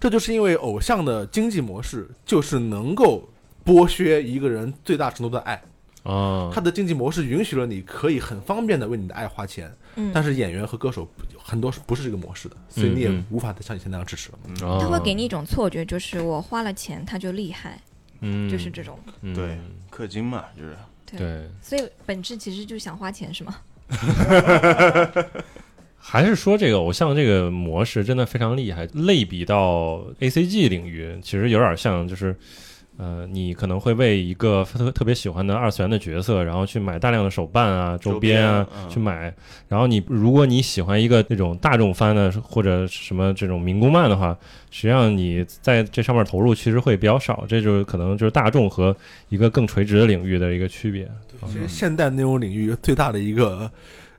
[0.00, 3.22] 这就是因为偶像的经济模式就是能够
[3.64, 5.62] 剥削一个人最大程度的爱，
[6.02, 11.08] 啊他，的经济模式允许了你可以很方便的为你的爱花钱，嗯，但是演员和歌手
[11.38, 14.38] 很多是不是这个模式的，所以你也无法像以前那样支持了。
[14.58, 17.80] 他他会给你一种错觉，就是我花了钱他就厉害，
[18.20, 18.98] 嗯，就是这种。
[19.20, 19.34] 嗯。
[19.34, 19.56] 对
[19.90, 20.76] 氪金嘛，就是。
[21.04, 23.56] 对，对，所以本质其实就是想花钱，是吗？
[26.04, 32.34] 还是说这个偶像这个模式真的非常厉害，类比到 A C G 领域，其实有点像，就是
[32.98, 39.34] 呃，你可能会为一个特特别喜欢的二次元的角色，然后去买大量的手办啊、周边啊边嗯去买。
[39.66, 44.36] 然后你如果你喜欢一个那种大众番的或者什么这种民工漫的话，
[44.70, 48.94] 实际上你在这上面投入其实会比较少，这就是可能就是大众和
[49.30, 51.10] 一个更垂直的领域的一个区别。
[51.46, 53.68] 其实现代内容领域最大的一个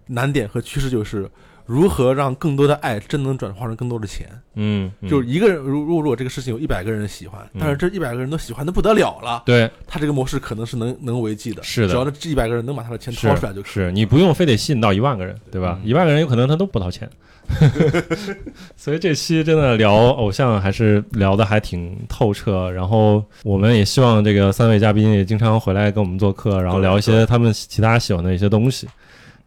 [0.07, 1.29] 难点和趋势就是
[1.65, 4.27] 如何让更多的爱真能转化成更多的钱。
[4.55, 11.63] 嗯，嗯就是一个人，如如果这个事情有一百个人喜欢，嗯但是这一百个人都喜欢的不得了了，对，他这个模式可能是能能为继的。
[11.63, 13.71] 是的只要这一百个人能把他的钱掏出来就可以。
[13.71, 15.79] 是你不用非得吸引到一万个人，对吧？
[15.81, 17.09] 嗯一万个人有可能他都不掏钱，
[18.77, 22.69] 所以这期真的聊偶像还是聊的还挺透彻。
[22.71, 28.87] 然后我们也希望这个三位嘉宾也经常回来跟我们做客，然后聊一些他们其他喜欢的一些东西。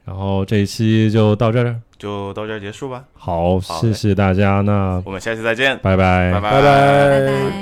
[0.07, 3.03] 然后这一期就到这儿，就到这儿结束吧。
[3.13, 6.63] 好，好谢谢大家，那我们下期再见，拜拜，拜拜拜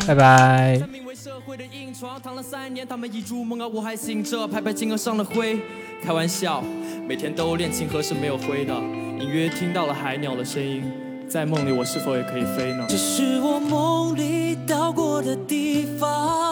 [0.07, 0.79] 拜拜。
[0.79, 5.59] 拜为社会的硬床，躺了三年，他们已入梦啊，我还醒着，拍拍肩而上了灰。
[6.03, 6.63] 开玩笑，
[7.09, 8.75] 每天都练琴，何时没有灰的？
[9.19, 10.83] 隐约听到了海鸟的声音，
[11.27, 12.85] 在梦里我是否也可以飞呢？
[12.89, 16.44] 这是我梦里到过的地方，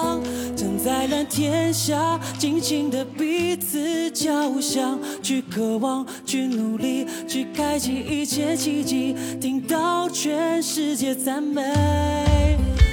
[1.33, 11.63] 天下，尽情的彼此交响，去渴望，去努力，去开启一切奇迹，听到全世界赞美。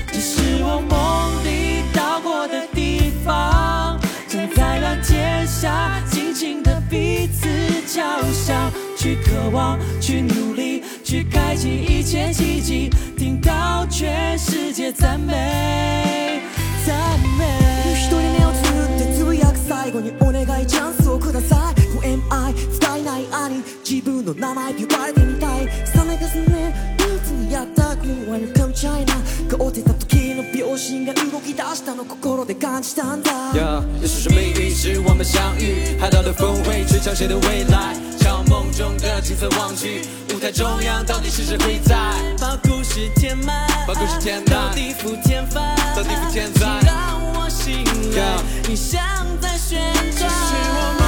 [0.08, 4.00] 这是我梦里到过的地方，
[4.30, 7.46] 站在蓝天下，尽情的彼此
[7.94, 8.02] 交
[8.32, 16.40] 响，去渴望，去努力，去开启一切奇迹，听到全世界赞美，
[16.86, 17.69] 赞美。
[18.00, 21.82] 一人目をつぶってつぶやく最後にお願いチャンスをください。
[21.98, 22.54] Who am I?
[22.56, 23.58] 使えない兄。
[23.88, 25.66] 自分の名前呼ばれてみたい。
[25.66, 26.96] 冷めかすね。
[26.98, 29.06] いつにやったく Welcome China
[29.50, 37.95] 顔出た時の秒針が動き出したの心で感じたんだ Yeah，也许是命运使我们相遇，海岛的峰会吹响谁的未来？
[38.19, 40.03] 向梦中的景色望去，
[40.35, 41.95] 舞台中央到底是谁会在？
[42.39, 49.01] 把故事填满，把故事填满到地府天翻，到地府天翻请让我醒来 Yeah，你像
[49.41, 49.81] 在旋
[50.19, 51.08] 转。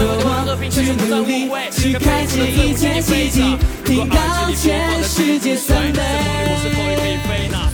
[0.00, 4.16] 和我一努力，去开启一切奇迹，提高
[4.56, 5.54] 全的世界。
[5.54, 6.00] 三倍，
[6.72, 7.69] 可以飞。